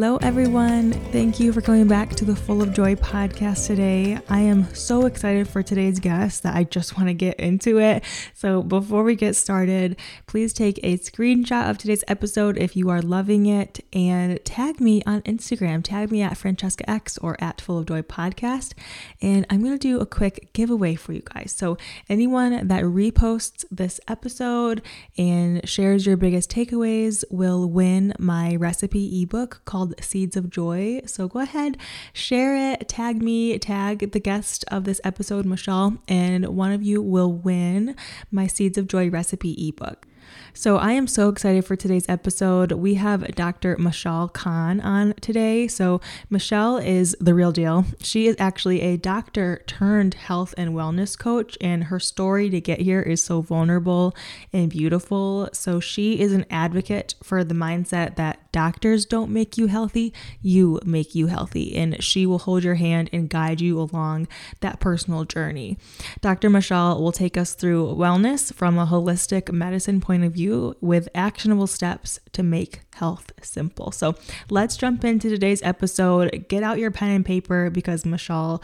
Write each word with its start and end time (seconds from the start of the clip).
Hello, 0.00 0.16
everyone. 0.22 0.92
Thank 1.12 1.38
you 1.38 1.52
for 1.52 1.60
coming 1.60 1.86
back 1.86 2.14
to 2.14 2.24
the 2.24 2.34
Full 2.34 2.62
of 2.62 2.72
Joy 2.72 2.94
podcast 2.94 3.66
today. 3.66 4.18
I 4.30 4.40
am 4.40 4.74
so 4.74 5.04
excited 5.04 5.46
for 5.46 5.62
today's 5.62 6.00
guest 6.00 6.42
that 6.42 6.56
I 6.56 6.64
just 6.64 6.96
want 6.96 7.10
to 7.10 7.12
get 7.12 7.38
into 7.38 7.78
it. 7.78 8.02
So, 8.32 8.62
before 8.62 9.04
we 9.04 9.14
get 9.14 9.36
started, 9.36 9.98
please 10.26 10.54
take 10.54 10.80
a 10.82 10.96
screenshot 10.96 11.68
of 11.68 11.76
today's 11.76 12.02
episode 12.08 12.56
if 12.56 12.76
you 12.76 12.88
are 12.88 13.02
loving 13.02 13.44
it 13.44 13.84
and 13.92 14.42
tag 14.42 14.80
me 14.80 15.02
on 15.04 15.20
Instagram. 15.20 15.84
Tag 15.84 16.10
me 16.10 16.22
at 16.22 16.38
Francesca 16.38 16.88
X 16.88 17.18
or 17.18 17.36
at 17.38 17.60
Full 17.60 17.76
of 17.76 17.84
Joy 17.84 18.00
podcast. 18.00 18.72
And 19.20 19.44
I'm 19.50 19.62
going 19.62 19.78
to 19.78 19.78
do 19.78 20.00
a 20.00 20.06
quick 20.06 20.54
giveaway 20.54 20.94
for 20.94 21.12
you 21.12 21.22
guys. 21.34 21.52
So, 21.54 21.76
anyone 22.08 22.68
that 22.68 22.84
reposts 22.84 23.66
this 23.70 24.00
episode 24.08 24.80
and 25.18 25.68
shares 25.68 26.06
your 26.06 26.16
biggest 26.16 26.50
takeaways 26.50 27.22
will 27.30 27.68
win 27.68 28.14
my 28.18 28.56
recipe 28.56 29.22
ebook 29.22 29.60
called 29.66 29.89
Seeds 30.00 30.36
of 30.36 30.50
Joy. 30.50 31.00
So 31.06 31.28
go 31.28 31.40
ahead, 31.40 31.76
share 32.12 32.72
it, 32.72 32.88
tag 32.88 33.22
me, 33.22 33.58
tag 33.58 34.12
the 34.12 34.20
guest 34.20 34.64
of 34.68 34.84
this 34.84 35.00
episode, 35.04 35.46
Michelle, 35.46 35.98
and 36.08 36.46
one 36.48 36.72
of 36.72 36.82
you 36.82 37.02
will 37.02 37.32
win 37.32 37.96
my 38.30 38.46
Seeds 38.46 38.78
of 38.78 38.86
Joy 38.86 39.10
recipe 39.10 39.68
ebook. 39.68 40.06
So, 40.52 40.78
I 40.78 40.92
am 40.92 41.06
so 41.06 41.28
excited 41.28 41.64
for 41.64 41.76
today's 41.76 42.08
episode. 42.08 42.72
We 42.72 42.94
have 42.94 43.34
Dr. 43.34 43.76
Michelle 43.78 44.28
Khan 44.28 44.80
on 44.80 45.14
today. 45.20 45.68
So, 45.68 46.00
Michelle 46.28 46.76
is 46.78 47.16
the 47.20 47.34
real 47.34 47.52
deal. 47.52 47.84
She 48.00 48.26
is 48.26 48.36
actually 48.38 48.80
a 48.80 48.96
doctor 48.96 49.62
turned 49.66 50.14
health 50.14 50.54
and 50.58 50.70
wellness 50.70 51.16
coach, 51.16 51.56
and 51.60 51.84
her 51.84 52.00
story 52.00 52.50
to 52.50 52.60
get 52.60 52.80
here 52.80 53.00
is 53.00 53.22
so 53.22 53.40
vulnerable 53.40 54.14
and 54.52 54.68
beautiful. 54.70 55.48
So, 55.52 55.78
she 55.78 56.18
is 56.18 56.32
an 56.32 56.46
advocate 56.50 57.14
for 57.22 57.44
the 57.44 57.54
mindset 57.54 58.16
that 58.16 58.50
doctors 58.52 59.06
don't 59.06 59.30
make 59.30 59.56
you 59.56 59.68
healthy, 59.68 60.12
you 60.42 60.80
make 60.84 61.14
you 61.14 61.28
healthy, 61.28 61.76
and 61.76 62.02
she 62.02 62.26
will 62.26 62.40
hold 62.40 62.64
your 62.64 62.74
hand 62.74 63.08
and 63.12 63.28
guide 63.28 63.60
you 63.60 63.80
along 63.80 64.26
that 64.60 64.80
personal 64.80 65.24
journey. 65.24 65.78
Dr. 66.20 66.50
Michelle 66.50 67.00
will 67.00 67.12
take 67.12 67.36
us 67.36 67.54
through 67.54 67.86
wellness 67.94 68.52
from 68.52 68.78
a 68.78 68.86
holistic 68.86 69.52
medicine 69.52 70.00
point 70.00 70.24
of 70.24 70.32
view 70.32 70.39
you 70.40 70.76
with 70.80 71.08
actionable 71.14 71.66
steps 71.66 72.18
to 72.32 72.42
make 72.42 72.80
health 72.94 73.32
simple. 73.42 73.92
So 73.92 74.16
let's 74.50 74.76
jump 74.76 75.04
into 75.04 75.28
today's 75.28 75.62
episode. 75.62 76.46
Get 76.48 76.62
out 76.62 76.78
your 76.78 76.90
pen 76.90 77.10
and 77.10 77.24
paper 77.24 77.70
because 77.70 78.04
Michelle 78.04 78.62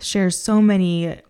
shares 0.00 0.38
so 0.38 0.62
many 0.62 1.20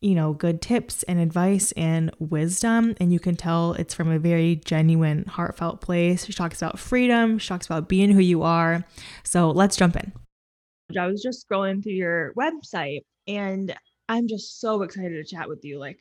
you 0.00 0.14
know, 0.14 0.34
good 0.34 0.60
tips 0.60 1.02
and 1.04 1.18
advice 1.18 1.72
and 1.72 2.12
wisdom. 2.18 2.94
And 3.00 3.12
you 3.12 3.18
can 3.18 3.34
tell 3.34 3.72
it's 3.72 3.94
from 3.94 4.10
a 4.10 4.18
very 4.18 4.56
genuine, 4.56 5.24
heartfelt 5.24 5.80
place. 5.80 6.26
She 6.26 6.32
talks 6.32 6.60
about 6.60 6.78
freedom, 6.78 7.38
she 7.38 7.48
talks 7.48 7.66
about 7.66 7.88
being 7.88 8.10
who 8.10 8.20
you 8.20 8.42
are. 8.42 8.84
So 9.24 9.50
let's 9.50 9.76
jump 9.76 9.96
in. 9.96 10.12
I 10.96 11.06
was 11.06 11.22
just 11.22 11.48
scrolling 11.48 11.82
through 11.82 11.94
your 11.94 12.32
website 12.34 13.00
and 13.26 13.74
I'm 14.08 14.28
just 14.28 14.60
so 14.60 14.82
excited 14.82 15.14
to 15.14 15.24
chat 15.24 15.48
with 15.48 15.64
you. 15.64 15.78
Like, 15.78 15.98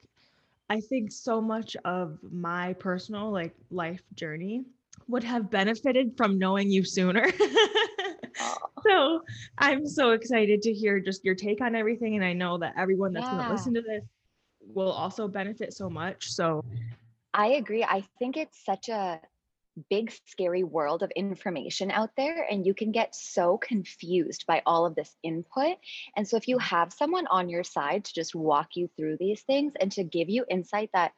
I 0.70 0.80
think 0.80 1.12
so 1.12 1.42
much 1.42 1.76
of 1.86 2.18
my 2.32 2.74
personal 2.74 3.32
like 3.32 3.56
life 3.70 4.02
journey 4.16 4.66
would 5.08 5.24
have 5.24 5.52
benefited 5.52 6.18
from 6.18 6.40
knowing 6.40 6.72
you 6.72 6.84
sooner. 6.84 7.32
so 8.88 9.22
I'm 9.58 9.86
so 9.86 10.12
excited 10.12 10.62
to 10.64 10.74
hear 10.74 11.00
just 11.00 11.24
your 11.24 11.36
take 11.36 11.62
on 11.62 11.76
everything. 11.76 12.16
And 12.16 12.26
I 12.26 12.34
know 12.34 12.58
that 12.58 12.74
everyone 12.78 13.14
that's 13.14 13.26
yeah. 13.26 13.36
going 13.36 13.46
to 13.46 13.52
listen 13.52 13.74
to 13.76 13.82
this 13.82 14.04
will 14.62 14.92
also 14.92 15.28
benefit 15.28 15.74
so 15.74 15.90
much. 15.90 16.32
So 16.32 16.64
I 17.34 17.48
agree. 17.48 17.84
I 17.84 18.04
think 18.18 18.38
it's 18.38 18.64
such 18.66 18.90
a 18.90 19.20
big 19.90 20.12
scary 20.26 20.64
world 20.64 21.04
of 21.04 21.12
information 21.12 21.92
out 21.92 22.12
there 22.16 22.46
and 22.50 22.66
you 22.66 22.74
can 22.74 22.92
get 22.92 23.16
so 23.16 23.58
confused 23.58 24.46
by 24.48 24.62
all 24.66 24.86
of 24.86 24.96
this 24.96 25.16
input. 25.24 25.78
And 26.16 26.28
so 26.28 26.38
if 26.38 26.48
you 26.48 26.58
have 26.60 26.94
someone 26.94 27.28
on 27.28 27.50
your 27.50 27.64
side 27.64 28.06
to 28.06 28.14
just 28.14 28.36
walk 28.36 28.70
you 28.76 28.90
through 28.96 29.18
these 29.20 29.42
things 29.42 29.74
and 29.80 29.92
to 29.94 30.04
give 30.04 30.30
you 30.30 30.46
insight 30.50 30.90
that 30.94 31.12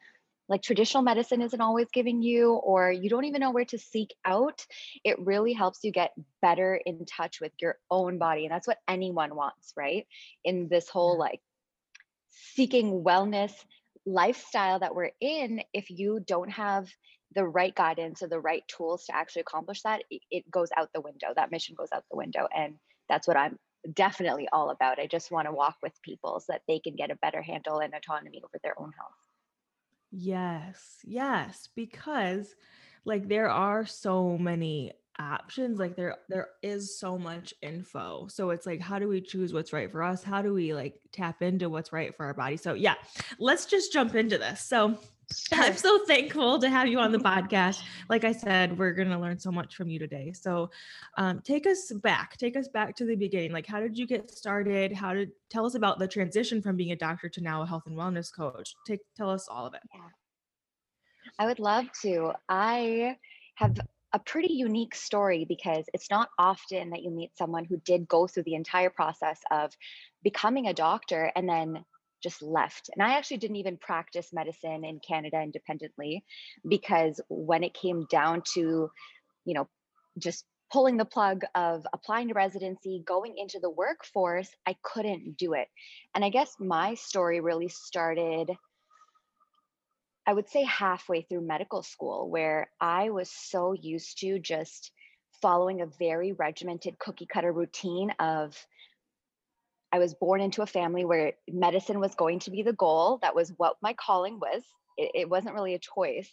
like 0.49 0.61
traditional 0.61 1.03
medicine 1.03 1.41
isn't 1.41 1.59
always 1.59 1.87
giving 1.91 2.21
you 2.21 2.53
or 2.53 2.89
you 2.91 3.09
don't 3.09 3.25
even 3.25 3.41
know 3.41 3.51
where 3.51 3.65
to 3.65 3.77
seek 3.77 4.13
out 4.23 4.65
it 5.03 5.19
really 5.19 5.51
helps 5.51 5.83
you 5.83 5.91
get 5.91 6.13
better 6.41 6.75
in 6.75 7.05
touch 7.05 7.41
with 7.41 7.51
your 7.59 7.77
own 7.91 8.17
body. 8.17 8.45
And 8.45 8.51
that's 8.51 8.67
what 8.67 8.79
anyone 8.87 9.35
wants 9.35 9.73
right? 9.75 10.07
In 10.43 10.67
this 10.69 10.89
whole 10.89 11.17
like 11.17 11.41
seeking 12.29 13.03
wellness 13.03 13.51
lifestyle 14.05 14.79
that 14.79 14.95
we're 14.95 15.11
in 15.19 15.61
if 15.73 15.89
you 15.89 16.21
don't 16.25 16.49
have 16.49 16.87
the 17.35 17.45
right 17.45 17.75
guidance 17.75 18.23
or 18.23 18.27
the 18.27 18.39
right 18.39 18.63
tools 18.67 19.05
to 19.05 19.15
actually 19.15 19.41
accomplish 19.41 19.81
that, 19.81 20.03
it, 20.09 20.49
goes 20.49 20.69
out 20.75 20.89
the 20.93 21.01
window. 21.01 21.27
That 21.35 21.51
mission 21.51 21.75
goes 21.77 21.89
out 21.93 22.03
the 22.09 22.17
window. 22.17 22.47
And 22.55 22.75
that's 23.09 23.27
what 23.27 23.37
I'm 23.37 23.57
definitely 23.93 24.47
all 24.51 24.69
about. 24.69 24.99
I 24.99 25.07
just 25.07 25.31
want 25.31 25.47
to 25.47 25.53
walk 25.53 25.75
with 25.83 25.93
people 26.01 26.39
so 26.39 26.53
that 26.53 26.61
they 26.67 26.79
can 26.79 26.95
get 26.95 27.11
a 27.11 27.15
better 27.15 27.41
handle 27.41 27.79
and 27.79 27.93
autonomy 27.93 28.41
over 28.43 28.59
their 28.63 28.79
own 28.79 28.91
health. 28.97 29.11
Yes, 30.11 30.99
yes, 31.03 31.69
because 31.75 32.55
like 33.05 33.27
there 33.27 33.49
are 33.49 33.85
so 33.85 34.37
many 34.37 34.93
options 35.19 35.79
like 35.79 35.95
there 35.95 36.17
there 36.29 36.49
is 36.61 36.99
so 36.99 37.17
much 37.17 37.51
info 37.63 38.27
so 38.29 38.51
it's 38.51 38.67
like 38.67 38.79
how 38.79 38.99
do 38.99 39.07
we 39.07 39.19
choose 39.19 39.51
what's 39.51 39.73
right 39.73 39.91
for 39.91 40.03
us 40.03 40.21
how 40.21 40.43
do 40.43 40.53
we 40.53 40.75
like 40.75 40.99
tap 41.11 41.41
into 41.41 41.69
what's 41.69 41.91
right 41.91 42.15
for 42.15 42.25
our 42.27 42.35
body 42.35 42.55
so 42.55 42.73
yeah 42.73 42.93
let's 43.39 43.65
just 43.65 43.91
jump 43.91 44.13
into 44.13 44.37
this 44.37 44.61
so 44.61 44.95
I'm 45.53 45.75
so 45.77 46.05
thankful 46.05 46.59
to 46.59 46.69
have 46.69 46.87
you 46.87 46.99
on 46.99 47.11
the 47.11 47.17
podcast. 47.17 47.81
Like 48.09 48.23
I 48.23 48.31
said, 48.31 48.77
we're 48.77 48.93
going 48.93 49.09
to 49.09 49.17
learn 49.17 49.39
so 49.39 49.51
much 49.51 49.75
from 49.75 49.89
you 49.89 49.99
today. 49.99 50.31
So, 50.33 50.69
um, 51.17 51.41
take 51.41 51.67
us 51.67 51.91
back, 51.91 52.37
take 52.37 52.55
us 52.55 52.67
back 52.67 52.95
to 52.97 53.05
the 53.05 53.15
beginning. 53.15 53.51
Like, 53.51 53.67
how 53.67 53.79
did 53.79 53.97
you 53.97 54.07
get 54.07 54.31
started? 54.31 54.93
How 54.93 55.13
did 55.13 55.31
tell 55.49 55.65
us 55.65 55.75
about 55.75 55.99
the 55.99 56.07
transition 56.07 56.61
from 56.61 56.77
being 56.77 56.91
a 56.91 56.95
doctor 56.95 57.29
to 57.29 57.41
now 57.41 57.61
a 57.61 57.65
health 57.65 57.83
and 57.87 57.97
wellness 57.97 58.33
coach? 58.33 58.75
Take 58.85 59.01
tell 59.15 59.29
us 59.29 59.47
all 59.49 59.65
of 59.65 59.73
it. 59.73 59.81
Yeah. 59.93 60.01
I 61.39 61.45
would 61.45 61.59
love 61.59 61.85
to. 62.03 62.31
I 62.47 63.17
have 63.55 63.77
a 64.13 64.19
pretty 64.19 64.53
unique 64.53 64.95
story 64.95 65.45
because 65.45 65.85
it's 65.93 66.09
not 66.09 66.29
often 66.39 66.91
that 66.91 67.03
you 67.03 67.11
meet 67.11 67.37
someone 67.37 67.65
who 67.65 67.77
did 67.85 68.07
go 68.07 68.27
through 68.27 68.43
the 68.43 68.55
entire 68.55 68.89
process 68.89 69.41
of 69.51 69.75
becoming 70.23 70.67
a 70.67 70.73
doctor 70.73 71.31
and 71.35 71.47
then 71.47 71.83
just 72.21 72.41
left. 72.41 72.89
And 72.93 73.03
I 73.03 73.17
actually 73.17 73.37
didn't 73.37 73.57
even 73.57 73.77
practice 73.77 74.33
medicine 74.33 74.83
in 74.83 74.99
Canada 74.99 75.41
independently 75.41 76.23
hmm. 76.63 76.69
because 76.69 77.21
when 77.29 77.63
it 77.63 77.73
came 77.73 78.05
down 78.09 78.43
to, 78.53 78.89
you 79.45 79.53
know, 79.53 79.67
just 80.17 80.45
pulling 80.71 80.97
the 80.97 81.05
plug 81.05 81.43
of 81.55 81.85
applying 81.93 82.27
to 82.27 82.33
residency, 82.33 83.01
going 83.05 83.35
into 83.37 83.59
the 83.59 83.69
workforce, 83.69 84.49
I 84.65 84.75
couldn't 84.83 85.37
do 85.37 85.53
it. 85.53 85.67
And 86.13 86.25
I 86.25 86.29
guess 86.29 86.55
my 86.59 86.95
story 86.95 87.39
really 87.39 87.69
started, 87.69 88.51
I 90.25 90.33
would 90.33 90.49
say, 90.49 90.63
halfway 90.63 91.21
through 91.21 91.47
medical 91.47 91.83
school, 91.83 92.29
where 92.29 92.69
I 92.81 93.11
was 93.11 93.31
so 93.31 93.73
used 93.73 94.19
to 94.19 94.39
just 94.39 94.91
following 95.41 95.81
a 95.81 95.85
very 95.85 96.33
regimented 96.33 96.99
cookie 96.99 97.27
cutter 97.27 97.51
routine 97.51 98.11
of 98.19 98.57
I 99.97 99.99
was 99.99 100.13
born 100.13 100.41
into 100.41 100.61
a 100.61 100.67
family 100.67 101.05
where 101.05 101.33
medicine 101.51 101.99
was 101.99 102.13
going 102.13 102.37
to 102.41 102.51
be 102.51 102.61
the 102.61 102.71
goal. 102.71 103.17
That 103.23 103.33
was 103.33 103.51
what 103.57 103.77
my 103.81 103.93
calling 103.93 104.39
was. 104.39 104.61
It, 104.95 105.11
it, 105.15 105.29
wasn't 105.29 105.55
really 105.55 105.73
a 105.73 105.79
choice. 105.79 106.29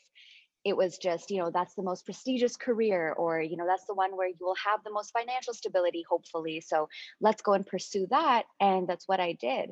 It 0.66 0.76
was 0.76 0.98
just, 0.98 1.30
you 1.30 1.38
know, 1.38 1.50
that's 1.50 1.74
the 1.74 1.82
most 1.82 2.04
prestigious 2.04 2.56
career, 2.56 3.14
or, 3.16 3.40
you 3.40 3.56
know, 3.56 3.66
that's 3.66 3.86
the 3.86 3.94
one 3.94 4.18
where 4.18 4.28
you 4.28 4.36
will 4.38 4.54
have 4.62 4.84
the 4.84 4.90
most 4.90 5.14
financial 5.14 5.54
stability, 5.54 6.04
hopefully. 6.06 6.60
So 6.60 6.90
let's 7.22 7.40
go 7.40 7.54
and 7.54 7.66
pursue 7.66 8.06
that. 8.10 8.42
And 8.60 8.86
that's 8.86 9.08
what 9.08 9.18
I 9.18 9.32
did. 9.32 9.70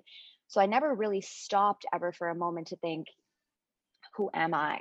So 0.49 0.62
I 0.62 0.65
never 0.65 0.95
really 0.95 1.21
stopped 1.21 1.85
ever 1.93 2.12
for 2.12 2.31
a 2.31 2.35
moment 2.35 2.69
to 2.69 2.77
think, 2.77 3.09
who 4.17 4.31
am 4.33 4.55
I? 4.55 4.81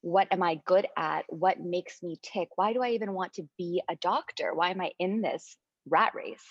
What 0.00 0.26
am 0.32 0.42
I 0.42 0.60
good 0.66 0.88
at? 0.96 1.26
What 1.28 1.60
makes 1.60 2.02
me 2.02 2.18
tick? 2.22 2.48
Why 2.56 2.72
do 2.72 2.82
I 2.82 2.90
even 2.90 3.12
want 3.12 3.34
to 3.34 3.48
be 3.56 3.82
a 3.88 3.94
doctor? 3.94 4.52
Why 4.52 4.70
am 4.70 4.80
I 4.80 4.90
in 4.98 5.20
this 5.20 5.56
rat 5.88 6.12
race? 6.16 6.42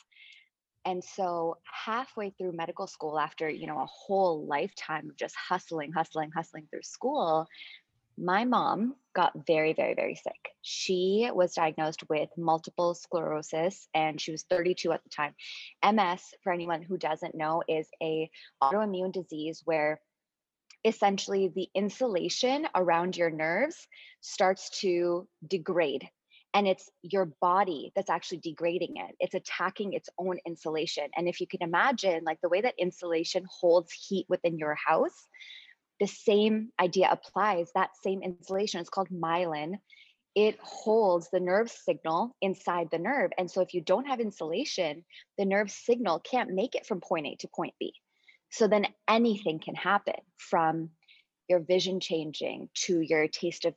And 0.87 1.03
so 1.03 1.57
halfway 1.65 2.29
through 2.29 2.53
medical 2.53 2.87
school, 2.87 3.19
after, 3.19 3.49
you 3.49 3.67
know, 3.67 3.77
a 3.77 3.85
whole 3.85 4.47
lifetime 4.47 5.09
of 5.09 5.17
just 5.17 5.35
hustling, 5.35 5.91
hustling, 5.91 6.31
hustling 6.33 6.69
through 6.71 6.83
school, 6.83 7.45
my 8.17 8.45
mom 8.45 8.95
got 9.13 9.33
very, 9.45 9.73
very, 9.73 9.95
very 9.95 10.15
sick. 10.15 10.49
She 10.61 11.29
was 11.33 11.53
diagnosed 11.53 12.03
with 12.09 12.29
multiple 12.37 12.95
sclerosis 12.95 13.89
and 13.93 14.19
she 14.19 14.31
was 14.31 14.43
32 14.43 14.93
at 14.93 15.03
the 15.03 15.09
time. 15.09 15.35
MS, 15.83 16.21
for 16.41 16.53
anyone 16.53 16.81
who 16.81 16.97
doesn't 16.97 17.35
know, 17.35 17.63
is 17.67 17.89
a 18.01 18.29
autoimmune 18.63 19.11
disease 19.11 19.63
where 19.65 19.99
essentially 20.85 21.49
the 21.49 21.67
insulation 21.75 22.65
around 22.73 23.17
your 23.17 23.29
nerves 23.29 23.89
starts 24.21 24.69
to 24.79 25.27
degrade 25.45 26.09
and 26.53 26.67
it's 26.67 26.89
your 27.01 27.25
body 27.41 27.91
that's 27.95 28.09
actually 28.09 28.39
degrading 28.39 28.93
it 28.95 29.15
it's 29.19 29.35
attacking 29.35 29.93
its 29.93 30.09
own 30.17 30.37
insulation 30.45 31.05
and 31.15 31.27
if 31.27 31.41
you 31.41 31.47
can 31.47 31.61
imagine 31.61 32.23
like 32.23 32.39
the 32.41 32.49
way 32.49 32.61
that 32.61 32.75
insulation 32.77 33.45
holds 33.49 33.91
heat 33.91 34.25
within 34.29 34.57
your 34.57 34.75
house 34.75 35.27
the 35.99 36.07
same 36.07 36.69
idea 36.79 37.09
applies 37.09 37.69
that 37.73 37.89
same 38.03 38.21
insulation 38.21 38.81
is 38.81 38.89
called 38.89 39.09
myelin 39.09 39.75
it 40.37 40.59
holds 40.61 41.31
the 41.31 41.39
nerve 41.39 41.67
signal 41.67 42.35
inside 42.43 42.89
the 42.91 42.99
nerve. 42.99 43.31
And 43.39 43.49
so 43.49 43.61
if 43.61 43.73
you 43.73 43.81
don't 43.81 44.05
have 44.05 44.19
insulation, 44.19 45.03
the 45.35 45.45
nerve 45.45 45.71
signal 45.71 46.19
can't 46.19 46.53
make 46.53 46.75
it 46.75 46.85
from 46.85 47.01
point 47.01 47.25
A 47.25 47.35
to 47.37 47.47
point 47.47 47.73
B. 47.79 47.91
So 48.51 48.67
then 48.67 48.85
anything 49.07 49.57
can 49.57 49.73
happen 49.73 50.13
from 50.37 50.91
your 51.49 51.61
vision 51.61 51.99
changing 51.99 52.69
to 52.85 53.01
your 53.01 53.27
taste 53.27 53.65
of 53.65 53.73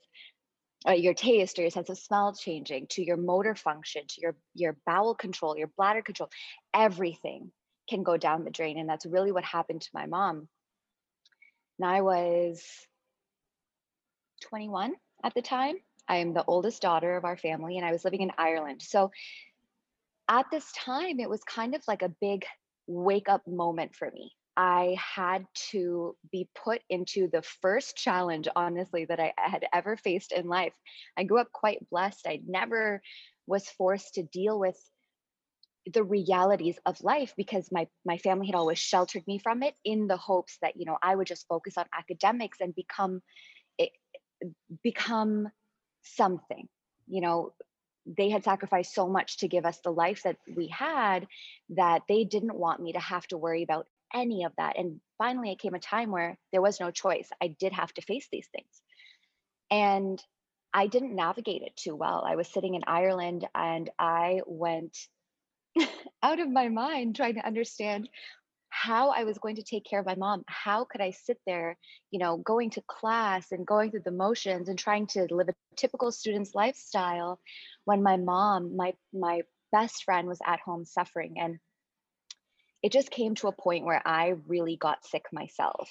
uh, 0.89 0.93
your 0.93 1.15
taste 1.15 1.59
or 1.59 1.63
your 1.63 1.71
sense 1.71 1.91
of 1.91 1.99
smell 1.99 2.35
changing 2.35 2.87
to 2.89 3.05
your 3.05 3.17
motor 3.17 3.55
function 3.55 4.03
to 4.09 4.21
your 4.21 4.37
your 4.55 4.77
bowel 4.87 5.15
control 5.15 5.57
your 5.57 5.71
bladder 5.77 6.03
control 6.03 6.31
everything 6.75 7.51
can 7.89 8.03
go 8.03 8.17
down 8.17 8.45
the 8.45 8.51
drain 8.51 8.79
and 8.79 8.89
that's 8.89 9.05
really 9.05 9.33
what 9.33 9.45
happened 9.45 9.83
to 9.83 9.91
my 9.93 10.07
mom. 10.07 10.49
And 11.79 11.89
i 11.89 12.01
was 12.01 12.63
21 14.43 14.95
at 15.23 15.35
the 15.35 15.43
time. 15.43 15.77
I'm 16.09 16.33
the 16.33 16.45
oldest 16.45 16.81
daughter 16.81 17.17
of 17.17 17.25
our 17.25 17.37
family 17.37 17.77
and 17.77 17.87
i 17.87 17.93
was 17.93 18.05
living 18.05 18.23
in 18.23 18.33
ireland. 18.39 18.81
So 18.83 19.11
at 20.29 20.47
this 20.51 20.71
time 20.73 21.21
it 21.21 21.29
was 21.29 21.43
kind 21.45 21.75
of 21.75 21.83
like 21.87 22.03
a 22.03 22.15
big 22.21 22.45
wake 22.87 23.29
up 23.29 23.47
moment 23.47 23.95
for 23.95 24.11
me 24.11 24.33
I 24.61 24.99
had 24.99 25.47
to 25.71 26.15
be 26.31 26.47
put 26.55 26.83
into 26.91 27.29
the 27.29 27.41
first 27.63 27.97
challenge, 27.97 28.47
honestly, 28.55 29.07
that 29.07 29.19
I 29.19 29.33
had 29.39 29.65
ever 29.73 29.97
faced 29.97 30.33
in 30.33 30.49
life. 30.49 30.75
I 31.17 31.25
grew 31.25 31.41
up 31.41 31.51
quite 31.51 31.89
blessed. 31.89 32.27
I 32.27 32.43
never 32.47 33.01
was 33.47 33.67
forced 33.71 34.15
to 34.15 34.23
deal 34.23 34.59
with 34.59 34.77
the 35.95 36.05
realities 36.05 36.79
of 36.85 37.03
life 37.03 37.33
because 37.39 37.73
my 37.73 37.89
my 38.05 38.19
family 38.19 38.49
had 38.49 38.55
always 38.55 38.79
sheltered 38.79 39.27
me 39.27 39.39
from 39.39 39.63
it 39.63 39.75
in 39.83 40.09
the 40.09 40.19
hopes 40.19 40.59
that 40.61 40.77
you 40.77 40.85
know 40.85 40.99
I 41.03 41.17
would 41.17 41.27
just 41.27 41.49
focus 41.49 41.79
on 41.79 41.87
academics 41.99 42.59
and 42.61 42.75
become 42.75 43.23
it, 43.79 43.93
become 44.85 45.49
something 46.03 46.69
you 47.09 47.23
know 47.23 47.55
they 48.05 48.29
had 48.29 48.45
sacrificed 48.45 48.95
so 48.95 49.09
much 49.09 49.39
to 49.39 49.49
give 49.49 49.65
us 49.65 49.79
the 49.81 49.91
life 49.91 50.23
that 50.25 50.37
we 50.55 50.69
had 50.69 51.27
that 51.71 52.03
they 52.09 52.25
didn't 52.25 52.55
want 52.55 52.83
me 52.83 52.93
to 52.93 53.01
have 53.01 53.27
to 53.29 53.39
worry 53.39 53.63
about 53.63 53.87
any 54.15 54.45
of 54.45 54.53
that. 54.57 54.79
And 54.79 55.01
finally, 55.19 55.53
it 55.53 55.59
came 55.59 55.75
a 55.75 55.81
time 55.81 56.11
where 56.11 56.39
there 56.53 56.63
was 56.63 56.81
no 56.81 56.91
choice. 56.91 57.29
I 57.43 57.49
did 57.49 57.73
have 57.73 57.93
to 57.95 58.03
face 58.03 58.29
these 58.31 58.49
things. 58.49 58.83
And 59.71 60.23
I 60.73 60.87
didn't 60.87 61.15
navigate 61.15 61.63
it 61.63 61.77
too 61.77 61.97
well. 61.97 62.25
I 62.27 62.37
was 62.37 62.49
sitting 62.49 62.75
in 62.75 62.83
Ireland 62.87 63.47
and 63.55 63.91
I 63.99 64.43
went 64.47 64.97
out 66.23 66.41
of 66.41 66.51
my 66.51 66.69
mind 66.69 67.17
trying 67.17 67.35
to 67.35 67.47
understand 67.47 68.09
how 68.71 69.11
I 69.11 69.25
was 69.25 69.39
going 69.39 69.57
to 69.57 69.65
take 69.65 69.85
care 69.85 69.99
of 69.99 70.07
my 70.07 70.15
mom. 70.15 70.45
How 70.47 70.85
could 70.85 71.01
I 71.01 71.11
sit 71.11 71.39
there, 71.45 71.77
you 72.13 72.21
know, 72.21 72.37
going 72.37 72.71
to 72.71 72.83
class 72.87 73.51
and 73.51 73.67
going 73.67 73.91
through 73.91 74.03
the 74.05 74.13
motions 74.13 74.69
and 74.69 74.79
trying 74.79 75.09
to 75.09 75.27
live 75.31 75.49
a 75.49 75.55
typical 75.77 76.13
student's 76.13 76.55
lifestyle 76.55 77.41
when 77.85 78.03
my 78.03 78.17
mom, 78.17 78.77
my 78.77 78.95
my 79.13 79.43
best 79.73 80.05
friend 80.05 80.29
was 80.29 80.39
at 80.47 80.61
home 80.61 80.85
suffering 80.85 81.35
and 81.39 81.59
it 82.83 82.93
just 82.93 83.11
came 83.11 83.35
to 83.37 83.49
a 83.49 83.53
point 83.53 83.85
where 83.85 84.03
I 84.05 84.35
really 84.47 84.77
got 84.77 85.07
sick 85.07 85.27
myself. 85.33 85.91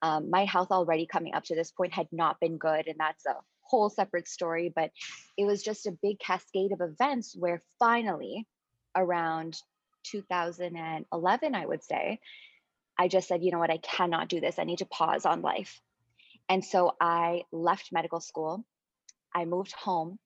Um, 0.00 0.30
my 0.30 0.44
health 0.44 0.70
already 0.70 1.06
coming 1.06 1.34
up 1.34 1.44
to 1.44 1.54
this 1.54 1.70
point 1.70 1.92
had 1.92 2.08
not 2.10 2.40
been 2.40 2.58
good, 2.58 2.86
and 2.86 2.96
that's 2.98 3.26
a 3.26 3.36
whole 3.60 3.90
separate 3.90 4.28
story. 4.28 4.72
But 4.74 4.90
it 5.36 5.44
was 5.44 5.62
just 5.62 5.86
a 5.86 5.96
big 6.02 6.18
cascade 6.18 6.72
of 6.72 6.80
events 6.80 7.36
where 7.36 7.62
finally, 7.78 8.46
around 8.96 9.60
2011, 10.04 11.54
I 11.54 11.66
would 11.66 11.82
say, 11.82 12.20
I 12.98 13.08
just 13.08 13.28
said, 13.28 13.42
you 13.42 13.50
know 13.50 13.58
what, 13.58 13.70
I 13.70 13.78
cannot 13.78 14.28
do 14.28 14.40
this. 14.40 14.58
I 14.58 14.64
need 14.64 14.78
to 14.78 14.86
pause 14.86 15.26
on 15.26 15.42
life. 15.42 15.80
And 16.48 16.64
so 16.64 16.94
I 17.00 17.42
left 17.52 17.92
medical 17.92 18.20
school. 18.20 18.64
I 19.34 19.44
moved 19.44 19.72
home 19.72 20.18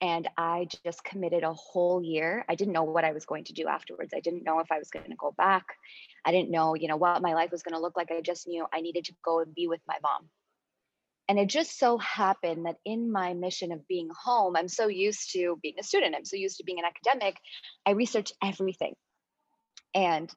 and 0.00 0.28
I 0.36 0.66
just 0.84 1.04
committed 1.04 1.42
a 1.42 1.52
whole 1.52 2.02
year. 2.02 2.44
I 2.48 2.54
didn't 2.54 2.72
know 2.72 2.84
what 2.84 3.04
I 3.04 3.12
was 3.12 3.26
going 3.26 3.44
to 3.44 3.52
do 3.52 3.66
afterwards. 3.68 4.12
I 4.14 4.20
didn't 4.20 4.44
know 4.44 4.60
if 4.60 4.72
I 4.72 4.78
was 4.78 4.90
going 4.90 5.10
to 5.10 5.16
go 5.16 5.34
back. 5.36 5.66
I 6.24 6.32
didn't 6.32 6.50
know, 6.50 6.74
you 6.74 6.88
know, 6.88 6.96
what 6.96 7.22
my 7.22 7.34
life 7.34 7.50
was 7.50 7.62
going 7.62 7.74
to 7.74 7.80
look 7.80 7.96
like. 7.96 8.10
I 8.10 8.20
just 8.22 8.48
knew 8.48 8.66
I 8.72 8.80
needed 8.80 9.04
to 9.06 9.14
go 9.24 9.40
and 9.40 9.54
be 9.54 9.68
with 9.68 9.80
my 9.86 9.96
mom. 10.02 10.28
And 11.28 11.38
it 11.38 11.46
just 11.46 11.78
so 11.78 11.98
happened 11.98 12.66
that 12.66 12.76
in 12.84 13.12
my 13.12 13.34
mission 13.34 13.72
of 13.72 13.86
being 13.86 14.08
home, 14.24 14.56
I'm 14.56 14.68
so 14.68 14.88
used 14.88 15.32
to 15.32 15.58
being 15.62 15.76
a 15.78 15.84
student, 15.84 16.16
I'm 16.16 16.24
so 16.24 16.36
used 16.36 16.56
to 16.56 16.64
being 16.64 16.80
an 16.80 16.84
academic, 16.84 17.36
I 17.86 17.92
researched 17.92 18.32
everything. 18.42 18.94
And 19.94 20.28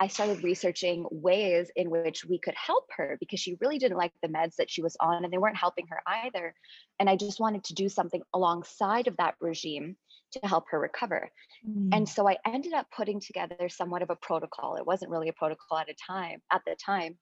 I 0.00 0.06
started 0.06 0.44
researching 0.44 1.06
ways 1.10 1.70
in 1.74 1.90
which 1.90 2.24
we 2.24 2.38
could 2.38 2.54
help 2.54 2.84
her 2.96 3.16
because 3.18 3.40
she 3.40 3.58
really 3.60 3.78
didn't 3.78 3.96
like 3.96 4.12
the 4.22 4.28
meds 4.28 4.54
that 4.56 4.70
she 4.70 4.80
was 4.80 4.96
on 5.00 5.24
and 5.24 5.32
they 5.32 5.38
weren't 5.38 5.56
helping 5.56 5.88
her 5.88 6.00
either. 6.06 6.54
And 7.00 7.10
I 7.10 7.16
just 7.16 7.40
wanted 7.40 7.64
to 7.64 7.74
do 7.74 7.88
something 7.88 8.22
alongside 8.32 9.08
of 9.08 9.16
that 9.16 9.34
regime 9.40 9.96
to 10.32 10.46
help 10.46 10.66
her 10.70 10.78
recover. 10.78 11.30
Mm. 11.68 11.88
And 11.92 12.08
so 12.08 12.28
I 12.28 12.36
ended 12.46 12.74
up 12.74 12.86
putting 12.96 13.18
together 13.18 13.68
somewhat 13.68 14.02
of 14.02 14.10
a 14.10 14.16
protocol. 14.16 14.76
It 14.76 14.86
wasn't 14.86 15.10
really 15.10 15.28
a 15.28 15.32
protocol 15.32 15.78
at 15.78 15.90
a 15.90 15.94
time 15.94 16.42
at 16.52 16.62
the 16.64 16.76
time, 16.76 17.18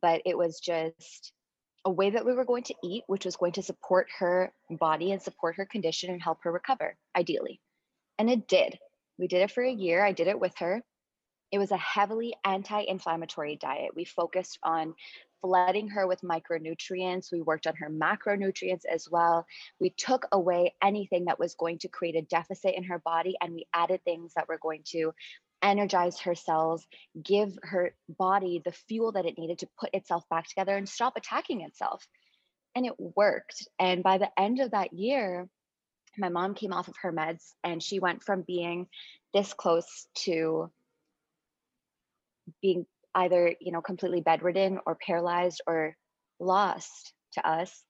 but 0.00 0.22
it 0.24 0.38
was 0.38 0.60
just 0.60 1.32
a 1.84 1.90
way 1.90 2.10
that 2.10 2.24
we 2.24 2.32
were 2.32 2.44
going 2.44 2.64
to 2.64 2.74
eat, 2.84 3.02
which 3.08 3.24
was 3.24 3.36
going 3.36 3.52
to 3.52 3.62
support 3.62 4.06
her 4.18 4.52
body 4.70 5.10
and 5.10 5.20
support 5.20 5.56
her 5.56 5.66
condition 5.66 6.10
and 6.10 6.22
help 6.22 6.38
her 6.42 6.52
recover, 6.52 6.96
ideally. 7.16 7.60
And 8.18 8.30
it 8.30 8.46
did. 8.46 8.78
We 9.18 9.26
did 9.26 9.42
it 9.42 9.50
for 9.50 9.64
a 9.64 9.72
year. 9.72 10.04
I 10.04 10.12
did 10.12 10.28
it 10.28 10.38
with 10.38 10.56
her 10.58 10.82
it 11.52 11.58
was 11.58 11.70
a 11.70 11.76
heavily 11.76 12.34
anti 12.44 12.80
inflammatory 12.80 13.56
diet. 13.56 13.92
We 13.94 14.04
focused 14.04 14.58
on 14.62 14.94
flooding 15.40 15.88
her 15.88 16.06
with 16.06 16.22
micronutrients. 16.22 17.30
We 17.30 17.42
worked 17.42 17.66
on 17.66 17.76
her 17.76 17.90
macronutrients 17.90 18.84
as 18.90 19.08
well. 19.10 19.44
We 19.78 19.90
took 19.90 20.26
away 20.32 20.74
anything 20.82 21.26
that 21.26 21.38
was 21.38 21.54
going 21.54 21.78
to 21.80 21.88
create 21.88 22.16
a 22.16 22.22
deficit 22.22 22.74
in 22.74 22.84
her 22.84 22.98
body 22.98 23.36
and 23.40 23.52
we 23.52 23.66
added 23.74 24.02
things 24.04 24.32
that 24.34 24.48
were 24.48 24.58
going 24.58 24.82
to 24.92 25.12
energize 25.62 26.18
her 26.20 26.34
cells, 26.34 26.86
give 27.22 27.58
her 27.62 27.94
body 28.08 28.62
the 28.64 28.72
fuel 28.72 29.12
that 29.12 29.26
it 29.26 29.38
needed 29.38 29.58
to 29.58 29.68
put 29.78 29.90
itself 29.92 30.24
back 30.30 30.48
together 30.48 30.76
and 30.76 30.88
stop 30.88 31.14
attacking 31.16 31.60
itself. 31.60 32.06
And 32.74 32.86
it 32.86 32.94
worked. 32.98 33.68
And 33.78 34.02
by 34.02 34.18
the 34.18 34.30
end 34.38 34.60
of 34.60 34.72
that 34.72 34.92
year, 34.92 35.48
my 36.16 36.28
mom 36.28 36.54
came 36.54 36.72
off 36.72 36.88
of 36.88 36.96
her 37.02 37.12
meds 37.12 37.52
and 37.62 37.82
she 37.82 37.98
went 37.98 38.22
from 38.22 38.42
being 38.42 38.86
this 39.32 39.52
close 39.52 40.06
to 40.14 40.70
being 42.62 42.86
either 43.14 43.54
you 43.60 43.72
know 43.72 43.80
completely 43.80 44.20
bedridden 44.20 44.78
or 44.86 44.96
paralyzed 45.06 45.60
or 45.66 45.96
lost 46.40 47.12
to 47.34 47.48
us 47.48 47.82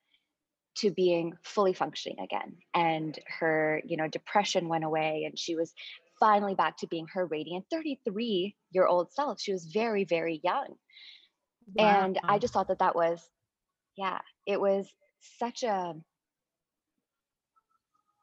to 0.76 0.90
being 0.90 1.34
fully 1.44 1.72
functioning 1.72 2.18
again. 2.20 2.56
And 2.74 3.18
her 3.38 3.82
you 3.84 3.96
know 3.96 4.08
depression 4.08 4.68
went 4.68 4.84
away 4.84 5.24
and 5.26 5.38
she 5.38 5.54
was 5.54 5.72
finally 6.20 6.54
back 6.54 6.76
to 6.78 6.86
being 6.86 7.06
her 7.12 7.26
radiant 7.26 7.66
33 7.70 8.54
year 8.72 8.86
old 8.86 9.12
self. 9.12 9.40
She 9.40 9.52
was 9.52 9.64
very 9.66 10.04
very 10.04 10.40
young. 10.42 10.74
Wow. 11.74 12.04
and 12.04 12.20
i 12.24 12.38
just 12.38 12.52
thought 12.52 12.68
that 12.68 12.80
that 12.80 12.94
was 12.94 13.26
yeah 13.96 14.20
it 14.46 14.60
was 14.60 14.86
such 15.38 15.62
a 15.62 15.94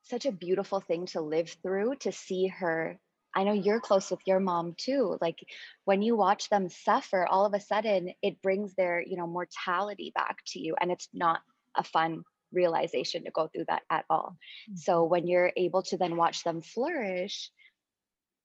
such 0.04 0.26
a 0.26 0.32
beautiful 0.32 0.80
thing 0.80 1.06
to 1.08 1.22
live 1.22 1.56
through 1.64 1.96
to 1.96 2.12
see 2.12 2.48
her 2.48 3.00
I 3.34 3.44
know 3.44 3.54
you're 3.54 3.80
close 3.80 4.12
with 4.12 4.20
your 4.26 4.40
mom 4.40 4.76
too. 4.78 5.18
Like 5.22 5.40
when 5.86 6.02
you 6.02 6.16
watch 6.16 6.50
them 6.50 6.70
suffer, 6.70 7.26
all 7.26 7.46
of 7.46 7.54
a 7.54 7.60
sudden 7.60 8.14
it 8.22 8.42
brings 8.42 8.76
their, 8.76 9.02
you 9.02 9.18
know, 9.18 9.28
mortality 9.28 10.12
back 10.14 10.40
to 10.48 10.60
you. 10.60 10.76
And 10.80 10.92
it's 10.92 11.08
not 11.14 11.42
a 11.76 11.84
fun 11.84 12.24
realization 12.52 13.24
to 13.24 13.32
go 13.32 13.48
through 13.48 13.66
that 13.70 13.84
at 13.90 14.06
all. 14.10 14.38
Mm-hmm. 14.70 14.78
So 14.78 15.04
when 15.06 15.28
you're 15.28 15.54
able 15.56 15.84
to 15.84 15.98
then 15.98 16.18
watch 16.18 16.44
them 16.44 16.62
flourish, 16.62 17.50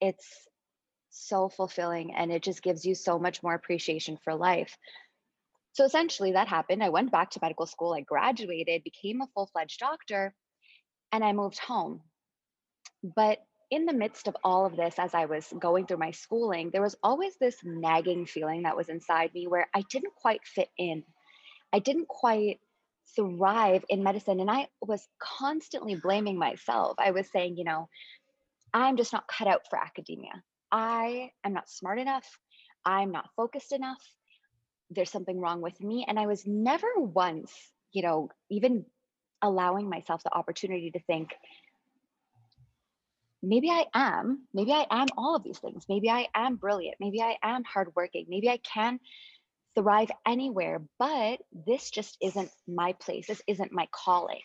it's 0.01 0.27
so 1.11 1.49
fulfilling 1.49 2.15
and 2.15 2.31
it 2.31 2.43
just 2.43 2.63
gives 2.63 2.85
you 2.85 2.95
so 2.95 3.19
much 3.19 3.43
more 3.43 3.55
appreciation 3.55 4.19
for 4.23 4.35
life. 4.35 4.77
So 5.73 5.85
essentially 5.85 6.33
that 6.33 6.49
happened. 6.49 6.83
I 6.83 6.91
went 6.91 7.11
back 7.11 7.31
to 7.31 7.41
medical 7.43 7.67
school, 7.67 7.93
I 7.93 8.03
graduated, 8.03 8.85
became 8.85 9.21
a 9.21 9.27
full-fledged 9.35 9.79
doctor, 9.79 10.35
and 11.13 11.25
I 11.25 11.33
moved 11.33 11.59
home. 11.59 12.03
But 13.03 13.41
in 13.71 13.87
the 13.87 13.93
midst 13.93 14.29
of 14.29 14.37
all 14.45 14.67
of 14.67 14.77
this, 14.77 14.95
as 14.99 15.15
I 15.15 15.27
was 15.27 15.47
going 15.59 15.87
through 15.87 15.97
my 15.99 16.13
schooling, 16.13 16.71
there 16.71 16.83
was 16.83 16.97
always 17.03 17.37
this 17.37 17.57
nagging 17.65 18.27
feeling 18.27 18.63
that 18.63 18.77
was 18.77 18.89
inside 18.89 19.35
me 19.35 19.47
where 19.47 19.69
I 19.75 19.83
didn't 19.91 20.15
quite 20.15 20.41
fit 20.45 20.69
in. 20.79 21.03
I 21.73 21.81
didn't 21.81 22.09
quite 22.09 22.61
thrive 23.15 23.85
in 23.89 24.03
medicine. 24.03 24.41
And 24.41 24.51
I 24.51 24.69
was 24.81 25.07
constantly 25.19 25.97
blaming 25.97 26.39
myself. 26.39 26.97
I 26.99 27.11
was 27.11 27.29
saying, 27.33 27.57
you 27.57 27.65
know, 27.65 27.89
I'm 28.73 28.97
just 28.97 29.13
not 29.13 29.29
cut 29.29 29.49
out 29.49 29.63
for 29.69 29.79
academia. 29.79 30.43
I 30.71 31.31
am 31.45 31.53
not 31.53 31.69
smart 31.69 31.99
enough. 31.99 32.27
I'm 32.85 33.11
not 33.11 33.29
focused 33.37 33.73
enough. 33.73 34.01
There's 34.91 35.11
something 35.11 35.41
wrong 35.41 35.61
with 35.61 35.81
me. 35.81 36.05
And 36.07 36.19
I 36.19 36.27
was 36.27 36.47
never 36.47 36.87
once, 36.97 37.53
you 37.93 38.03
know, 38.03 38.29
even 38.51 38.85
allowing 39.43 39.89
myself 39.89 40.23
the 40.23 40.35
opportunity 40.35 40.91
to 40.93 41.01
think, 41.01 41.31
maybe 43.47 43.71
I 43.71 43.87
am, 43.95 44.47
maybe 44.53 44.73
I 44.73 44.87
am 44.91 45.07
all 45.17 45.37
of 45.37 45.43
these 45.43 45.59
things. 45.59 45.85
Maybe 45.89 46.11
I 46.11 46.29
am 46.35 46.57
brilliant. 46.57 46.97
Maybe 47.01 47.23
I 47.23 47.37
am 47.43 47.65
hardworking. 47.65 48.27
Maybe 48.29 48.49
I 48.49 48.59
can 48.59 48.99
thrive 49.77 50.11
anywhere, 50.27 50.83
but 50.99 51.41
this 51.53 51.91
just 51.91 52.17
isn't 52.21 52.51
my 52.67 52.95
place. 52.95 53.27
This 53.27 53.43
isn't 53.47 53.73
my 53.73 53.89
calling. 53.93 54.41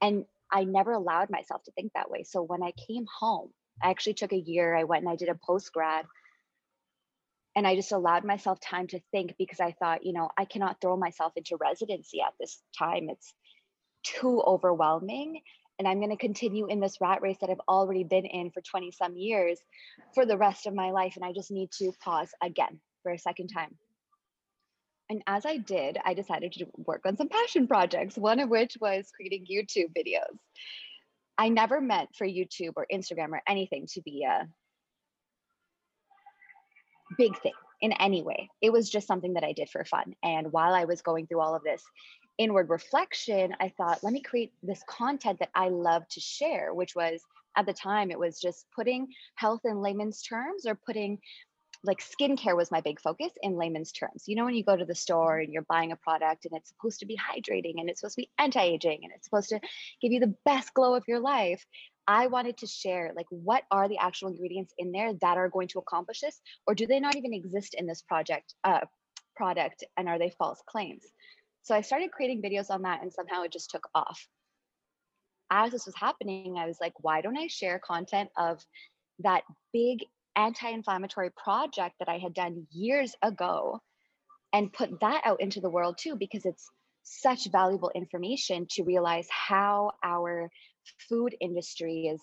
And 0.00 0.24
I 0.50 0.64
never 0.64 0.92
allowed 0.92 1.30
myself 1.30 1.62
to 1.64 1.72
think 1.72 1.92
that 1.92 2.10
way. 2.10 2.24
So 2.24 2.42
when 2.42 2.62
I 2.62 2.72
came 2.88 3.06
home, 3.18 3.50
I 3.82 3.90
actually 3.90 4.14
took 4.14 4.32
a 4.32 4.38
year. 4.38 4.74
I 4.74 4.84
went 4.84 5.04
and 5.04 5.12
I 5.12 5.16
did 5.16 5.28
a 5.28 5.38
post 5.46 5.72
grad 5.72 6.06
and 7.56 7.66
I 7.66 7.74
just 7.74 7.92
allowed 7.92 8.24
myself 8.24 8.60
time 8.60 8.86
to 8.88 9.00
think 9.10 9.34
because 9.38 9.60
I 9.60 9.72
thought, 9.72 10.04
you 10.04 10.12
know, 10.12 10.30
I 10.38 10.44
cannot 10.44 10.80
throw 10.80 10.96
myself 10.96 11.32
into 11.36 11.56
residency 11.56 12.20
at 12.20 12.34
this 12.38 12.60
time. 12.78 13.08
It's 13.10 13.34
too 14.04 14.40
overwhelming. 14.40 15.42
And 15.80 15.88
I'm 15.88 15.98
going 15.98 16.10
to 16.10 16.16
continue 16.18 16.66
in 16.66 16.78
this 16.78 17.00
rat 17.00 17.22
race 17.22 17.38
that 17.40 17.48
I've 17.48 17.66
already 17.66 18.04
been 18.04 18.26
in 18.26 18.50
for 18.50 18.60
20 18.60 18.90
some 18.90 19.16
years 19.16 19.58
for 20.14 20.26
the 20.26 20.36
rest 20.36 20.66
of 20.66 20.74
my 20.74 20.90
life. 20.90 21.14
And 21.16 21.24
I 21.24 21.32
just 21.32 21.50
need 21.50 21.70
to 21.78 21.90
pause 22.04 22.28
again 22.42 22.78
for 23.02 23.12
a 23.12 23.18
second 23.18 23.48
time. 23.48 23.74
And 25.08 25.22
as 25.26 25.46
I 25.46 25.56
did, 25.56 25.96
I 26.04 26.12
decided 26.12 26.52
to 26.52 26.66
work 26.76 27.06
on 27.06 27.16
some 27.16 27.30
passion 27.30 27.66
projects, 27.66 28.18
one 28.18 28.40
of 28.40 28.50
which 28.50 28.76
was 28.78 29.10
creating 29.16 29.46
YouTube 29.50 29.94
videos. 29.96 30.36
I 31.38 31.48
never 31.48 31.80
meant 31.80 32.10
for 32.14 32.26
YouTube 32.26 32.74
or 32.76 32.86
Instagram 32.92 33.30
or 33.30 33.40
anything 33.48 33.86
to 33.94 34.02
be 34.02 34.24
a 34.24 34.46
big 37.16 37.40
thing 37.40 37.54
in 37.80 37.92
any 37.92 38.22
way. 38.22 38.50
It 38.60 38.70
was 38.70 38.90
just 38.90 39.06
something 39.06 39.32
that 39.32 39.44
I 39.44 39.52
did 39.52 39.70
for 39.70 39.86
fun. 39.86 40.12
And 40.22 40.52
while 40.52 40.74
I 40.74 40.84
was 40.84 41.00
going 41.00 41.26
through 41.26 41.40
all 41.40 41.56
of 41.56 41.62
this 41.62 41.82
inward 42.40 42.70
reflection, 42.70 43.54
I 43.60 43.68
thought, 43.68 44.02
let 44.02 44.14
me 44.14 44.22
create 44.22 44.50
this 44.62 44.82
content 44.88 45.40
that 45.40 45.50
I 45.54 45.68
love 45.68 46.08
to 46.08 46.20
share, 46.20 46.72
which 46.72 46.96
was 46.96 47.20
at 47.54 47.66
the 47.66 47.74
time, 47.74 48.10
it 48.10 48.18
was 48.18 48.40
just 48.40 48.64
putting 48.74 49.08
health 49.34 49.60
in 49.64 49.82
layman's 49.82 50.22
terms 50.22 50.64
or 50.64 50.74
putting 50.74 51.18
like 51.84 52.00
skincare 52.00 52.56
was 52.56 52.70
my 52.70 52.80
big 52.80 52.98
focus 52.98 53.32
in 53.42 53.56
layman's 53.56 53.92
terms. 53.92 54.24
You 54.26 54.36
know, 54.36 54.46
when 54.46 54.54
you 54.54 54.64
go 54.64 54.76
to 54.76 54.86
the 54.86 54.94
store 54.94 55.38
and 55.38 55.52
you're 55.52 55.66
buying 55.68 55.92
a 55.92 55.96
product 55.96 56.46
and 56.46 56.56
it's 56.56 56.70
supposed 56.70 57.00
to 57.00 57.06
be 57.06 57.16
hydrating 57.16 57.74
and 57.76 57.90
it's 57.90 58.00
supposed 58.00 58.16
to 58.16 58.22
be 58.22 58.30
anti 58.38 58.62
aging 58.62 59.00
and 59.02 59.12
it's 59.14 59.26
supposed 59.26 59.50
to 59.50 59.60
give 60.00 60.12
you 60.12 60.20
the 60.20 60.34
best 60.46 60.72
glow 60.72 60.94
of 60.94 61.04
your 61.06 61.20
life. 61.20 61.64
I 62.06 62.28
wanted 62.28 62.56
to 62.58 62.66
share 62.66 63.12
like 63.14 63.26
what 63.28 63.64
are 63.70 63.86
the 63.86 63.98
actual 63.98 64.28
ingredients 64.28 64.72
in 64.78 64.92
there 64.92 65.12
that 65.20 65.36
are 65.36 65.50
going 65.50 65.68
to 65.68 65.78
accomplish 65.78 66.20
this, 66.20 66.40
or 66.66 66.74
do 66.74 66.86
they 66.86 67.00
not 67.00 67.16
even 67.16 67.34
exist 67.34 67.74
in 67.74 67.86
this 67.86 68.00
project 68.00 68.54
uh, 68.64 68.80
product 69.36 69.84
and 69.98 70.08
are 70.08 70.18
they 70.18 70.30
false 70.38 70.62
claims? 70.66 71.04
So 71.70 71.76
I 71.76 71.82
started 71.82 72.10
creating 72.10 72.42
videos 72.42 72.68
on 72.68 72.82
that 72.82 73.00
and 73.00 73.12
somehow 73.12 73.42
it 73.42 73.52
just 73.52 73.70
took 73.70 73.88
off. 73.94 74.26
As 75.52 75.70
this 75.70 75.86
was 75.86 75.94
happening, 75.94 76.56
I 76.58 76.66
was 76.66 76.78
like, 76.80 76.94
why 76.98 77.20
don't 77.20 77.38
I 77.38 77.46
share 77.46 77.78
content 77.78 78.28
of 78.36 78.60
that 79.20 79.44
big 79.72 80.00
anti-inflammatory 80.34 81.30
project 81.30 81.94
that 82.00 82.08
I 82.08 82.18
had 82.18 82.34
done 82.34 82.66
years 82.72 83.14
ago 83.22 83.78
and 84.52 84.72
put 84.72 84.98
that 84.98 85.22
out 85.24 85.40
into 85.40 85.60
the 85.60 85.70
world 85.70 85.96
too 85.96 86.16
because 86.16 86.44
it's 86.44 86.68
such 87.04 87.46
valuable 87.52 87.92
information 87.94 88.66
to 88.70 88.82
realize 88.82 89.28
how 89.30 89.92
our 90.02 90.50
food 91.08 91.36
industry 91.40 92.08
is 92.08 92.20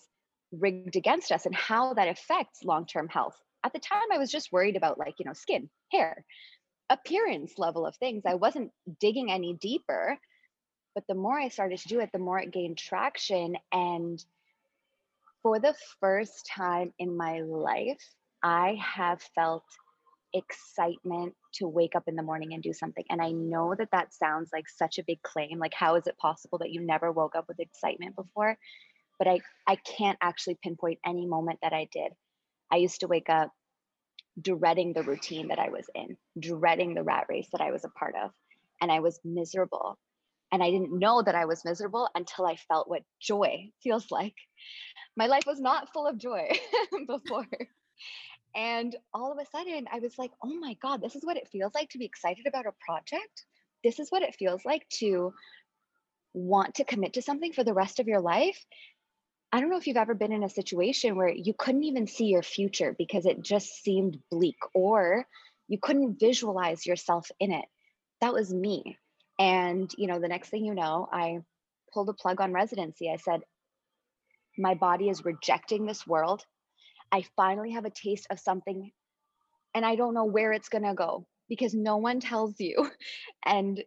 rigged 0.52 0.96
against 0.96 1.32
us 1.32 1.46
and 1.46 1.54
how 1.54 1.94
that 1.94 2.08
affects 2.08 2.64
long-term 2.64 3.08
health. 3.08 3.36
At 3.64 3.72
the 3.72 3.80
time 3.80 4.12
I 4.12 4.18
was 4.18 4.30
just 4.30 4.52
worried 4.52 4.76
about 4.76 4.98
like, 4.98 5.14
you 5.18 5.24
know, 5.24 5.32
skin, 5.32 5.70
hair, 5.90 6.22
appearance 6.90 7.54
level 7.58 7.86
of 7.86 7.96
things. 7.96 8.22
I 8.26 8.34
wasn't 8.34 8.72
digging 9.00 9.30
any 9.30 9.54
deeper. 9.54 10.18
But 10.94 11.04
the 11.06 11.14
more 11.14 11.38
I 11.38 11.48
started 11.48 11.78
to 11.78 11.88
do 11.88 12.00
it, 12.00 12.10
the 12.12 12.18
more 12.18 12.40
it 12.40 12.50
gained 12.50 12.78
traction 12.78 13.56
and 13.72 14.24
for 15.42 15.58
the 15.58 15.74
first 16.00 16.46
time 16.46 16.92
in 16.98 17.16
my 17.16 17.40
life, 17.40 18.02
I 18.42 18.76
have 18.80 19.22
felt 19.34 19.64
excitement 20.34 21.34
to 21.54 21.66
wake 21.66 21.94
up 21.96 22.04
in 22.06 22.16
the 22.16 22.22
morning 22.22 22.52
and 22.52 22.62
do 22.62 22.72
something. 22.72 23.04
And 23.08 23.22
I 23.22 23.30
know 23.30 23.74
that 23.78 23.90
that 23.92 24.12
sounds 24.12 24.50
like 24.52 24.68
such 24.68 24.98
a 24.98 25.04
big 25.04 25.22
claim. 25.22 25.58
Like, 25.58 25.74
how 25.74 25.94
is 25.94 26.06
it 26.06 26.18
possible 26.18 26.58
that 26.58 26.70
you 26.70 26.80
never 26.80 27.10
woke 27.12 27.34
up 27.34 27.46
with 27.48 27.60
excitement 27.60 28.16
before? 28.16 28.58
But 29.18 29.28
I, 29.28 29.40
I 29.66 29.76
can't 29.76 30.18
actually 30.20 30.58
pinpoint 30.62 30.98
any 31.04 31.26
moment 31.26 31.60
that 31.62 31.72
I 31.72 31.88
did. 31.92 32.12
I 32.70 32.76
used 32.76 33.00
to 33.00 33.08
wake 33.08 33.30
up 33.30 33.50
dreading 34.40 34.92
the 34.92 35.02
routine 35.02 35.48
that 35.48 35.58
I 35.58 35.70
was 35.70 35.86
in, 35.94 36.16
dreading 36.38 36.94
the 36.94 37.02
rat 37.02 37.26
race 37.28 37.48
that 37.52 37.60
I 37.60 37.70
was 37.72 37.84
a 37.84 37.88
part 37.90 38.14
of. 38.22 38.30
And 38.80 38.92
I 38.92 39.00
was 39.00 39.20
miserable. 39.24 39.98
And 40.52 40.62
I 40.62 40.70
didn't 40.70 40.98
know 40.98 41.22
that 41.22 41.34
I 41.34 41.44
was 41.44 41.64
miserable 41.64 42.08
until 42.14 42.46
I 42.46 42.56
felt 42.56 42.88
what 42.88 43.02
joy 43.20 43.70
feels 43.82 44.10
like 44.10 44.34
my 45.18 45.26
life 45.26 45.44
was 45.46 45.60
not 45.60 45.92
full 45.92 46.06
of 46.06 46.16
joy 46.16 46.48
before. 47.06 47.46
And 48.54 48.96
all 49.12 49.32
of 49.32 49.38
a 49.38 49.50
sudden, 49.50 49.86
I 49.92 49.98
was 49.98 50.16
like, 50.16 50.30
oh 50.42 50.54
my 50.54 50.74
God, 50.80 51.02
this 51.02 51.16
is 51.16 51.24
what 51.24 51.36
it 51.36 51.48
feels 51.48 51.74
like 51.74 51.90
to 51.90 51.98
be 51.98 52.06
excited 52.06 52.46
about 52.46 52.66
a 52.66 52.72
project. 52.86 53.44
This 53.84 53.98
is 53.98 54.10
what 54.10 54.22
it 54.22 54.36
feels 54.36 54.64
like 54.64 54.88
to 55.00 55.34
want 56.34 56.76
to 56.76 56.84
commit 56.84 57.14
to 57.14 57.22
something 57.22 57.52
for 57.52 57.64
the 57.64 57.74
rest 57.74 57.98
of 57.98 58.08
your 58.08 58.20
life. 58.20 58.64
I 59.52 59.60
don't 59.60 59.70
know 59.70 59.78
if 59.78 59.86
you've 59.86 59.96
ever 59.96 60.14
been 60.14 60.32
in 60.32 60.42
a 60.42 60.48
situation 60.48 61.16
where 61.16 61.30
you 61.30 61.54
couldn't 61.56 61.84
even 61.84 62.06
see 62.06 62.26
your 62.26 62.42
future 62.42 62.94
because 62.98 63.24
it 63.24 63.42
just 63.42 63.82
seemed 63.82 64.18
bleak 64.30 64.58
or 64.74 65.26
you 65.68 65.78
couldn't 65.80 66.20
visualize 66.20 66.84
yourself 66.84 67.30
in 67.40 67.52
it. 67.52 67.64
That 68.20 68.34
was 68.34 68.52
me. 68.52 68.98
And, 69.38 69.90
you 69.96 70.06
know, 70.06 70.18
the 70.18 70.28
next 70.28 70.50
thing 70.50 70.64
you 70.64 70.74
know, 70.74 71.08
I 71.10 71.38
pulled 71.92 72.08
a 72.10 72.14
plug 72.14 72.40
on 72.40 72.52
residency. 72.52 73.10
I 73.10 73.16
said, 73.16 73.40
my 74.58 74.74
body 74.74 75.08
is 75.08 75.24
rejecting 75.24 75.86
this 75.86 76.06
world. 76.06 76.44
I 77.10 77.24
finally 77.36 77.72
have 77.72 77.84
a 77.84 77.90
taste 77.90 78.26
of 78.30 78.40
something 78.40 78.90
and 79.74 79.86
I 79.86 79.96
don't 79.96 80.14
know 80.14 80.24
where 80.24 80.52
it's 80.52 80.68
going 80.68 80.84
to 80.84 80.94
go 80.94 81.26
because 81.48 81.74
no 81.74 81.96
one 81.98 82.20
tells 82.20 82.58
you. 82.58 82.90
And 83.46 83.82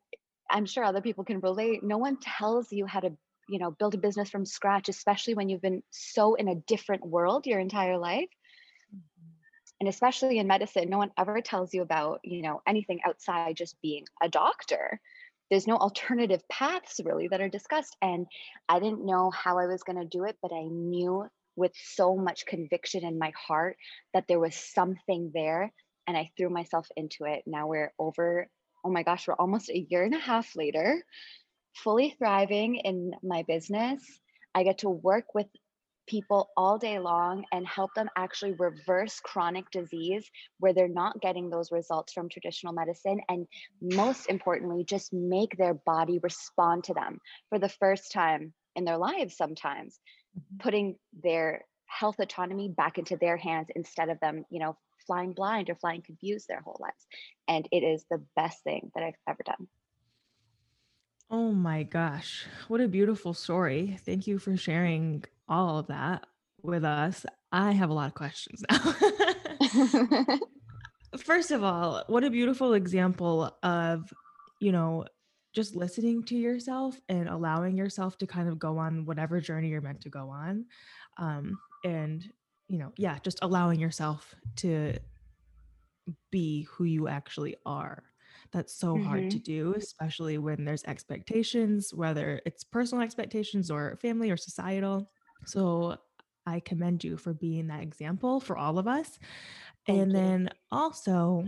I'm 0.50 0.66
sure 0.66 0.84
other 0.84 1.02
people 1.02 1.24
can 1.24 1.40
relate. 1.40 1.84
No 1.84 1.98
one 1.98 2.18
tells 2.18 2.72
you 2.72 2.86
how 2.86 3.02
to, 3.02 3.12
you 3.52 3.60
know, 3.60 3.72
build 3.72 3.94
a 3.94 3.98
business 3.98 4.30
from 4.30 4.46
scratch, 4.46 4.88
especially 4.88 5.34
when 5.34 5.50
you've 5.50 5.62
been 5.62 5.84
so 5.92 6.36
in 6.36 6.48
a 6.48 6.56
different 6.56 7.06
world 7.06 7.46
your 7.46 7.60
entire 7.60 7.98
life. 7.98 8.30
Mm-hmm. 8.96 9.30
And 9.82 9.90
especially 9.90 10.40
in 10.40 10.48
medicine, 10.48 10.90
no 10.90 10.98
one 10.98 11.12
ever 11.18 11.42
tells 11.42 11.74
you 11.74 11.82
about, 11.82 12.22
you 12.24 12.42
know, 12.42 12.62
anything 12.66 13.00
outside 13.06 13.58
just 13.58 13.76
being 13.82 14.06
a 14.24 14.30
doctor 14.30 15.02
there's 15.52 15.68
no 15.68 15.76
alternative 15.76 16.42
paths 16.50 17.02
really 17.04 17.28
that 17.28 17.42
are 17.42 17.50
discussed 17.50 17.96
and 18.02 18.26
i 18.70 18.80
didn't 18.80 19.06
know 19.06 19.30
how 19.30 19.60
i 19.60 19.68
was 19.68 19.84
going 19.84 20.00
to 20.00 20.06
do 20.06 20.24
it 20.24 20.38
but 20.42 20.52
i 20.54 20.64
knew 20.64 21.28
with 21.56 21.74
so 21.76 22.16
much 22.16 22.46
conviction 22.46 23.06
in 23.06 23.20
my 23.20 23.32
heart 23.36 23.76
that 24.14 24.24
there 24.28 24.40
was 24.40 24.56
something 24.56 25.30
there 25.34 25.72
and 26.08 26.18
i 26.18 26.32
threw 26.36 26.50
myself 26.50 26.88
into 26.96 27.26
it 27.26 27.44
now 27.46 27.68
we're 27.68 27.94
over 28.00 28.48
oh 28.84 28.90
my 28.90 29.04
gosh 29.04 29.28
we're 29.28 29.36
almost 29.36 29.70
a 29.70 29.86
year 29.90 30.04
and 30.04 30.16
a 30.16 30.20
half 30.20 30.56
later 30.56 31.04
fully 31.76 32.16
thriving 32.18 32.76
in 32.76 33.12
my 33.24 33.44
business 33.48 34.02
i 34.56 34.64
get 34.64 34.80
to 34.80 34.90
work 34.90 35.34
with 35.34 35.48
people 36.12 36.50
all 36.58 36.78
day 36.78 37.00
long 37.00 37.46
and 37.54 37.66
help 37.66 37.94
them 37.94 38.10
actually 38.18 38.54
reverse 38.54 39.20
chronic 39.22 39.70
disease 39.72 40.30
where 40.60 40.74
they're 40.74 40.88
not 40.88 41.22
getting 41.22 41.50
those 41.50 41.72
results 41.72 42.12
from 42.12 42.28
traditional 42.28 42.74
medicine. 42.74 43.22
And 43.30 43.48
most 43.82 44.30
importantly, 44.30 44.84
just 44.84 45.14
make 45.14 45.58
their 45.58 45.74
body 45.74 46.20
respond 46.22 46.84
to 46.86 46.94
them 46.94 47.20
for 47.50 47.60
the 47.60 47.70
first 47.70 48.12
time 48.12 48.54
in 48.76 48.84
their 48.84 48.98
lives, 48.98 49.38
sometimes 49.38 50.00
mm-hmm. 50.38 50.58
putting 50.58 50.96
their 51.24 51.64
health 51.86 52.20
autonomy 52.20 52.68
back 52.70 52.98
into 52.98 53.16
their 53.16 53.38
hands 53.38 53.68
instead 53.76 54.10
of 54.10 54.20
them, 54.20 54.46
you 54.50 54.60
know, 54.60 54.78
flying 55.08 55.34
blind 55.34 55.70
or 55.70 55.76
flying 55.76 56.02
confused 56.02 56.48
their 56.48 56.62
whole 56.62 56.78
lives. 56.80 57.06
And 57.48 57.68
it 57.72 57.84
is 57.84 58.06
the 58.10 58.24
best 58.36 58.64
thing 58.64 58.92
that 58.96 59.04
I've 59.04 59.14
ever 59.28 59.44
done. 59.46 59.68
Oh 61.34 61.54
my 61.54 61.84
gosh, 61.84 62.46
what 62.68 62.82
a 62.82 62.90
beautiful 62.90 63.34
story. 63.34 63.98
Thank 64.06 64.28
you 64.28 64.38
for 64.38 64.58
sharing 64.58 65.24
all 65.48 65.80
of 65.80 65.88
that 65.88 66.26
with 66.62 66.84
us. 66.84 67.26
I 67.54 67.72
have 67.72 67.90
a 67.90 67.94
lot 67.94 68.08
of 68.08 68.16
questions 68.16 68.62
now. 68.70 70.38
First 71.24 71.52
of 71.52 71.64
all, 71.64 72.04
what 72.08 72.26
a 72.26 72.30
beautiful 72.30 72.74
example 72.74 73.58
of, 73.64 74.14
you 74.60 74.74
know, 74.74 75.06
just 75.54 75.74
listening 75.74 76.24
to 76.24 76.36
yourself 76.36 77.00
and 77.08 77.30
allowing 77.30 77.78
yourself 77.78 78.18
to 78.18 78.28
kind 78.28 78.50
of 78.50 78.60
go 78.60 78.78
on 78.78 79.06
whatever 79.06 79.40
journey 79.40 79.70
you're 79.70 79.80
meant 79.80 80.02
to 80.02 80.10
go 80.10 80.28
on. 80.28 80.66
Um, 81.18 81.58
and, 81.86 82.30
you 82.68 82.78
know, 82.78 82.92
yeah, 82.98 83.20
just 83.24 83.40
allowing 83.42 83.80
yourself 83.80 84.36
to 84.58 84.98
be 86.30 86.64
who 86.64 86.84
you 86.84 87.08
actually 87.08 87.56
are 87.66 88.04
that's 88.52 88.74
so 88.74 88.96
mm-hmm. 88.96 89.06
hard 89.06 89.32
to 89.32 89.38
mm-hmm. 89.38 89.44
do, 89.44 89.74
especially 89.78 90.38
when 90.38 90.66
there's 90.66 90.84
expectations, 90.84 91.94
whether 91.94 92.42
it's 92.46 92.64
personal 92.64 93.04
expectations 93.04 93.72
or 93.72 93.98
family 94.02 94.30
or 94.30 94.38
societal. 94.38 95.10
So 95.46 95.98
I 96.46 96.60
commend 96.60 97.04
you 97.04 97.18
for 97.18 97.34
being 97.34 97.68
that 97.68 97.84
example 97.84 98.40
for 98.40 98.58
all 98.58 98.78
of 98.78 98.88
us. 98.88 99.20
Thank 99.86 100.00
and 100.00 100.12
you. 100.12 100.18
then 100.18 100.50
also, 100.72 101.46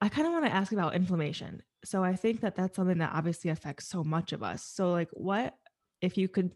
I 0.00 0.08
kind 0.08 0.26
of 0.26 0.32
want 0.32 0.44
to 0.46 0.54
ask 0.54 0.72
about 0.72 0.94
inflammation. 0.94 1.62
So 1.84 2.04
I 2.04 2.14
think 2.14 2.40
that 2.40 2.54
that's 2.54 2.76
something 2.76 2.98
that 2.98 3.12
obviously 3.12 3.50
affects 3.50 3.88
so 3.88 4.04
much 4.04 4.32
of 4.32 4.42
us. 4.42 4.62
So, 4.64 4.90
like, 4.92 5.10
what 5.12 5.54
if 6.00 6.16
you 6.16 6.28
could 6.28 6.52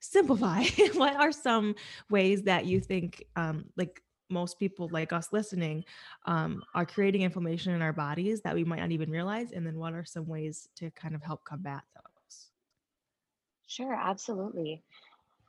simplify 0.00 0.64
what 0.94 1.16
are 1.16 1.32
some 1.32 1.74
ways 2.10 2.42
that 2.42 2.66
you 2.66 2.80
think 2.80 3.24
um, 3.36 3.66
like 3.76 4.02
most 4.30 4.58
people 4.58 4.88
like 4.92 5.12
us 5.12 5.32
listening 5.32 5.84
um, 6.26 6.62
are 6.74 6.86
creating 6.86 7.22
inflammation 7.22 7.72
in 7.74 7.82
our 7.82 7.92
bodies 7.92 8.40
that 8.42 8.54
we 8.54 8.64
might 8.64 8.80
not 8.80 8.92
even 8.92 9.10
realize 9.10 9.52
and 9.52 9.66
then 9.66 9.78
what 9.78 9.92
are 9.94 10.04
some 10.04 10.26
ways 10.26 10.68
to 10.76 10.90
kind 10.92 11.14
of 11.14 11.22
help 11.22 11.44
combat 11.44 11.82
those 11.94 12.50
Sure, 13.66 13.94
absolutely. 13.94 14.82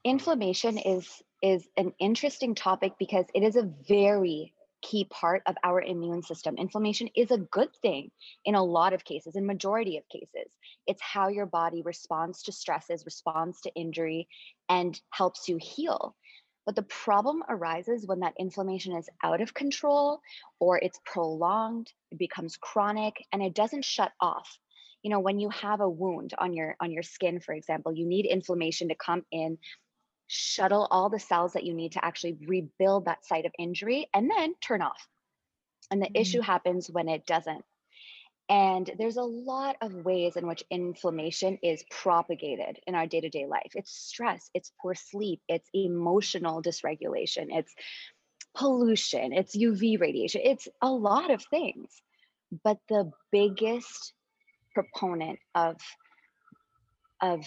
Inflammation 0.03 0.77
is 0.77 1.23
is 1.41 1.69
an 1.77 1.93
interesting 1.99 2.55
topic 2.55 2.93
because 2.99 3.25
it 3.33 3.43
is 3.43 3.55
a 3.55 3.63
very 3.87 4.53
key 4.81 5.05
part 5.05 5.43
of 5.47 5.55
our 5.63 5.81
immune 5.81 6.23
system. 6.23 6.57
Inflammation 6.57 7.09
is 7.15 7.31
a 7.31 7.37
good 7.37 7.75
thing 7.81 8.11
in 8.45 8.55
a 8.55 8.63
lot 8.63 8.93
of 8.93 9.03
cases, 9.05 9.35
in 9.35 9.45
majority 9.45 9.97
of 9.97 10.07
cases. 10.09 10.51
It's 10.87 11.01
how 11.01 11.29
your 11.29 11.45
body 11.47 11.81
responds 11.83 12.43
to 12.43 12.51
stresses, 12.51 13.05
responds 13.05 13.61
to 13.61 13.73
injury, 13.75 14.27
and 14.69 14.99
helps 15.11 15.49
you 15.49 15.57
heal. 15.57 16.15
But 16.65 16.75
the 16.75 16.83
problem 16.83 17.43
arises 17.49 18.05
when 18.05 18.19
that 18.19 18.35
inflammation 18.37 18.95
is 18.95 19.09
out 19.23 19.41
of 19.41 19.53
control 19.53 20.21
or 20.59 20.77
it's 20.77 20.99
prolonged, 21.05 21.91
it 22.11 22.19
becomes 22.19 22.57
chronic, 22.57 23.15
and 23.31 23.41
it 23.41 23.55
doesn't 23.55 23.85
shut 23.85 24.11
off. 24.19 24.59
You 25.01 25.09
know, 25.09 25.19
when 25.19 25.39
you 25.39 25.49
have 25.49 25.81
a 25.81 25.89
wound 25.89 26.33
on 26.37 26.53
your 26.53 26.75
on 26.79 26.91
your 26.91 27.01
skin, 27.01 27.39
for 27.39 27.53
example, 27.53 27.91
you 27.91 28.05
need 28.05 28.27
inflammation 28.27 28.89
to 28.89 28.95
come 28.95 29.25
in 29.31 29.57
shuttle 30.33 30.87
all 30.89 31.09
the 31.09 31.19
cells 31.19 31.53
that 31.53 31.65
you 31.65 31.73
need 31.73 31.91
to 31.91 32.05
actually 32.05 32.37
rebuild 32.47 33.03
that 33.03 33.25
site 33.25 33.45
of 33.45 33.51
injury 33.59 34.07
and 34.13 34.31
then 34.31 34.55
turn 34.61 34.81
off. 34.81 35.05
And 35.91 36.01
the 36.01 36.05
mm-hmm. 36.05 36.21
issue 36.21 36.39
happens 36.39 36.89
when 36.89 37.09
it 37.09 37.25
doesn't. 37.25 37.65
And 38.51 38.91
there's 38.97 39.15
a 39.15 39.23
lot 39.23 39.77
of 39.79 39.93
ways 39.93 40.35
in 40.35 40.45
which 40.45 40.65
inflammation 40.69 41.57
is 41.63 41.85
propagated 41.89 42.79
in 42.85 42.95
our 42.95 43.07
day 43.07 43.21
to 43.21 43.29
day 43.29 43.45
life. 43.45 43.71
It's 43.75 43.93
stress, 43.93 44.49
it's 44.53 44.73
poor 44.81 44.93
sleep, 44.93 45.39
it's 45.47 45.69
emotional 45.73 46.61
dysregulation, 46.61 47.47
it's 47.49 47.73
pollution, 48.53 49.31
it's 49.31 49.55
UV 49.55 50.01
radiation, 50.01 50.41
it's 50.43 50.67
a 50.81 50.91
lot 50.91 51.31
of 51.31 51.41
things. 51.45 51.89
But 52.61 52.79
the 52.89 53.09
biggest 53.31 54.11
proponent 54.73 55.39
of, 55.55 55.77
of 57.21 57.45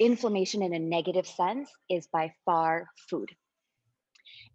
inflammation 0.00 0.62
in 0.62 0.72
a 0.72 0.78
negative 0.78 1.26
sense 1.26 1.70
is 1.90 2.08
by 2.10 2.32
far 2.46 2.86
food. 3.10 3.28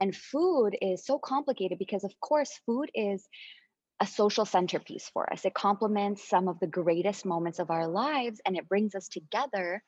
And 0.02 0.16
food 0.16 0.76
is 0.82 1.06
so 1.06 1.20
complicated 1.20 1.78
because, 1.78 2.04
of 2.04 2.20
course, 2.20 2.50
food 2.66 2.90
is 2.96 3.28
a 4.04 4.06
social 4.06 4.44
centerpiece 4.44 5.10
for 5.14 5.32
us. 5.32 5.46
It 5.46 5.54
complements 5.54 6.28
some 6.28 6.50
of 6.50 6.60
the 6.60 6.68
greatest 6.68 7.26
moments 7.26 7.60
of 7.60 7.72
our 7.72 7.88
lives 7.88 8.42
and 8.46 8.58
it 8.58 8.68
brings 8.68 8.96
us 8.96 9.08
together. 9.08 9.82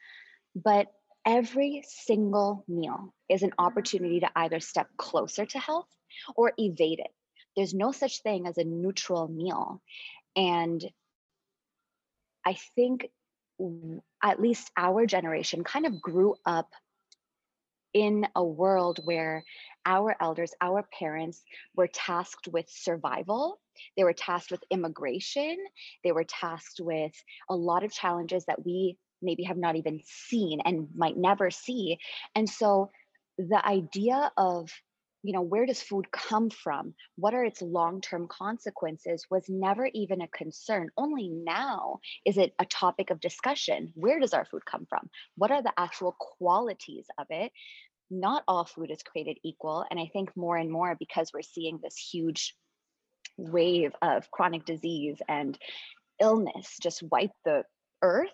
But 0.56 0.88
every 1.26 1.84
single 1.86 2.64
meal 2.66 3.14
is 3.28 3.44
an 3.44 3.52
opportunity 3.60 4.22
to 4.22 4.32
either 4.34 4.62
step 4.62 4.88
closer 4.96 5.46
to 5.46 5.60
health 5.60 5.90
or 6.38 6.54
evade 6.58 7.00
it. 7.00 7.12
There's 7.58 7.74
no 7.74 7.92
such 7.92 8.22
thing 8.22 8.48
as 8.48 8.58
a 8.58 8.64
neutral 8.64 9.28
meal. 9.28 9.82
And 10.38 10.82
I 12.46 12.54
think 12.78 13.10
at 14.24 14.42
least 14.42 14.72
our 14.78 15.06
generation 15.06 15.66
kind 15.66 15.86
of 15.86 16.02
grew 16.02 16.36
up 16.46 16.70
in 17.94 18.28
a 18.34 18.44
world 18.44 19.02
where 19.04 19.44
our 19.86 20.16
elders, 20.20 20.54
our 20.62 20.84
parents 20.98 21.44
were 21.76 21.88
tasked 21.88 22.48
with 22.48 22.66
survival. 22.70 23.60
They 23.98 24.04
were 24.04 24.14
tasked 24.14 24.52
with 24.52 24.64
immigration. 24.72 25.58
They 26.04 26.12
were 26.12 26.24
tasked 26.24 26.80
with 26.80 27.14
a 27.50 27.56
lot 27.56 27.84
of 27.84 27.92
challenges 27.92 28.46
that 28.46 28.66
we 28.66 28.98
maybe 29.22 29.44
have 29.44 29.58
not 29.58 29.76
even 29.76 30.02
seen 30.06 30.60
and 30.62 30.88
might 30.96 31.18
never 31.18 31.52
see. 31.52 32.00
And 32.36 32.50
so 32.50 32.92
the 33.38 33.66
idea 33.66 34.32
of 34.38 34.70
you 35.24 35.34
know 35.34 35.42
where 35.42 35.66
does 35.66 35.82
food 35.82 36.12
come 36.12 36.52
from 36.52 36.94
what 37.16 37.34
are 37.34 37.44
its 37.44 37.62
long-term 37.62 38.28
consequences 38.28 39.26
was 39.32 39.44
never 39.50 39.90
even 39.96 40.22
a 40.22 40.28
concern 40.28 40.90
only 40.98 41.30
now 41.30 42.00
is 42.26 42.38
it 42.38 42.54
a 42.60 42.66
topic 42.66 43.10
of 43.10 43.20
discussion 43.20 43.92
where 43.96 44.20
does 44.20 44.34
our 44.34 44.46
food 44.46 44.64
come 44.66 44.86
from 44.88 45.10
what 45.36 45.50
are 45.50 45.64
the 45.64 45.74
actual 45.78 46.16
qualities 46.20 47.08
of 47.18 47.26
it 47.32 47.52
not 48.10 48.44
all 48.48 48.66
food 48.66 48.92
is 48.92 49.04
created 49.04 49.38
equal 49.44 49.86
and 49.90 50.00
i 50.00 50.10
think 50.14 50.36
more 50.36 50.58
and 50.58 50.72
more 50.72 50.96
because 51.00 51.32
we're 51.34 51.42
seeing 51.42 51.80
this 51.82 51.98
huge 51.98 52.56
wave 53.38 53.92
of 54.02 54.30
chronic 54.32 54.66
disease 54.66 55.18
and 55.28 55.58
illness 56.22 56.78
just 56.82 57.04
wipe 57.04 57.32
the 57.44 57.64
earth 58.02 58.30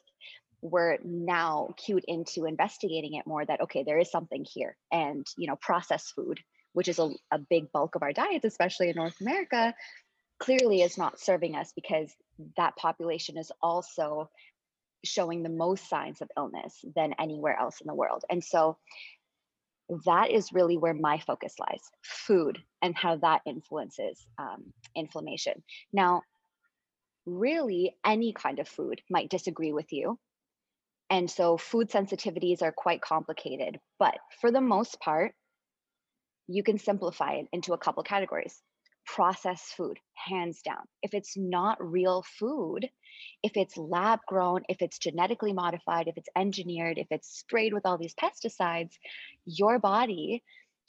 we're 0.62 0.97
now 1.03 1.69
cued 1.77 2.03
into 2.07 2.45
investigating 2.45 3.15
it 3.15 3.25
more 3.25 3.43
that 3.45 3.62
okay 3.62 3.84
there 3.84 3.97
is 3.97 4.12
something 4.12 4.45
here 4.53 4.75
and 4.91 5.25
you 5.38 5.47
know 5.47 5.55
processed 5.55 6.13
food 6.13 6.39
which 6.73 6.88
is 6.88 6.99
a, 6.99 7.10
a 7.31 7.39
big 7.39 7.71
bulk 7.71 7.95
of 7.95 8.03
our 8.03 8.13
diets, 8.13 8.45
especially 8.45 8.89
in 8.89 8.95
North 8.95 9.19
America, 9.21 9.73
clearly 10.39 10.81
is 10.81 10.97
not 10.97 11.19
serving 11.19 11.55
us 11.55 11.71
because 11.75 12.13
that 12.57 12.75
population 12.75 13.38
is 13.38 13.51
also 13.62 14.29
showing 15.03 15.43
the 15.43 15.49
most 15.49 15.89
signs 15.89 16.21
of 16.21 16.29
illness 16.38 16.84
than 16.95 17.13
anywhere 17.19 17.57
else 17.60 17.81
in 17.81 17.88
the 17.88 17.95
world. 17.95 18.23
And 18.29 18.43
so 18.43 18.77
that 20.06 20.32
is 20.32 20.54
really 20.54 20.77
where 20.77 20.93
my 20.93 21.19
focus 21.19 21.56
lies 21.60 21.82
food 22.01 22.58
and 22.82 22.95
how 22.95 23.17
that 23.17 23.41
influences 23.45 24.25
um, 24.38 24.73
inflammation. 24.95 25.63
Now, 25.91 26.21
really, 27.25 27.95
any 28.06 28.34
kind 28.34 28.60
of 28.60 28.67
food 28.67 29.01
might 29.10 29.30
disagree 29.30 29.73
with 29.73 29.91
you. 29.91 30.17
And 31.10 31.30
so 31.30 31.58
food 31.58 31.89
sensitivities 31.89 32.62
are 32.62 32.71
quite 32.71 33.01
complicated. 33.01 33.80
But 33.99 34.15
for 34.39 34.49
the 34.49 34.62
most 34.62 34.99
part, 34.99 35.34
you 36.47 36.63
can 36.63 36.80
simplify 36.80 37.34
it 37.34 37.47
into 37.51 37.73
a 37.73 37.77
couple 37.77 38.04
categories. 38.04 38.62
Processed 39.15 39.76
food, 39.76 40.00
hands 40.13 40.62
down. 40.62 40.88
If 41.02 41.13
it's 41.13 41.36
not 41.36 41.78
real 41.84 42.24
food, 42.39 42.89
if 43.43 43.58
it's 43.58 43.76
lab 43.76 44.19
grown, 44.26 44.62
if 44.69 44.82
it's 44.82 45.00
genetically 45.00 45.52
modified, 45.52 46.08
if 46.08 46.15
it's 46.17 46.30
engineered, 46.34 46.97
if 46.97 47.08
it's 47.12 47.28
sprayed 47.39 47.74
with 47.74 47.86
all 47.86 47.97
these 47.97 48.15
pesticides, 48.15 48.93
your 49.45 49.80
body 49.80 50.43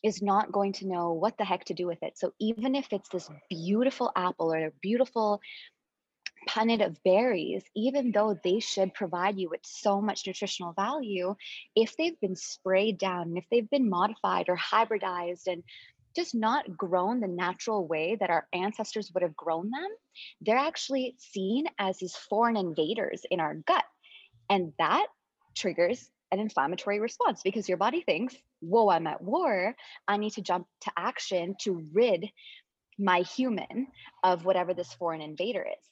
is 0.04 0.22
not 0.22 0.52
going 0.52 0.72
to 0.74 0.86
know 0.86 1.12
what 1.12 1.36
the 1.36 1.44
heck 1.44 1.64
to 1.64 1.74
do 1.74 1.88
with 1.88 2.00
it. 2.02 2.16
So 2.16 2.32
even 2.38 2.76
if 2.76 2.92
it's 2.92 3.08
this 3.08 3.28
beautiful 3.50 4.12
apple 4.14 4.52
or 4.52 4.66
a 4.66 4.72
beautiful 4.80 5.40
punnet 6.48 6.84
of 6.84 7.02
berries, 7.02 7.64
even 7.74 8.12
though 8.12 8.38
they 8.44 8.60
should 8.60 8.94
provide 8.94 9.36
you 9.36 9.48
with 9.48 9.60
so 9.64 10.00
much 10.00 10.26
nutritional 10.26 10.72
value, 10.74 11.34
if 11.74 11.96
they've 11.96 12.20
been 12.20 12.36
sprayed 12.36 12.98
down 12.98 13.22
and 13.22 13.38
if 13.38 13.44
they've 13.50 13.70
been 13.70 13.90
modified 13.90 14.48
or 14.48 14.56
hybridized 14.56 15.46
and 15.46 15.64
just 16.14 16.34
not 16.34 16.76
grown 16.76 17.20
the 17.20 17.28
natural 17.28 17.86
way 17.86 18.16
that 18.20 18.30
our 18.30 18.46
ancestors 18.52 19.10
would 19.12 19.22
have 19.22 19.36
grown 19.36 19.70
them, 19.70 19.88
they're 20.40 20.56
actually 20.56 21.14
seen 21.18 21.66
as 21.78 21.98
these 21.98 22.16
foreign 22.16 22.56
invaders 22.56 23.22
in 23.30 23.40
our 23.40 23.54
gut. 23.66 23.84
And 24.50 24.72
that 24.78 25.06
triggers 25.54 26.10
an 26.30 26.40
inflammatory 26.40 26.98
response 26.98 27.42
because 27.42 27.68
your 27.68 27.78
body 27.78 28.00
thinks, 28.02 28.34
whoa, 28.60 28.88
I'm 28.88 29.06
at 29.06 29.22
war. 29.22 29.74
I 30.08 30.16
need 30.16 30.32
to 30.32 30.42
jump 30.42 30.66
to 30.82 30.92
action 30.96 31.54
to 31.62 31.84
rid 31.92 32.28
my 32.98 33.20
human 33.20 33.88
of 34.22 34.44
whatever 34.44 34.74
this 34.74 34.92
foreign 34.94 35.20
invader 35.20 35.64
is. 35.64 35.84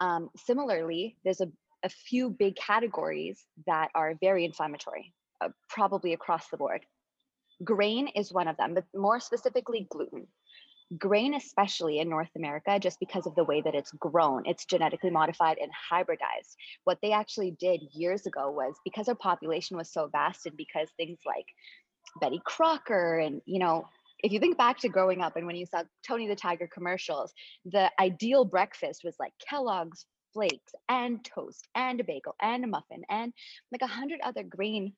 Um, 0.00 0.30
similarly, 0.36 1.16
there's 1.24 1.40
a, 1.40 1.48
a 1.82 1.88
few 1.88 2.30
big 2.30 2.56
categories 2.56 3.44
that 3.66 3.88
are 3.94 4.14
very 4.20 4.44
inflammatory, 4.44 5.12
uh, 5.40 5.48
probably 5.68 6.12
across 6.12 6.48
the 6.48 6.56
board. 6.56 6.84
Grain 7.64 8.08
is 8.08 8.32
one 8.32 8.48
of 8.48 8.56
them, 8.56 8.74
but 8.74 8.84
more 8.94 9.20
specifically, 9.20 9.86
gluten. 9.90 10.26
Grain, 10.98 11.34
especially 11.34 12.00
in 12.00 12.08
North 12.08 12.30
America, 12.34 12.78
just 12.80 12.98
because 12.98 13.26
of 13.26 13.34
the 13.36 13.44
way 13.44 13.60
that 13.60 13.76
it's 13.76 13.92
grown, 13.92 14.44
it's 14.44 14.64
genetically 14.64 15.10
modified 15.10 15.56
and 15.58 15.70
hybridized. 15.90 16.56
What 16.84 16.98
they 17.00 17.12
actually 17.12 17.52
did 17.52 17.80
years 17.92 18.26
ago 18.26 18.50
was 18.50 18.74
because 18.84 19.08
our 19.08 19.14
population 19.14 19.76
was 19.76 19.92
so 19.92 20.08
vast 20.08 20.46
and 20.46 20.56
because 20.56 20.88
things 20.96 21.20
like 21.24 21.46
Betty 22.20 22.40
Crocker 22.44 23.18
and, 23.18 23.40
you 23.46 23.60
know, 23.60 23.86
if 24.22 24.32
you 24.32 24.40
think 24.40 24.58
back 24.58 24.78
to 24.78 24.88
growing 24.88 25.22
up 25.22 25.36
and 25.36 25.46
when 25.46 25.56
you 25.56 25.66
saw 25.66 25.84
Tony 26.06 26.26
the 26.26 26.34
Tiger 26.34 26.68
commercials, 26.72 27.32
the 27.64 27.90
ideal 28.00 28.44
breakfast 28.44 29.02
was 29.04 29.14
like 29.20 29.32
Kellogg's 29.48 30.06
flakes 30.32 30.72
and 30.88 31.24
toast 31.24 31.66
and 31.74 32.00
a 32.00 32.04
bagel 32.04 32.34
and 32.40 32.64
a 32.64 32.66
muffin 32.66 33.02
and 33.08 33.32
like 33.72 33.82
a 33.82 33.86
hundred 33.86 34.20
other 34.22 34.42
grain 34.42 34.92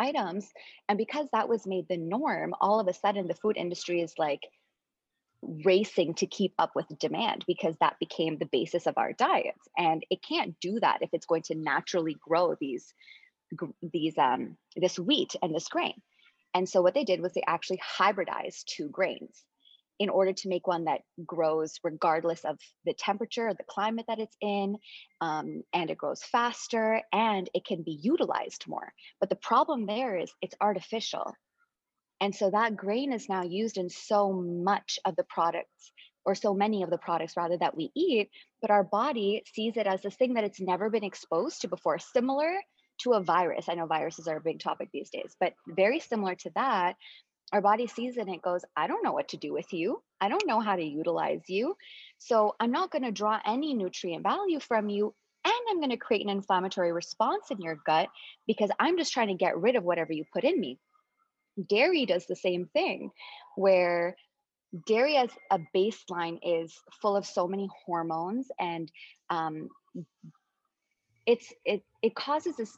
items. 0.00 0.48
And 0.88 0.96
because 0.96 1.28
that 1.32 1.48
was 1.48 1.66
made 1.66 1.86
the 1.88 1.96
norm, 1.96 2.54
all 2.60 2.80
of 2.80 2.88
a 2.88 2.94
sudden 2.94 3.28
the 3.28 3.34
food 3.34 3.56
industry 3.56 4.00
is 4.00 4.14
like 4.18 4.40
racing 5.42 6.14
to 6.14 6.26
keep 6.26 6.52
up 6.58 6.72
with 6.74 6.86
demand 6.98 7.44
because 7.46 7.74
that 7.80 7.98
became 8.00 8.38
the 8.38 8.48
basis 8.52 8.86
of 8.86 8.94
our 8.96 9.12
diets. 9.12 9.68
And 9.76 10.04
it 10.10 10.20
can't 10.26 10.58
do 10.60 10.80
that 10.80 10.98
if 11.02 11.10
it's 11.12 11.26
going 11.26 11.42
to 11.42 11.54
naturally 11.54 12.16
grow 12.20 12.56
these 12.60 12.92
these 13.82 14.16
um 14.16 14.56
this 14.76 14.98
wheat 14.98 15.34
and 15.42 15.54
this 15.54 15.68
grain. 15.68 16.00
And 16.54 16.68
so 16.68 16.82
what 16.82 16.94
they 16.94 17.04
did 17.04 17.20
was 17.20 17.32
they 17.32 17.42
actually 17.46 17.80
hybridized 17.98 18.64
two 18.66 18.88
grains 18.88 19.44
in 20.00 20.08
order 20.08 20.32
to 20.32 20.48
make 20.48 20.66
one 20.66 20.84
that 20.84 21.02
grows 21.24 21.78
regardless 21.84 22.44
of 22.44 22.58
the 22.86 22.94
temperature 22.94 23.52
the 23.56 23.64
climate 23.68 24.06
that 24.08 24.18
it's 24.18 24.36
in, 24.40 24.76
um, 25.20 25.62
and 25.74 25.90
it 25.90 25.98
grows 25.98 26.22
faster 26.22 27.02
and 27.12 27.48
it 27.54 27.64
can 27.66 27.82
be 27.82 28.00
utilized 28.02 28.64
more. 28.66 28.92
But 29.20 29.28
the 29.28 29.36
problem 29.36 29.86
there 29.86 30.16
is 30.16 30.32
it's 30.40 30.54
artificial. 30.60 31.34
And 32.22 32.34
so 32.34 32.50
that 32.50 32.76
grain 32.76 33.12
is 33.12 33.28
now 33.28 33.44
used 33.44 33.76
in 33.76 33.88
so 33.90 34.32
much 34.32 34.98
of 35.04 35.16
the 35.16 35.24
products 35.24 35.92
or 36.24 36.34
so 36.34 36.54
many 36.54 36.82
of 36.82 36.90
the 36.90 36.98
products 36.98 37.36
rather 37.36 37.56
that 37.58 37.76
we 37.76 37.90
eat, 37.94 38.30
but 38.60 38.70
our 38.70 38.84
body 38.84 39.42
sees 39.54 39.76
it 39.76 39.86
as 39.86 40.02
this 40.02 40.16
thing 40.16 40.34
that 40.34 40.44
it's 40.44 40.60
never 40.60 40.90
been 40.90 41.04
exposed 41.04 41.62
to 41.62 41.68
before, 41.68 41.98
similar 41.98 42.52
to 43.02 43.12
a 43.12 43.22
virus. 43.22 43.68
I 43.68 43.74
know 43.74 43.86
viruses 43.86 44.28
are 44.28 44.36
a 44.36 44.42
big 44.42 44.60
topic 44.60 44.90
these 44.92 45.10
days, 45.10 45.34
but 45.40 45.54
very 45.66 46.00
similar 46.00 46.34
to 46.36 46.50
that, 46.54 46.96
our 47.52 47.60
body 47.60 47.86
sees 47.86 48.16
it 48.16 48.26
and 48.26 48.34
it 48.34 48.42
goes, 48.42 48.64
I 48.76 48.86
don't 48.86 49.02
know 49.02 49.12
what 49.12 49.28
to 49.28 49.36
do 49.36 49.52
with 49.52 49.72
you. 49.72 50.02
I 50.20 50.28
don't 50.28 50.46
know 50.46 50.60
how 50.60 50.76
to 50.76 50.84
utilize 50.84 51.42
you. 51.48 51.76
So 52.18 52.54
I'm 52.60 52.70
not 52.70 52.90
going 52.90 53.02
to 53.02 53.10
draw 53.10 53.40
any 53.44 53.74
nutrient 53.74 54.22
value 54.22 54.60
from 54.60 54.88
you. 54.88 55.14
And 55.44 55.54
I'm 55.70 55.78
going 55.78 55.90
to 55.90 55.96
create 55.96 56.22
an 56.22 56.30
inflammatory 56.30 56.92
response 56.92 57.50
in 57.50 57.60
your 57.60 57.80
gut 57.86 58.08
because 58.46 58.70
I'm 58.78 58.98
just 58.98 59.12
trying 59.12 59.28
to 59.28 59.34
get 59.34 59.58
rid 59.58 59.74
of 59.74 59.84
whatever 59.84 60.12
you 60.12 60.24
put 60.32 60.44
in 60.44 60.60
me. 60.60 60.78
Dairy 61.68 62.06
does 62.06 62.26
the 62.26 62.36
same 62.36 62.66
thing, 62.72 63.10
where 63.56 64.16
dairy 64.86 65.16
as 65.16 65.30
a 65.50 65.58
baseline 65.74 66.38
is 66.42 66.78
full 67.00 67.16
of 67.16 67.26
so 67.26 67.48
many 67.48 67.68
hormones 67.86 68.48
and 68.58 68.90
um, 69.28 69.68
it's 71.26 71.52
it 71.64 71.82
it 72.02 72.14
causes 72.14 72.56
this 72.56 72.76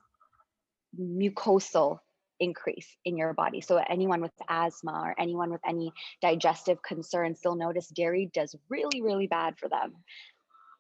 mucosal 0.99 1.99
increase 2.43 2.97
in 3.05 3.17
your 3.17 3.33
body. 3.33 3.61
So 3.61 3.77
anyone 3.89 4.21
with 4.21 4.33
asthma 4.49 5.01
or 5.05 5.15
anyone 5.19 5.51
with 5.51 5.61
any 5.67 5.93
digestive 6.21 6.83
concerns, 6.83 7.41
they'll 7.41 7.55
notice 7.55 7.87
dairy 7.89 8.31
does 8.35 8.57
really, 8.69 9.01
really 9.01 9.29
bad 9.29 9.59
for 9.59 9.69
them. 9.69 9.95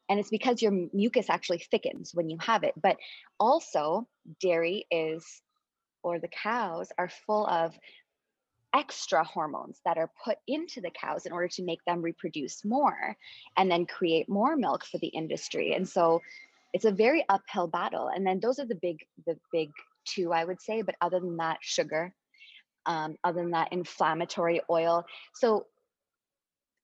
And 0.08 0.18
it's 0.18 0.30
because 0.30 0.60
your 0.60 0.72
mucus 0.92 1.30
actually 1.30 1.64
thickens 1.70 2.10
when 2.12 2.28
you 2.28 2.36
have 2.40 2.64
it. 2.64 2.74
But 2.76 2.96
also, 3.38 4.08
dairy 4.40 4.86
is, 4.90 5.24
or 6.02 6.18
the 6.18 6.28
cows 6.28 6.88
are 6.98 7.08
full 7.26 7.46
of 7.46 7.78
extra 8.74 9.22
hormones 9.22 9.80
that 9.84 9.98
are 9.98 10.10
put 10.24 10.38
into 10.48 10.80
the 10.80 10.90
cows 10.90 11.26
in 11.26 11.32
order 11.32 11.48
to 11.48 11.62
make 11.62 11.84
them 11.86 12.02
reproduce 12.02 12.64
more 12.64 13.16
and 13.56 13.70
then 13.70 13.86
create 13.86 14.28
more 14.28 14.56
milk 14.56 14.84
for 14.84 14.98
the 14.98 15.08
industry. 15.08 15.74
And 15.74 15.88
so 15.88 16.22
it's 16.72 16.86
a 16.86 16.90
very 16.90 17.24
uphill 17.28 17.68
battle. 17.68 18.08
And 18.08 18.26
then 18.26 18.40
those 18.40 18.58
are 18.58 18.66
the 18.66 18.74
big, 18.74 18.98
the 19.26 19.38
big 19.52 19.70
two, 20.04 20.32
I 20.32 20.44
would 20.44 20.60
say. 20.60 20.82
But 20.82 20.96
other 21.00 21.20
than 21.20 21.36
that, 21.38 21.58
sugar, 21.60 22.14
um, 22.86 23.16
other 23.24 23.42
than 23.42 23.52
that, 23.52 23.72
inflammatory 23.72 24.60
oil. 24.70 25.04
So 25.34 25.66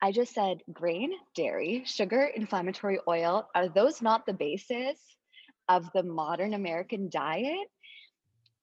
I 0.01 0.13
just 0.13 0.33
said 0.35 0.59
grain, 0.73 1.13
dairy, 1.35 1.83
sugar, 1.85 2.25
inflammatory 2.25 3.01
oil. 3.09 3.49
Are 3.55 3.69
those 3.69 4.01
not 4.01 4.27
the 4.27 4.33
basis 4.33 4.99
of 5.69 5.91
the 5.93 6.03
modern 6.03 6.55
American 6.55 7.09
diet? 7.11 7.69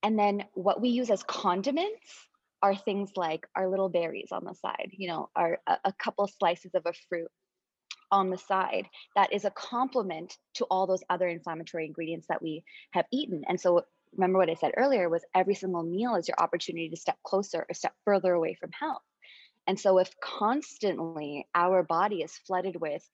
And 0.01 0.17
then 0.17 0.45
what 0.53 0.81
we 0.81 0.89
use 0.89 1.09
as 1.09 1.23
condiments 1.23 2.27
are 2.61 2.75
things 2.75 3.11
like 3.15 3.45
our 3.55 3.69
little 3.69 3.89
berries 3.89 4.29
on 4.31 4.45
the 4.45 4.53
side, 4.53 4.91
you 4.91 5.07
know, 5.07 5.29
our 5.35 5.59
a, 5.67 5.77
a 5.85 5.93
couple 5.93 6.27
slices 6.27 6.73
of 6.73 6.83
a 6.85 6.93
fruit 7.09 7.29
on 8.11 8.29
the 8.29 8.37
side 8.37 8.87
that 9.15 9.33
is 9.33 9.45
a 9.45 9.51
complement 9.51 10.37
to 10.53 10.65
all 10.65 10.87
those 10.87 11.03
other 11.09 11.27
inflammatory 11.27 11.85
ingredients 11.85 12.27
that 12.29 12.41
we 12.41 12.63
have 12.91 13.05
eaten. 13.11 13.43
And 13.47 13.59
so 13.59 13.83
remember 14.15 14.39
what 14.39 14.49
I 14.49 14.55
said 14.55 14.71
earlier 14.77 15.09
was 15.09 15.25
every 15.33 15.55
single 15.55 15.83
meal 15.83 16.15
is 16.15 16.27
your 16.27 16.39
opportunity 16.39 16.89
to 16.89 16.97
step 16.97 17.17
closer 17.23 17.65
or 17.67 17.73
step 17.73 17.93
further 18.05 18.33
away 18.33 18.55
from 18.55 18.71
health. 18.71 19.01
And 19.67 19.79
so 19.79 19.97
if 19.97 20.11
constantly 20.19 21.47
our 21.55 21.83
body 21.83 22.21
is 22.21 22.37
flooded 22.45 22.79
with 22.79 23.07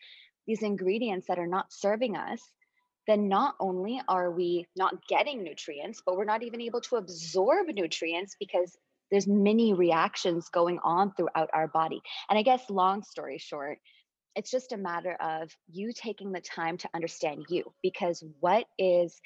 these 0.47 0.63
ingredients 0.63 1.27
that 1.27 1.39
are 1.39 1.47
not 1.47 1.71
serving 1.71 2.17
us, 2.17 2.41
then 3.07 3.29
not 3.29 3.55
only 3.59 4.01
are 4.07 4.31
we 4.31 4.67
not 4.75 5.07
getting 5.07 5.43
nutrients, 5.43 6.01
but 6.05 6.15
we're 6.15 6.25
not 6.25 6.43
even 6.43 6.61
able 6.61 6.81
to 6.81 6.97
absorb 6.97 7.67
nutrients 7.67 8.35
because 8.39 8.77
there's 9.09 9.27
many 9.27 9.73
reactions 9.73 10.49
going 10.49 10.79
on 10.83 11.13
throughout 11.13 11.49
our 11.53 11.67
body. 11.67 12.01
And 12.29 12.37
I 12.37 12.43
guess 12.43 12.69
long 12.69 13.03
story 13.03 13.37
short, 13.37 13.79
it's 14.35 14.51
just 14.51 14.71
a 14.71 14.77
matter 14.77 15.17
of 15.19 15.51
you 15.69 15.91
taking 15.93 16.31
the 16.31 16.41
time 16.41 16.77
to 16.77 16.89
understand 16.93 17.45
you 17.49 17.73
because 17.81 18.23
what 18.39 18.65
is 18.77 19.19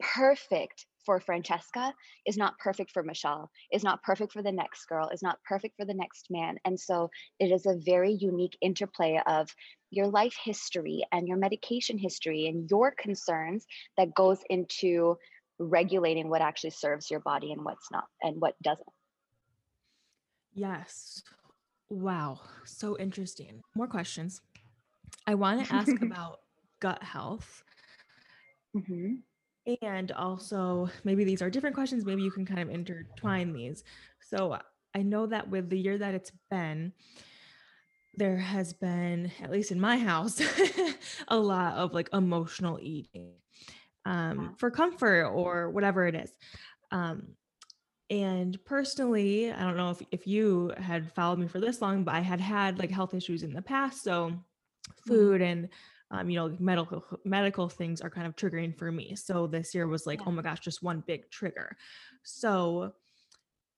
perfect 0.00 0.86
for 1.04 1.20
Francesca 1.20 1.94
is 2.26 2.36
not 2.36 2.58
perfect 2.58 2.90
for 2.92 3.02
Michelle, 3.02 3.50
is 3.72 3.82
not 3.82 4.02
perfect 4.02 4.32
for 4.32 4.42
the 4.42 4.52
next 4.52 4.86
girl, 4.86 5.08
is 5.08 5.22
not 5.22 5.38
perfect 5.46 5.76
for 5.76 5.84
the 5.84 5.94
next 5.94 6.26
man. 6.30 6.58
And 6.64 6.78
so 6.78 7.10
it 7.38 7.52
is 7.52 7.66
a 7.66 7.78
very 7.84 8.12
unique 8.12 8.56
interplay 8.60 9.20
of 9.26 9.48
your 9.90 10.06
life 10.06 10.36
history 10.42 11.04
and 11.12 11.26
your 11.26 11.36
medication 11.36 11.98
history 11.98 12.46
and 12.46 12.70
your 12.70 12.92
concerns 12.96 13.66
that 13.96 14.14
goes 14.14 14.38
into 14.48 15.16
regulating 15.58 16.28
what 16.28 16.40
actually 16.40 16.70
serves 16.70 17.10
your 17.10 17.20
body 17.20 17.52
and 17.52 17.64
what's 17.64 17.90
not 17.90 18.04
and 18.22 18.40
what 18.40 18.54
doesn't. 18.62 18.86
Yes. 20.54 21.22
Wow. 21.88 22.40
So 22.64 22.96
interesting. 22.98 23.62
More 23.74 23.86
questions. 23.86 24.40
I 25.26 25.34
want 25.34 25.66
to 25.66 25.72
ask 25.72 25.90
about 26.02 26.40
gut 26.80 27.02
health. 27.02 27.62
Mm-hmm. 28.76 29.14
And 29.82 30.12
also, 30.12 30.88
maybe 31.04 31.24
these 31.24 31.42
are 31.42 31.50
different 31.50 31.74
questions. 31.74 32.04
Maybe 32.04 32.22
you 32.22 32.30
can 32.30 32.46
kind 32.46 32.60
of 32.60 32.70
intertwine 32.70 33.52
these. 33.52 33.84
So, 34.20 34.58
I 34.94 35.02
know 35.02 35.26
that 35.26 35.48
with 35.48 35.70
the 35.70 35.78
year 35.78 35.98
that 35.98 36.14
it's 36.14 36.32
been, 36.50 36.92
there 38.16 38.36
has 38.36 38.72
been, 38.72 39.30
at 39.42 39.50
least 39.50 39.70
in 39.70 39.80
my 39.80 39.98
house, 39.98 40.40
a 41.28 41.38
lot 41.38 41.74
of 41.74 41.94
like 41.94 42.08
emotional 42.12 42.78
eating 42.82 43.34
um, 44.04 44.54
for 44.58 44.70
comfort 44.70 45.26
or 45.26 45.70
whatever 45.70 46.06
it 46.06 46.14
is. 46.14 46.32
Um, 46.90 47.28
and 48.08 48.58
personally, 48.64 49.52
I 49.52 49.62
don't 49.62 49.76
know 49.76 49.90
if, 49.90 50.02
if 50.10 50.26
you 50.26 50.72
had 50.76 51.12
followed 51.12 51.38
me 51.38 51.46
for 51.46 51.60
this 51.60 51.80
long, 51.80 52.02
but 52.02 52.14
I 52.14 52.20
had 52.20 52.40
had 52.40 52.78
like 52.78 52.90
health 52.90 53.14
issues 53.14 53.44
in 53.44 53.52
the 53.52 53.62
past. 53.62 54.02
So, 54.02 54.30
mm-hmm. 54.30 55.08
food 55.08 55.42
and 55.42 55.68
um, 56.10 56.28
you 56.28 56.36
know, 56.36 56.56
medical 56.58 57.04
medical 57.24 57.68
things 57.68 58.00
are 58.00 58.10
kind 58.10 58.26
of 58.26 58.36
triggering 58.36 58.76
for 58.76 58.90
me. 58.90 59.14
So 59.16 59.46
this 59.46 59.74
year 59.74 59.86
was 59.86 60.06
like, 60.06 60.20
yeah. 60.20 60.26
oh 60.28 60.32
my 60.32 60.42
gosh, 60.42 60.60
just 60.60 60.82
one 60.82 61.04
big 61.06 61.30
trigger. 61.30 61.76
So 62.24 62.94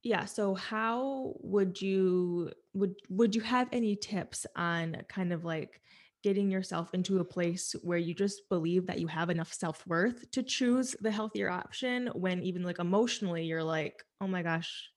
yeah, 0.02 0.24
so 0.24 0.54
how 0.54 1.34
would 1.40 1.80
you 1.80 2.50
would 2.74 2.94
would 3.08 3.34
you 3.34 3.40
have 3.42 3.68
any 3.70 3.96
tips 3.96 4.46
on 4.56 4.96
kind 5.08 5.32
of 5.32 5.44
like 5.44 5.80
getting 6.22 6.50
yourself 6.50 6.94
into 6.94 7.18
a 7.18 7.24
place 7.24 7.74
where 7.82 7.98
you 7.98 8.14
just 8.14 8.48
believe 8.48 8.86
that 8.86 9.00
you 9.00 9.08
have 9.08 9.28
enough 9.28 9.52
self-worth 9.52 10.30
to 10.30 10.42
choose 10.42 10.94
the 11.00 11.10
healthier 11.10 11.50
option 11.50 12.06
when 12.14 12.42
even 12.42 12.62
like 12.62 12.78
emotionally 12.78 13.44
you're 13.44 13.64
like, 13.64 14.04
oh 14.20 14.28
my 14.28 14.42
gosh, 14.42 14.88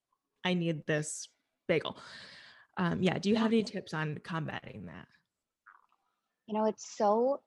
I 0.43 0.53
need 0.53 0.85
this 0.85 1.27
bagel. 1.67 1.97
Um, 2.77 3.01
yeah, 3.01 3.17
do 3.17 3.29
you 3.29 3.35
have 3.37 3.51
any 3.51 3.63
tips 3.63 3.93
on 3.93 4.19
combating 4.23 4.85
that? 4.85 5.07
You 6.47 6.53
know 6.53 6.65
it's 6.65 6.97
so 6.97 7.41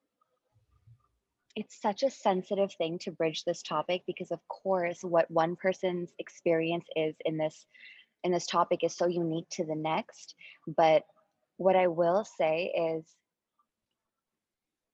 it's 1.56 1.80
such 1.80 2.02
a 2.04 2.10
sensitive 2.10 2.72
thing 2.74 2.98
to 3.00 3.10
bridge 3.10 3.42
this 3.44 3.62
topic 3.62 4.02
because 4.06 4.30
of 4.30 4.38
course 4.48 5.02
what 5.02 5.30
one 5.30 5.56
person's 5.56 6.12
experience 6.18 6.86
is 6.94 7.16
in 7.24 7.36
this 7.36 7.66
in 8.24 8.32
this 8.32 8.46
topic 8.46 8.82
is 8.82 8.96
so 8.96 9.06
unique 9.06 9.48
to 9.50 9.64
the 9.64 9.74
next. 9.74 10.34
But 10.66 11.04
what 11.56 11.76
i 11.76 11.88
will 11.88 12.24
say 12.24 12.72
is 12.98 13.04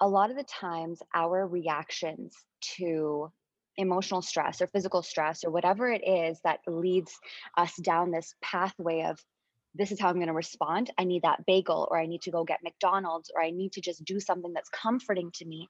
a 0.01 0.09
lot 0.09 0.31
of 0.31 0.37
the 0.37 0.45
times 0.45 1.01
our 1.15 1.47
reactions 1.47 2.35
to 2.77 3.31
emotional 3.77 4.23
stress 4.23 4.63
or 4.63 4.67
physical 4.69 5.03
stress 5.03 5.45
or 5.45 5.51
whatever 5.51 5.91
it 5.91 6.07
is 6.07 6.39
that 6.45 6.61
leads 6.67 7.19
us 7.57 7.75
down 7.77 8.11
this 8.11 8.35
pathway 8.41 9.03
of 9.03 9.19
this 9.75 9.91
is 9.91 10.01
how 10.01 10.09
I'm 10.09 10.17
going 10.17 10.29
to 10.29 10.33
respond. 10.33 10.91
I 10.97 11.05
need 11.05 11.23
that 11.23 11.45
bagel, 11.47 11.89
or 11.91 11.99
I 11.99 12.07
need 12.07 12.23
to 12.23 12.31
go 12.31 12.45
get 12.45 12.63
McDonald's, 12.63 13.31
or 13.35 13.43
I 13.43 13.51
need 13.51 13.73
to 13.73 13.81
just 13.81 14.05
do 14.05 14.21
something 14.21 14.53
that's 14.53 14.71
comforting 14.71 15.31
to 15.35 15.45
me. 15.45 15.69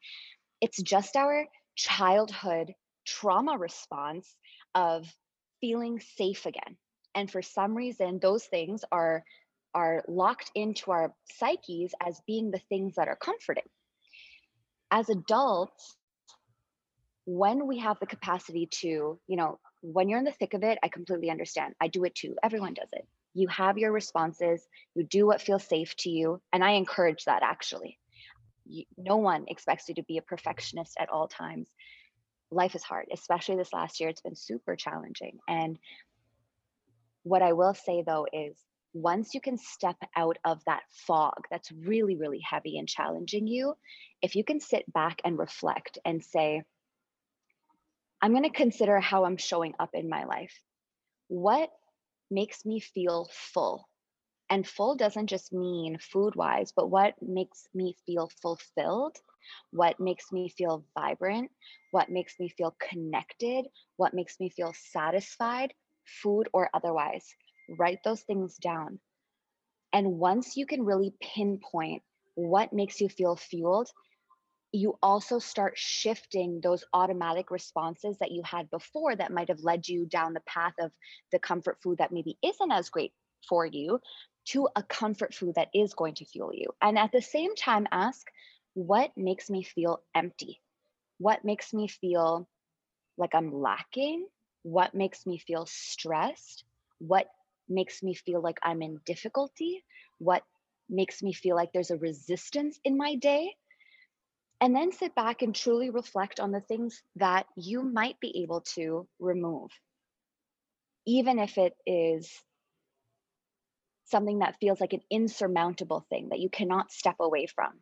It's 0.61 0.81
just 0.83 1.17
our 1.17 1.47
childhood 1.75 2.75
trauma 3.07 3.57
response 3.57 4.35
of 4.75 5.07
feeling 5.61 6.01
safe 6.17 6.47
again. 6.47 6.77
And 7.15 7.31
for 7.31 7.43
some 7.43 7.75
reason, 7.75 8.19
those 8.21 8.45
things 8.45 8.85
are 8.93 9.25
are 9.75 10.05
locked 10.07 10.53
into 10.55 10.93
our 10.93 11.13
psyches 11.33 11.95
as 12.01 12.21
being 12.29 12.53
the 12.53 12.61
things 12.69 12.95
that 12.95 13.09
are 13.09 13.17
comforting. 13.17 13.65
As 14.89 15.09
adults, 15.09 15.97
when 17.25 17.67
we 17.67 17.79
have 17.79 17.99
the 17.99 18.07
capacity 18.07 18.69
to, 18.71 19.19
you 19.27 19.37
know, 19.37 19.59
when 19.81 20.09
you're 20.09 20.21
in 20.21 20.25
the 20.25 20.31
thick 20.31 20.55
of 20.55 20.63
it, 20.63 20.79
I 20.81 20.89
completely 20.89 21.29
understand. 21.29 21.75
I 21.81 21.89
do 21.89 22.05
it 22.05 22.15
too. 22.15 22.37
Everyone 22.41 22.75
does 22.75 22.91
it 22.93 23.05
you 23.35 23.49
have 23.49 23.79
your 23.79 23.93
responses, 23.93 24.67
you 24.95 25.05
do 25.05 25.27
what 25.27 25.43
feels 25.43 25.65
safe 25.65 25.95
to 25.97 26.11
you. 26.11 26.41
And 26.53 26.65
I 26.65 26.73
encourage 26.73 27.25
that 27.25 27.43
actually. 27.43 27.99
No 28.97 29.17
one 29.17 29.45
expects 29.49 29.89
you 29.89 29.97
to 29.97 30.03
be 30.05 30.17
a 30.19 30.23
perfectionist 30.23 30.97
at 30.99 31.11
all 31.11 31.29
times. 31.29 31.69
Life 32.51 32.75
is 32.75 32.83
hard, 32.83 33.07
especially 33.13 33.57
this 33.57 33.73
last 33.73 34.01
year. 34.01 34.09
It's 34.09 34.23
been 34.23 34.37
super 34.37 34.77
challenging. 34.77 35.39
And 35.49 35.79
what 37.25 37.43
I 37.43 37.53
will 37.53 37.75
say 37.75 38.05
though 38.07 38.27
is 38.33 38.57
once 38.95 39.35
you 39.35 39.41
can 39.41 39.59
step 39.59 39.97
out 40.17 40.39
of 40.45 40.63
that 40.67 40.83
fog 41.07 41.35
that's 41.51 41.73
really, 41.73 42.17
really 42.17 42.41
heavy 42.41 42.79
and 42.79 42.89
challenging 42.89 43.49
you, 43.49 43.75
if 44.23 44.37
you 44.37 44.45
can 44.45 44.61
sit 44.61 44.91
back 44.93 45.21
and 45.25 45.37
reflect 45.37 45.99
and 46.05 46.23
say, 46.23 46.63
I'm 48.23 48.31
going 48.31 48.45
to 48.45 48.51
consider 48.51 49.01
how 49.01 49.25
I'm 49.25 49.37
showing 49.37 49.75
up 49.81 49.91
in 49.93 50.09
my 50.09 50.25
life. 50.25 50.55
What 51.27 51.71
makes 52.35 52.67
me 52.67 52.81
feel 52.81 53.31
full? 53.33 53.89
And 54.51 54.67
full 54.67 54.97
doesn't 54.97 55.29
just 55.29 55.53
mean 55.53 55.99
food 55.99 56.37
wise, 56.37 56.73
but 56.73 56.91
what 56.91 57.15
makes 57.23 57.69
me 57.75 57.97
feel 58.07 58.31
fulfilled, 58.43 59.17
what 59.71 60.01
makes 60.01 60.33
me 60.33 60.49
feel 60.51 60.85
vibrant, 60.95 61.51
what 61.93 62.11
makes 62.11 62.39
me 62.41 62.49
feel 62.49 62.77
connected, 62.81 63.67
what 63.97 64.15
makes 64.15 64.41
me 64.41 64.51
feel 64.51 64.75
satisfied, 64.75 65.75
food 66.05 66.49
or 66.53 66.71
otherwise. 66.75 67.35
Write 67.69 68.01
those 68.05 68.23
things 68.23 68.57
down. 68.59 69.01
And 69.93 70.19
once 70.19 70.57
you 70.57 70.67
can 70.67 70.85
really 70.85 71.15
pinpoint 71.21 72.03
what 72.35 72.73
makes 72.73 73.01
you 73.01 73.09
feel 73.09 73.37
fueled, 73.37 73.91
you 74.75 74.99
also 75.03 75.39
start 75.39 75.79
shifting 75.79 76.61
those 76.61 76.85
automatic 76.93 77.51
responses 77.51 78.19
that 78.19 78.33
you 78.33 78.43
had 78.43 78.71
before 78.71 79.17
that 79.17 79.33
might 79.33 79.49
have 79.49 79.61
led 79.65 79.89
you 79.89 80.07
down 80.07 80.35
the 80.35 80.41
path 80.41 80.75
of 80.81 80.93
the 81.33 81.39
comfort 81.39 81.79
food 81.83 81.99
that 81.99 82.13
maybe 82.13 82.39
isn't 82.43 82.73
as 82.73 82.91
great 82.91 83.15
for 83.49 83.65
you 83.67 84.01
to 84.47 84.69
a 84.77 84.83
comfort 84.83 85.35
food 85.35 85.55
that 85.57 85.71
is 85.75 85.95
going 85.95 86.15
to 86.15 86.27
fuel 86.27 86.53
you. 86.55 86.69
And 86.83 86.99
at 86.99 87.13
the 87.13 87.23
same 87.23 87.55
time, 87.57 87.87
ask 87.93 88.27
what 88.75 89.17
makes 89.17 89.51
me 89.51 89.63
feel 89.63 90.03
empty? 90.15 90.61
What 91.19 91.45
makes 91.45 91.73
me 91.75 91.89
feel 91.89 92.49
like 93.19 93.35
I'm 93.35 93.53
lacking? 93.53 94.29
What 94.63 94.95
makes 94.95 95.27
me 95.27 95.39
feel 95.39 95.67
stressed? 95.67 96.65
What 96.99 97.29
makes 97.69 98.03
me 98.03 98.15
feel 98.15 98.43
like 98.43 98.59
I'm 98.63 98.83
in 98.83 99.01
difficulty? 99.07 99.85
What 100.19 100.45
makes 100.89 101.23
me 101.23 101.33
feel 101.33 101.57
like 101.57 101.73
there's 101.73 101.91
a 101.91 101.99
resistance 101.99 102.81
in 102.85 102.97
my 102.97 103.17
day? 103.17 103.57
And 104.61 104.75
then 104.75 104.93
sit 104.93 105.15
back 105.15 105.43
and 105.43 105.55
truly 105.55 105.91
reflect 105.91 106.41
on 106.41 106.51
the 106.51 106.61
things 106.61 107.03
that 107.17 107.47
you 107.57 107.83
might 107.83 108.19
be 108.21 108.43
able 108.43 108.63
to 108.75 109.07
remove, 109.19 109.71
even 111.07 111.39
if 111.39 111.59
it 111.59 111.75
is 111.87 112.33
something 114.07 114.39
that 114.39 114.57
feels 114.61 114.81
like 114.81 114.93
an 114.93 115.03
insurmountable 115.11 116.07
thing 116.09 116.29
that 116.31 116.39
you 116.39 116.49
cannot 116.49 116.93
step 116.93 117.17
away 117.21 117.47
from. 117.47 117.73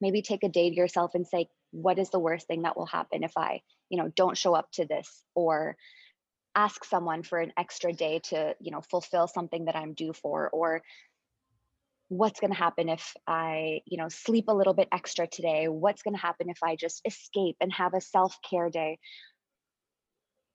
Maybe 0.00 0.22
take 0.22 0.44
a 0.44 0.48
day 0.48 0.70
to 0.70 0.74
yourself 0.76 1.14
and 1.14 1.26
say, 1.26 1.48
what 1.70 1.98
is 1.98 2.10
the 2.10 2.18
worst 2.18 2.46
thing 2.46 2.62
that 2.62 2.76
will 2.76 2.86
happen 2.86 3.22
if 3.22 3.32
I, 3.36 3.62
you 3.88 3.98
know, 3.98 4.08
don't 4.14 4.36
show 4.36 4.54
up 4.54 4.70
to 4.72 4.86
this 4.86 5.24
or 5.34 5.76
ask 6.54 6.84
someone 6.84 7.22
for 7.22 7.38
an 7.38 7.52
extra 7.56 7.92
day 7.92 8.20
to, 8.24 8.54
you 8.60 8.70
know, 8.70 8.80
fulfill 8.80 9.26
something 9.26 9.66
that 9.66 9.76
I'm 9.76 9.94
due 9.94 10.12
for 10.12 10.48
or 10.50 10.82
what's 12.12 12.40
going 12.40 12.52
to 12.52 12.58
happen 12.58 12.90
if 12.90 13.14
I, 13.26 13.80
you 13.86 13.96
know, 13.96 14.08
sleep 14.10 14.48
a 14.48 14.54
little 14.54 14.74
bit 14.74 14.88
extra 14.92 15.26
today? 15.26 15.66
What's 15.68 16.02
going 16.02 16.14
to 16.14 16.20
happen 16.20 16.50
if 16.50 16.58
I 16.62 16.76
just 16.76 17.00
escape 17.06 17.56
and 17.58 17.72
have 17.72 17.94
a 17.94 18.02
self-care 18.02 18.68
day? 18.68 18.98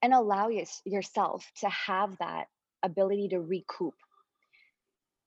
And 0.04 0.14
allow 0.14 0.50
yourself 0.86 1.52
to 1.62 1.70
have 1.70 2.16
that 2.20 2.46
ability 2.84 3.30
to 3.30 3.40
recoup. 3.40 3.96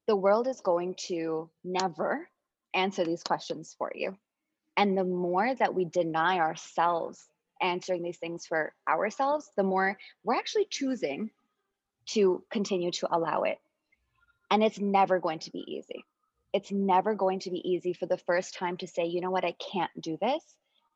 The 0.06 0.14
world 0.14 0.46
is 0.46 0.60
going 0.60 0.94
to 1.08 1.50
never 1.64 2.28
answer 2.74 3.04
these 3.04 3.24
questions 3.24 3.74
for 3.76 3.90
you. 3.92 4.16
And 4.76 4.96
the 4.96 5.04
more 5.04 5.52
that 5.52 5.74
we 5.74 5.84
deny 5.84 6.38
ourselves 6.38 7.26
answering 7.60 8.04
these 8.04 8.18
things 8.18 8.46
for 8.46 8.72
ourselves, 8.88 9.50
the 9.56 9.64
more 9.64 9.98
we're 10.22 10.36
actually 10.36 10.68
choosing 10.70 11.30
to 12.10 12.44
continue 12.52 12.92
to 12.92 13.08
allow 13.12 13.42
it. 13.42 13.58
And 14.48 14.62
it's 14.62 14.78
never 14.78 15.18
going 15.18 15.40
to 15.40 15.50
be 15.50 15.64
easy 15.66 16.04
it's 16.52 16.72
never 16.72 17.14
going 17.14 17.40
to 17.40 17.50
be 17.50 17.68
easy 17.68 17.92
for 17.92 18.06
the 18.06 18.18
first 18.18 18.54
time 18.54 18.76
to 18.78 18.86
say, 18.86 19.06
you 19.06 19.20
know 19.20 19.30
what, 19.30 19.44
I 19.44 19.54
can't 19.72 19.90
do 20.00 20.18
this. 20.20 20.42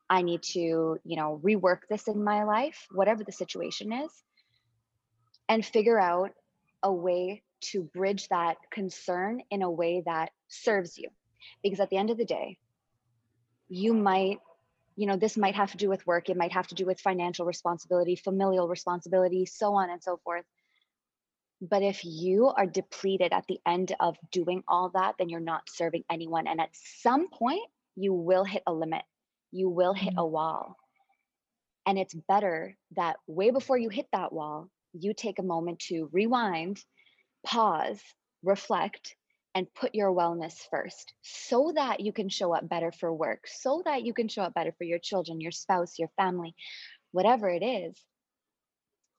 I 0.09 0.21
need 0.21 0.43
to, 0.53 0.99
you 1.03 1.15
know, 1.15 1.39
rework 1.43 1.79
this 1.89 2.07
in 2.07 2.23
my 2.23 2.43
life, 2.43 2.87
whatever 2.91 3.23
the 3.23 3.31
situation 3.31 3.91
is, 3.91 4.11
and 5.49 5.65
figure 5.65 5.99
out 5.99 6.31
a 6.83 6.91
way 6.91 7.41
to 7.61 7.83
bridge 7.83 8.27
that 8.29 8.57
concern 8.69 9.41
in 9.49 9.61
a 9.61 9.71
way 9.71 10.03
that 10.05 10.29
serves 10.47 10.97
you. 10.97 11.09
Because 11.63 11.79
at 11.79 11.89
the 11.89 11.97
end 11.97 12.09
of 12.09 12.17
the 12.17 12.25
day, 12.25 12.57
you 13.67 13.93
might, 13.93 14.39
you 14.95 15.07
know, 15.07 15.17
this 15.17 15.37
might 15.37 15.55
have 15.55 15.71
to 15.71 15.77
do 15.77 15.89
with 15.89 16.05
work, 16.05 16.29
it 16.29 16.37
might 16.37 16.51
have 16.51 16.67
to 16.67 16.75
do 16.75 16.85
with 16.85 16.99
financial 16.99 17.45
responsibility, 17.45 18.15
familial 18.15 18.67
responsibility, 18.67 19.45
so 19.45 19.73
on 19.73 19.89
and 19.89 20.03
so 20.03 20.19
forth. 20.23 20.45
But 21.61 21.83
if 21.83 22.03
you 22.03 22.47
are 22.47 22.65
depleted 22.65 23.31
at 23.31 23.45
the 23.47 23.59
end 23.65 23.95
of 23.99 24.17
doing 24.31 24.63
all 24.67 24.91
that, 24.93 25.15
then 25.17 25.29
you're 25.29 25.39
not 25.39 25.69
serving 25.69 26.03
anyone. 26.09 26.47
And 26.47 26.59
at 26.59 26.69
some 26.73 27.29
point, 27.29 27.61
you 27.95 28.13
will 28.13 28.43
hit 28.43 28.63
a 28.67 28.73
limit, 28.73 29.03
you 29.51 29.69
will 29.69 29.93
hit 29.93 30.11
mm-hmm. 30.11 30.19
a 30.19 30.27
wall. 30.27 30.75
And 31.85 31.97
it's 31.97 32.13
better 32.13 32.75
that 32.95 33.17
way 33.27 33.51
before 33.51 33.77
you 33.77 33.89
hit 33.89 34.07
that 34.11 34.33
wall, 34.33 34.69
you 34.93 35.13
take 35.13 35.39
a 35.39 35.43
moment 35.43 35.79
to 35.87 36.09
rewind, 36.11 36.83
pause, 37.45 38.01
reflect, 38.43 39.15
and 39.53 39.73
put 39.73 39.95
your 39.95 40.11
wellness 40.11 40.55
first 40.69 41.13
so 41.21 41.71
that 41.75 42.01
you 42.01 42.11
can 42.11 42.27
show 42.27 42.53
up 42.53 42.67
better 42.67 42.91
for 42.91 43.13
work, 43.13 43.47
so 43.47 43.81
that 43.85 44.03
you 44.03 44.13
can 44.13 44.27
show 44.27 44.41
up 44.41 44.53
better 44.53 44.73
for 44.77 44.83
your 44.83 44.99
children, 44.99 45.39
your 45.39 45.51
spouse, 45.51 45.97
your 45.97 46.09
family, 46.17 46.53
whatever 47.11 47.49
it 47.49 47.63
is. 47.63 47.97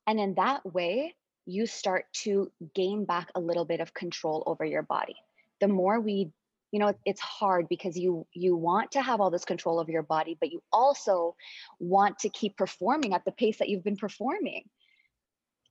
And 0.06 0.20
in 0.20 0.34
that 0.34 0.66
way, 0.70 1.14
you 1.46 1.66
start 1.66 2.04
to 2.12 2.50
gain 2.74 3.04
back 3.04 3.30
a 3.34 3.40
little 3.40 3.64
bit 3.64 3.80
of 3.80 3.94
control 3.94 4.42
over 4.46 4.64
your 4.64 4.82
body. 4.82 5.16
The 5.60 5.68
more 5.68 6.00
we 6.00 6.32
you 6.72 6.80
know 6.80 6.92
it's 7.04 7.20
hard 7.20 7.68
because 7.68 7.96
you 7.96 8.26
you 8.32 8.56
want 8.56 8.90
to 8.92 9.00
have 9.00 9.20
all 9.20 9.30
this 9.30 9.44
control 9.44 9.78
over 9.78 9.90
your 9.90 10.02
body 10.02 10.36
but 10.40 10.50
you 10.50 10.62
also 10.72 11.34
want 11.78 12.18
to 12.18 12.28
keep 12.28 12.56
performing 12.56 13.14
at 13.14 13.24
the 13.24 13.32
pace 13.32 13.58
that 13.58 13.68
you've 13.68 13.84
been 13.84 13.96
performing 13.96 14.64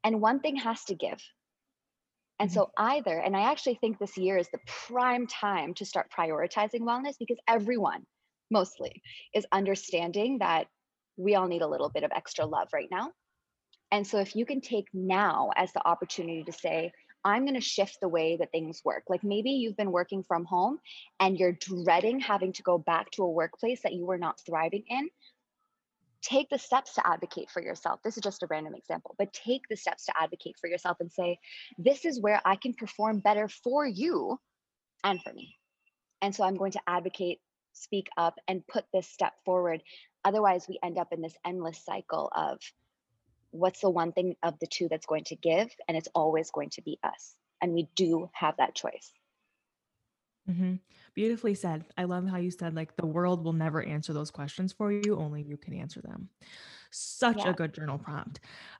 and 0.03 0.21
one 0.21 0.39
thing 0.39 0.55
has 0.55 0.83
to 0.85 0.95
give 0.95 1.21
and 2.39 2.49
mm-hmm. 2.49 2.55
so 2.55 2.71
either 2.77 3.19
and 3.19 3.35
i 3.35 3.51
actually 3.51 3.75
think 3.75 3.99
this 3.99 4.17
year 4.17 4.37
is 4.37 4.49
the 4.51 4.59
prime 4.87 5.27
time 5.27 5.73
to 5.73 5.85
start 5.85 6.07
prioritizing 6.17 6.81
wellness 6.81 7.15
because 7.19 7.37
everyone 7.47 8.03
mostly 8.49 9.01
is 9.33 9.45
understanding 9.51 10.39
that 10.39 10.67
we 11.17 11.35
all 11.35 11.47
need 11.47 11.61
a 11.61 11.67
little 11.67 11.89
bit 11.89 12.03
of 12.03 12.11
extra 12.15 12.45
love 12.45 12.69
right 12.73 12.89
now 12.89 13.11
and 13.95 14.05
so 14.05 14.19
if 14.19 14.35
you 14.35 14.45
can 14.45 14.59
take 14.59 14.89
now 14.93 15.51
as 15.55 15.71
the 15.71 15.87
opportunity 15.87 16.43
to 16.43 16.51
say, 16.51 16.91
I'm 17.23 17.43
going 17.45 17.55
to 17.55 17.61
shift 17.61 17.99
the 18.01 18.09
way 18.09 18.35
that 18.35 18.51
things 18.51 18.81
work. 18.83 19.03
Like 19.07 19.23
maybe 19.23 19.51
you've 19.51 19.77
been 19.77 19.93
working 19.93 20.21
from 20.21 20.43
home 20.43 20.79
and 21.21 21.39
you're 21.39 21.53
dreading 21.53 22.19
having 22.19 22.51
to 22.51 22.61
go 22.61 22.77
back 22.77 23.09
to 23.11 23.23
a 23.23 23.31
workplace 23.31 23.83
that 23.83 23.93
you 23.93 24.05
were 24.05 24.17
not 24.17 24.41
thriving 24.45 24.83
in. 24.89 25.07
Take 26.21 26.49
the 26.49 26.59
steps 26.59 26.95
to 26.95 27.07
advocate 27.07 27.49
for 27.49 27.61
yourself. 27.61 28.01
This 28.03 28.17
is 28.17 28.21
just 28.21 28.43
a 28.43 28.47
random 28.47 28.75
example, 28.75 29.15
but 29.17 29.31
take 29.31 29.61
the 29.69 29.77
steps 29.77 30.07
to 30.07 30.13
advocate 30.21 30.57
for 30.59 30.67
yourself 30.67 30.97
and 30.99 31.09
say, 31.09 31.39
This 31.77 32.03
is 32.03 32.19
where 32.19 32.41
I 32.43 32.57
can 32.57 32.73
perform 32.73 33.19
better 33.19 33.47
for 33.47 33.87
you 33.87 34.37
and 35.05 35.23
for 35.23 35.31
me. 35.31 35.55
And 36.21 36.35
so 36.35 36.43
I'm 36.43 36.57
going 36.57 36.73
to 36.73 36.81
advocate, 36.85 37.39
speak 37.71 38.09
up, 38.17 38.35
and 38.49 38.67
put 38.67 38.83
this 38.91 39.07
step 39.07 39.35
forward. 39.45 39.81
Otherwise, 40.25 40.65
we 40.67 40.79
end 40.83 40.97
up 40.97 41.13
in 41.13 41.21
this 41.21 41.37
endless 41.45 41.81
cycle 41.85 42.29
of, 42.35 42.59
what's 43.55 43.81
the 43.81 43.89
one 43.89 44.11
thing 44.11 44.35
of 44.43 44.57
the 44.59 44.67
two 44.67 44.87
that's 44.89 45.05
going 45.05 45.23
to 45.25 45.35
give 45.35 45.69
and 45.87 45.97
it's 45.97 46.09
always 46.13 46.51
going 46.51 46.69
to 46.69 46.81
be 46.81 46.99
us 47.03 47.35
and 47.61 47.73
we 47.73 47.87
do 47.95 48.29
have 48.33 48.55
that 48.57 48.75
choice. 48.75 49.11
Mm-hmm. 50.49 50.75
beautifully 51.15 51.55
said. 51.55 51.85
I 51.97 52.03
love 52.03 52.27
how 52.27 52.37
you 52.37 52.51
said 52.51 52.75
like 52.75 52.95
the 52.95 53.07
world 53.07 53.43
will 53.43 53.53
never 53.53 53.81
answer 53.81 54.13
those 54.13 54.29
questions 54.29 54.73
for 54.73 54.91
you 54.91 55.17
only 55.17 55.41
you 55.41 55.57
can 55.57 55.73
answer 55.73 56.01
them. 56.01 56.29
Such 56.91 57.37
yeah. 57.37 57.49
a 57.49 57.53
good 57.53 57.73
journal 57.73 57.97
prompt. 57.97 58.39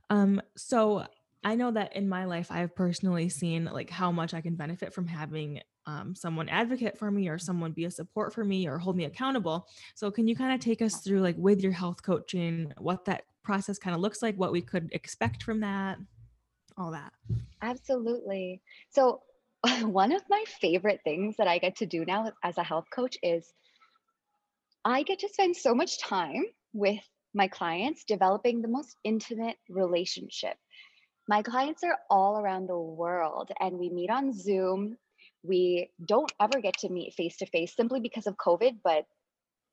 Um 0.10 0.42
so 0.56 1.06
i 1.44 1.54
know 1.54 1.70
that 1.70 1.96
in 1.96 2.10
my 2.10 2.26
life 2.26 2.48
i've 2.50 2.76
personally 2.76 3.30
seen 3.30 3.66
like 3.66 3.92
how 3.92 4.12
much 4.12 4.34
i 4.34 4.42
can 4.42 4.56
benefit 4.56 4.92
from 4.92 5.06
having 5.06 5.62
um, 5.88 6.16
someone 6.16 6.50
advocate 6.50 6.98
for 6.98 7.12
me 7.12 7.28
or 7.28 7.38
someone 7.38 7.72
be 7.72 7.86
a 7.86 7.92
support 7.92 8.34
for 8.34 8.44
me 8.44 8.68
or 8.68 8.78
hold 8.78 8.96
me 8.96 9.06
accountable. 9.06 9.68
So 9.94 10.10
can 10.12 10.28
you 10.28 10.36
kind 10.36 10.54
of 10.54 10.60
take 10.60 10.82
us 10.82 10.98
through 10.98 11.22
like 11.22 11.36
with 11.38 11.62
your 11.62 11.72
health 11.72 12.02
coaching 12.04 12.74
what 12.78 13.06
that 13.06 13.24
process 13.46 13.78
kind 13.78 13.96
of 13.96 14.02
looks 14.02 14.22
like, 14.22 14.36
what 14.36 14.52
we 14.52 14.62
could 14.62 14.90
expect 14.92 15.44
from 15.44 15.62
that, 15.62 15.98
all 16.78 16.92
that. 16.92 17.14
Absolutely. 17.62 18.62
So, 18.90 19.22
one 19.82 20.12
of 20.12 20.22
my 20.30 20.44
favorite 20.60 21.00
things 21.04 21.36
that 21.38 21.48
I 21.48 21.58
get 21.58 21.78
to 21.78 21.86
do 21.86 22.06
now 22.06 22.32
as 22.44 22.58
a 22.58 22.64
health 22.64 22.86
coach 22.94 23.18
is 23.24 23.52
I 24.84 25.04
get 25.04 25.20
to 25.20 25.30
spend 25.30 25.56
so 25.56 25.74
much 25.74 26.00
time 26.00 26.44
with 26.74 27.02
my 27.34 27.48
clients 27.48 28.04
developing 28.04 28.62
the 28.62 28.68
most 28.68 28.96
intimate 29.04 29.58
relationship. 29.70 30.56
My 31.28 31.42
clients 31.42 31.84
are 31.84 31.98
all 32.10 32.40
around 32.40 32.68
the 32.68 32.78
world 32.78 33.52
and 33.60 33.80
we 33.80 33.90
meet 33.90 34.12
on 34.12 34.32
Zoom. 34.32 34.98
We 35.44 35.90
don't 36.06 36.32
ever 36.40 36.62
get 36.62 36.78
to 36.80 36.90
meet 36.90 37.14
face 37.16 37.38
to 37.38 37.48
face 37.48 37.76
simply 37.76 38.00
because 38.00 38.28
of 38.28 38.38
COVID, 38.38 38.78
but 38.84 39.06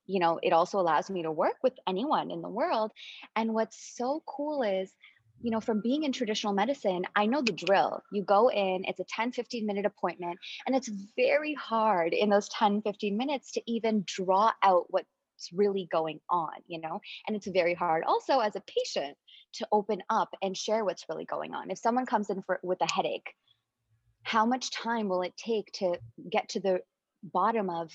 you 0.07 0.21
know, 0.21 0.39
it 0.43 0.53
also 0.53 0.79
allows 0.79 1.11
me 1.11 1.23
to 1.23 1.31
work 1.31 1.57
with 1.63 1.75
anyone 1.87 2.31
in 2.31 2.43
the 2.43 2.49
world. 2.49 2.93
And 3.37 3.55
what's 3.55 3.97
so 3.97 4.23
cool 4.27 4.63
is, 4.63 4.93
you 5.41 5.51
know, 5.51 5.61
from 5.61 5.81
being 5.81 6.05
in 6.05 6.13
traditional 6.13 6.53
medicine, 6.53 7.05
I 7.17 7.27
know 7.27 7.43
the 7.43 7.53
drill. 7.53 8.03
You 8.13 8.23
go 8.23 8.49
in, 8.49 8.85
it's 8.87 9.01
a 9.01 9.05
10, 9.05 9.33
15 9.33 9.67
minute 9.67 9.87
appointment, 9.87 10.39
and 10.67 10.77
it's 10.77 10.91
very 11.17 11.55
hard 11.55 12.13
in 12.13 12.31
those 12.31 12.49
10, 12.51 12.83
15 12.83 13.17
minutes 13.17 13.53
to 13.53 13.63
even 13.67 14.05
draw 14.07 14.53
out 14.63 14.87
what's 14.89 15.07
really 15.53 15.89
going 15.91 16.21
on, 16.31 16.53
you 16.67 16.81
know? 16.81 17.01
And 17.27 17.37
it's 17.37 17.49
very 17.49 17.75
hard 17.75 18.05
also 18.05 18.39
as 18.39 18.55
a 18.57 18.63
patient 18.63 19.17
to 19.55 19.67
open 19.73 20.03
up 20.09 20.29
and 20.43 20.57
share 20.57 20.85
what's 20.85 21.05
really 21.09 21.25
going 21.25 21.55
on. 21.55 21.71
If 21.71 21.79
someone 21.79 22.07
comes 22.07 22.31
in 22.31 22.43
for 22.43 22.61
with 22.63 22.81
a 22.81 22.93
headache, 22.93 23.35
how 24.23 24.47
much 24.47 24.71
time 24.71 25.09
will 25.09 25.23
it 25.23 25.37
take 25.37 25.73
to 25.73 25.99
get 26.31 26.51
to 26.51 26.61
the 26.61 26.81
bottom 27.25 27.69
of 27.69 27.91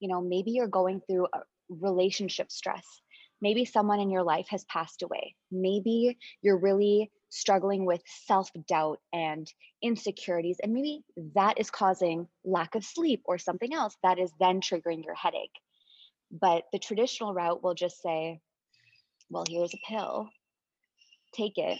you 0.00 0.08
know 0.08 0.20
maybe 0.20 0.52
you're 0.52 0.68
going 0.68 1.00
through 1.06 1.26
a 1.32 1.40
relationship 1.68 2.50
stress. 2.50 2.84
Maybe 3.42 3.64
someone 3.64 4.00
in 4.00 4.10
your 4.10 4.22
life 4.22 4.46
has 4.50 4.64
passed 4.64 5.02
away. 5.02 5.34
Maybe 5.50 6.16
you're 6.42 6.58
really 6.58 7.10
struggling 7.28 7.84
with 7.84 8.00
self-doubt 8.26 8.98
and 9.12 9.46
insecurities 9.82 10.58
and 10.62 10.72
maybe 10.72 11.02
that 11.34 11.58
is 11.58 11.70
causing 11.70 12.28
lack 12.44 12.74
of 12.74 12.84
sleep 12.84 13.20
or 13.26 13.36
something 13.36 13.74
else 13.74 13.94
that 14.02 14.18
is 14.18 14.30
then 14.40 14.60
triggering 14.60 15.04
your 15.04 15.14
headache. 15.14 15.50
But 16.30 16.64
the 16.72 16.78
traditional 16.78 17.34
route 17.34 17.62
will 17.62 17.74
just 17.74 18.00
say 18.00 18.40
well 19.30 19.44
here's 19.48 19.74
a 19.74 19.88
pill. 19.88 20.28
Take 21.34 21.58
it. 21.58 21.78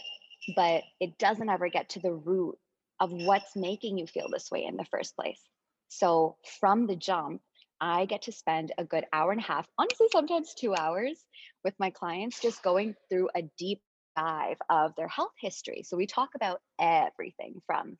But 0.55 0.83
it 0.99 1.17
doesn't 1.17 1.49
ever 1.49 1.69
get 1.69 1.89
to 1.89 1.99
the 1.99 2.13
root 2.13 2.57
of 2.99 3.11
what's 3.11 3.55
making 3.55 3.97
you 3.97 4.07
feel 4.07 4.27
this 4.31 4.51
way 4.51 4.65
in 4.65 4.75
the 4.75 4.85
first 4.85 5.15
place. 5.15 5.41
So 5.89 6.37
from 6.59 6.87
the 6.87 6.95
jump, 6.95 7.41
I 7.79 8.05
get 8.05 8.23
to 8.23 8.31
spend 8.31 8.71
a 8.77 8.83
good 8.83 9.05
hour 9.13 9.31
and 9.31 9.41
a 9.41 9.43
half, 9.43 9.67
honestly, 9.77 10.07
sometimes 10.11 10.53
two 10.53 10.75
hours 10.75 11.23
with 11.63 11.73
my 11.79 11.89
clients, 11.89 12.41
just 12.41 12.63
going 12.63 12.95
through 13.09 13.29
a 13.35 13.43
deep 13.57 13.81
dive 14.15 14.57
of 14.69 14.95
their 14.95 15.07
health 15.07 15.33
history. 15.39 15.83
So 15.83 15.97
we 15.97 16.07
talk 16.07 16.29
about 16.35 16.61
everything 16.79 17.61
from, 17.65 17.97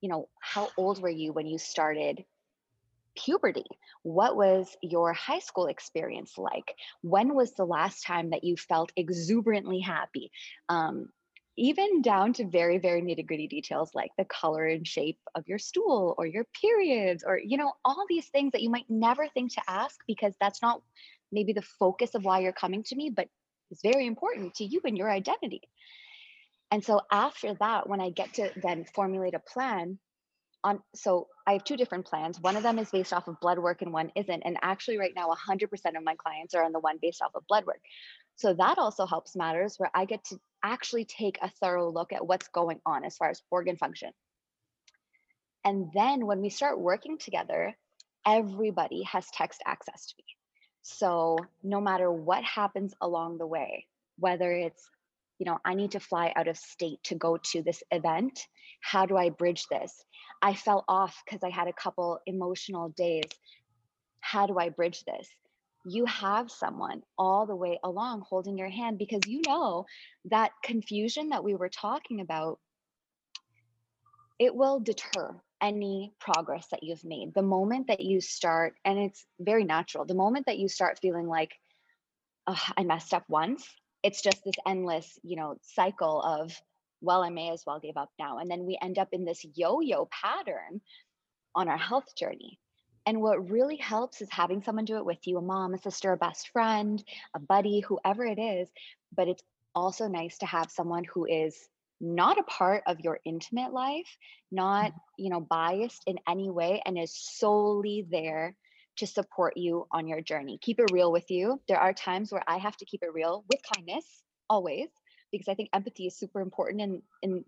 you 0.00 0.08
know, 0.08 0.28
how 0.40 0.70
old 0.76 1.00
were 1.00 1.10
you 1.10 1.32
when 1.32 1.46
you 1.46 1.58
started 1.58 2.24
puberty? 3.16 3.64
What 4.02 4.36
was 4.36 4.76
your 4.82 5.12
high 5.12 5.40
school 5.40 5.66
experience 5.66 6.38
like? 6.38 6.74
When 7.02 7.34
was 7.34 7.52
the 7.52 7.64
last 7.64 8.04
time 8.04 8.30
that 8.30 8.44
you 8.44 8.56
felt 8.56 8.92
exuberantly 8.96 9.80
happy? 9.80 10.30
Um, 10.68 11.08
even 11.56 12.02
down 12.02 12.32
to 12.34 12.46
very 12.46 12.78
very 12.78 13.02
nitty 13.02 13.26
gritty 13.26 13.46
details 13.46 13.90
like 13.94 14.10
the 14.18 14.24
color 14.24 14.66
and 14.66 14.86
shape 14.86 15.18
of 15.34 15.46
your 15.48 15.58
stool 15.58 16.14
or 16.18 16.26
your 16.26 16.44
periods 16.60 17.24
or 17.26 17.38
you 17.38 17.56
know 17.56 17.72
all 17.84 18.04
these 18.08 18.26
things 18.28 18.52
that 18.52 18.62
you 18.62 18.70
might 18.70 18.88
never 18.88 19.26
think 19.28 19.52
to 19.52 19.62
ask 19.68 19.98
because 20.06 20.34
that's 20.40 20.62
not 20.62 20.82
maybe 21.32 21.52
the 21.52 21.62
focus 21.62 22.14
of 22.14 22.24
why 22.24 22.40
you're 22.40 22.52
coming 22.52 22.82
to 22.82 22.96
me 22.96 23.10
but 23.14 23.28
it's 23.70 23.82
very 23.82 24.06
important 24.06 24.54
to 24.56 24.64
you 24.64 24.80
and 24.84 24.96
your 24.96 25.10
identity. 25.10 25.62
And 26.70 26.84
so 26.84 27.00
after 27.10 27.54
that 27.54 27.88
when 27.88 28.00
i 28.00 28.10
get 28.10 28.34
to 28.34 28.50
then 28.62 28.84
formulate 28.94 29.34
a 29.34 29.38
plan 29.38 29.98
on 30.64 30.80
so 30.94 31.28
i 31.46 31.52
have 31.52 31.64
two 31.64 31.76
different 31.76 32.06
plans. 32.06 32.40
One 32.40 32.56
of 32.56 32.62
them 32.62 32.78
is 32.78 32.90
based 32.90 33.12
off 33.12 33.28
of 33.28 33.40
blood 33.40 33.58
work 33.58 33.82
and 33.82 33.92
one 33.92 34.10
isn't. 34.16 34.42
And 34.44 34.56
actually 34.62 34.98
right 34.98 35.12
now 35.14 35.28
100% 35.28 35.70
of 35.96 36.04
my 36.04 36.16
clients 36.16 36.54
are 36.54 36.64
on 36.64 36.72
the 36.72 36.80
one 36.80 36.98
based 37.00 37.22
off 37.22 37.34
of 37.34 37.46
blood 37.48 37.66
work. 37.66 37.80
So 38.36 38.52
that 38.54 38.78
also 38.78 39.06
helps 39.06 39.36
matters 39.36 39.76
where 39.78 39.90
I 39.94 40.04
get 40.04 40.24
to 40.24 40.38
actually 40.72 41.04
take 41.04 41.38
a 41.40 41.50
thorough 41.60 41.90
look 41.90 42.12
at 42.12 42.26
what's 42.26 42.48
going 42.48 42.80
on 42.84 43.04
as 43.04 43.16
far 43.16 43.30
as 43.30 43.42
organ 43.50 43.76
function. 43.76 44.10
And 45.64 45.90
then 45.94 46.26
when 46.26 46.40
we 46.40 46.50
start 46.50 46.80
working 46.80 47.18
together, 47.18 47.74
everybody 48.26 49.02
has 49.04 49.26
text 49.32 49.62
access 49.66 50.06
to 50.06 50.14
me. 50.18 50.24
So 50.82 51.38
no 51.62 51.80
matter 51.80 52.10
what 52.10 52.44
happens 52.44 52.94
along 53.00 53.38
the 53.38 53.46
way, 53.46 53.86
whether 54.18 54.52
it's, 54.52 54.88
you 55.38 55.46
know, 55.46 55.58
I 55.64 55.74
need 55.74 55.92
to 55.92 56.00
fly 56.00 56.32
out 56.36 56.48
of 56.48 56.56
state 56.56 57.02
to 57.04 57.14
go 57.16 57.38
to 57.52 57.62
this 57.62 57.82
event, 57.90 58.40
how 58.80 59.06
do 59.06 59.16
I 59.16 59.30
bridge 59.30 59.66
this? 59.70 60.04
I 60.40 60.54
fell 60.54 60.84
off 60.88 61.20
because 61.24 61.42
I 61.42 61.50
had 61.50 61.68
a 61.68 61.72
couple 61.72 62.20
emotional 62.26 62.90
days. 62.90 63.24
How 64.20 64.46
do 64.46 64.58
I 64.58 64.68
bridge 64.68 65.04
this? 65.04 65.28
You 65.88 66.04
have 66.06 66.50
someone 66.50 67.02
all 67.16 67.46
the 67.46 67.54
way 67.54 67.78
along 67.84 68.20
holding 68.28 68.58
your 68.58 68.68
hand 68.68 68.98
because 68.98 69.20
you 69.28 69.40
know 69.46 69.86
that 70.24 70.50
confusion 70.64 71.28
that 71.28 71.44
we 71.44 71.54
were 71.54 71.68
talking 71.68 72.20
about 72.20 72.58
it 74.40 74.54
will 74.54 74.80
deter 74.80 75.40
any 75.62 76.12
progress 76.20 76.66
that 76.70 76.82
you've 76.82 77.04
made. 77.04 77.32
The 77.34 77.42
moment 77.42 77.86
that 77.86 78.00
you 78.00 78.20
start 78.20 78.74
and 78.84 78.98
it's 78.98 79.24
very 79.38 79.64
natural 79.64 80.04
the 80.04 80.14
moment 80.14 80.46
that 80.46 80.58
you 80.58 80.68
start 80.68 80.98
feeling 81.00 81.28
like 81.28 81.52
oh, 82.48 82.62
i 82.76 82.82
messed 82.82 83.14
up 83.14 83.24
once 83.28 83.64
it's 84.02 84.22
just 84.22 84.44
this 84.44 84.54
endless 84.66 85.18
you 85.22 85.36
know 85.36 85.56
cycle 85.62 86.20
of 86.20 86.52
well 87.00 87.22
i 87.22 87.30
may 87.30 87.50
as 87.50 87.62
well 87.64 87.78
give 87.78 87.96
up 87.96 88.10
now. 88.18 88.38
And 88.38 88.50
then 88.50 88.66
we 88.66 88.76
end 88.82 88.98
up 88.98 89.08
in 89.12 89.24
this 89.24 89.44
yo-yo 89.54 90.08
pattern 90.10 90.80
on 91.54 91.68
our 91.68 91.78
health 91.78 92.14
journey 92.16 92.58
and 93.06 93.20
what 93.20 93.50
really 93.50 93.76
helps 93.76 94.20
is 94.20 94.28
having 94.30 94.62
someone 94.62 94.84
do 94.84 94.96
it 94.96 95.06
with 95.06 95.26
you 95.26 95.38
a 95.38 95.42
mom, 95.42 95.74
a 95.74 95.78
sister, 95.78 96.12
a 96.12 96.16
best 96.16 96.48
friend, 96.48 97.02
a 97.34 97.38
buddy, 97.38 97.80
whoever 97.80 98.24
it 98.24 98.38
is. 98.38 98.68
But 99.16 99.28
it's 99.28 99.42
also 99.74 100.08
nice 100.08 100.38
to 100.38 100.46
have 100.46 100.70
someone 100.70 101.04
who 101.04 101.24
is 101.24 101.56
not 102.00 102.38
a 102.38 102.42
part 102.42 102.82
of 102.86 103.00
your 103.00 103.20
intimate 103.24 103.72
life, 103.72 104.18
not, 104.50 104.90
mm-hmm. 104.90 105.24
you 105.24 105.30
know, 105.30 105.40
biased 105.40 106.02
in 106.06 106.18
any 106.28 106.50
way 106.50 106.82
and 106.84 106.98
is 106.98 107.16
solely 107.16 108.06
there 108.10 108.56
to 108.96 109.06
support 109.06 109.56
you 109.56 109.86
on 109.92 110.08
your 110.08 110.20
journey. 110.20 110.58
Keep 110.60 110.80
it 110.80 110.90
real 110.92 111.12
with 111.12 111.30
you. 111.30 111.60
There 111.68 111.78
are 111.78 111.92
times 111.92 112.32
where 112.32 112.42
I 112.46 112.58
have 112.58 112.76
to 112.78 112.84
keep 112.84 113.02
it 113.02 113.14
real 113.14 113.44
with 113.50 113.60
kindness, 113.74 114.04
always, 114.50 114.88
because 115.30 115.48
I 115.48 115.54
think 115.54 115.70
empathy 115.72 116.06
is 116.06 116.18
super 116.18 116.40
important 116.40 116.80
in 116.82 117.02
in 117.22 117.44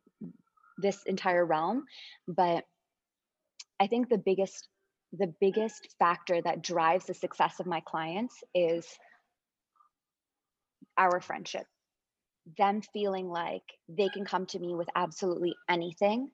this 0.79 1.03
entire 1.05 1.45
realm, 1.45 1.85
but 2.29 2.65
I 3.81 3.87
think 3.89 4.09
the 4.09 4.19
biggest 4.19 4.69
the 5.13 5.33
biggest 5.41 5.89
factor 5.99 6.41
that 6.43 6.63
drives 6.63 7.07
the 7.07 7.15
success 7.15 7.61
of 7.61 7.67
my 7.67 7.81
clients 7.81 8.43
is 8.55 8.87
our 10.97 11.21
friendship. 11.21 11.65
Them 12.57 12.83
feeling 12.93 13.29
like 13.29 13.63
they 13.89 14.09
can 14.09 14.25
come 14.25 14.47
to 14.47 14.59
me 14.59 14.75
with 14.75 14.89
absolutely 14.95 15.55
anything 15.69 16.31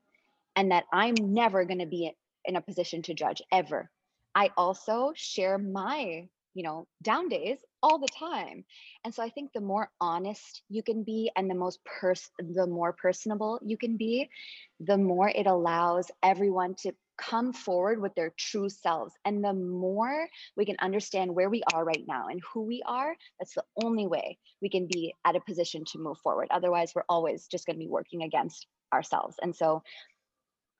and 0.56 0.70
that 0.70 0.84
I'm 0.92 1.14
never 1.20 1.64
going 1.64 1.80
to 1.80 1.86
be 1.86 2.12
in 2.44 2.56
a 2.56 2.60
position 2.60 3.02
to 3.02 3.14
judge 3.14 3.42
ever. 3.52 3.90
I 4.34 4.50
also 4.56 5.12
share 5.14 5.58
my, 5.58 6.28
you 6.54 6.62
know, 6.62 6.86
down 7.02 7.28
days 7.28 7.58
all 7.82 7.98
the 7.98 8.08
time. 8.08 8.64
And 9.04 9.14
so 9.14 9.22
I 9.22 9.30
think 9.30 9.52
the 9.52 9.60
more 9.60 9.90
honest 10.00 10.62
you 10.68 10.82
can 10.82 11.04
be 11.04 11.30
and 11.36 11.48
the 11.48 11.54
most 11.54 11.78
pers 11.84 12.28
the 12.38 12.66
more 12.66 12.92
personable 12.92 13.60
you 13.64 13.76
can 13.76 13.96
be, 13.96 14.28
the 14.80 14.98
more 14.98 15.28
it 15.28 15.46
allows 15.46 16.10
everyone 16.22 16.74
to 16.82 16.92
come 17.16 17.52
forward 17.52 18.00
with 18.00 18.14
their 18.14 18.32
true 18.36 18.68
selves. 18.68 19.14
And 19.24 19.42
the 19.42 19.52
more 19.52 20.28
we 20.56 20.66
can 20.66 20.76
understand 20.80 21.34
where 21.34 21.50
we 21.50 21.62
are 21.72 21.84
right 21.84 22.04
now 22.06 22.26
and 22.28 22.40
who 22.52 22.62
we 22.62 22.82
are, 22.86 23.14
that's 23.38 23.54
the 23.54 23.64
only 23.82 24.06
way 24.06 24.38
we 24.60 24.68
can 24.68 24.88
be 24.90 25.14
at 25.24 25.36
a 25.36 25.40
position 25.40 25.84
to 25.92 25.98
move 25.98 26.18
forward. 26.18 26.48
Otherwise, 26.50 26.92
we're 26.94 27.04
always 27.08 27.46
just 27.46 27.66
going 27.66 27.76
to 27.76 27.84
be 27.84 27.88
working 27.88 28.22
against 28.22 28.66
ourselves. 28.92 29.36
And 29.42 29.54
so 29.54 29.82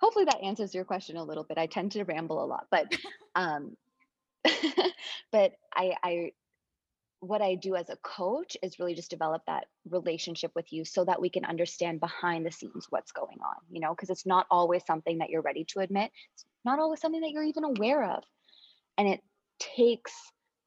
hopefully 0.01 0.25
that 0.27 0.43
answers 0.43 0.75
your 0.75 0.85
question 0.85 1.17
a 1.17 1.25
little 1.25 1.45
bit. 1.45 1.59
I 1.59 1.67
tend 1.67 1.93
to 1.93 2.05
ramble 2.05 2.43
a 2.43 2.47
lot, 2.47 2.67
but 2.71 2.93
um 3.35 3.77
but 5.33 5.53
I 5.75 5.95
I 6.03 6.33
what 7.29 7.43
I 7.43 7.55
do 7.55 7.75
as 7.77 7.91
a 7.91 7.97
coach 7.97 8.57
is 8.63 8.79
really 8.79 8.95
just 8.95 9.11
develop 9.11 9.43
that 9.47 9.67
relationship 9.89 10.53
with 10.55 10.73
you 10.73 10.85
so 10.85 11.05
that 11.05 11.21
we 11.21 11.31
can 11.31 11.45
understand 11.45 12.01
behind 12.01 12.47
the 12.47 12.53
scenes 12.53 12.87
what's 12.91 13.13
going 13.13 13.39
on, 13.45 13.57
you 13.71 13.81
know, 13.81 13.95
because 13.95 14.11
it's 14.11 14.27
not 14.27 14.47
always 14.51 14.85
something 14.87 15.19
that 15.19 15.31
you're 15.31 15.43
ready 15.43 15.65
to 15.69 15.81
admit. 15.81 16.11
It's 16.35 16.45
not 16.65 16.79
always 16.79 17.01
something 17.01 17.21
that 17.21 17.31
you're 17.31 17.45
even 17.45 17.65
aware 17.65 18.05
of. 18.05 18.23
And 18.99 19.09
it 19.09 19.21
takes 19.59 20.13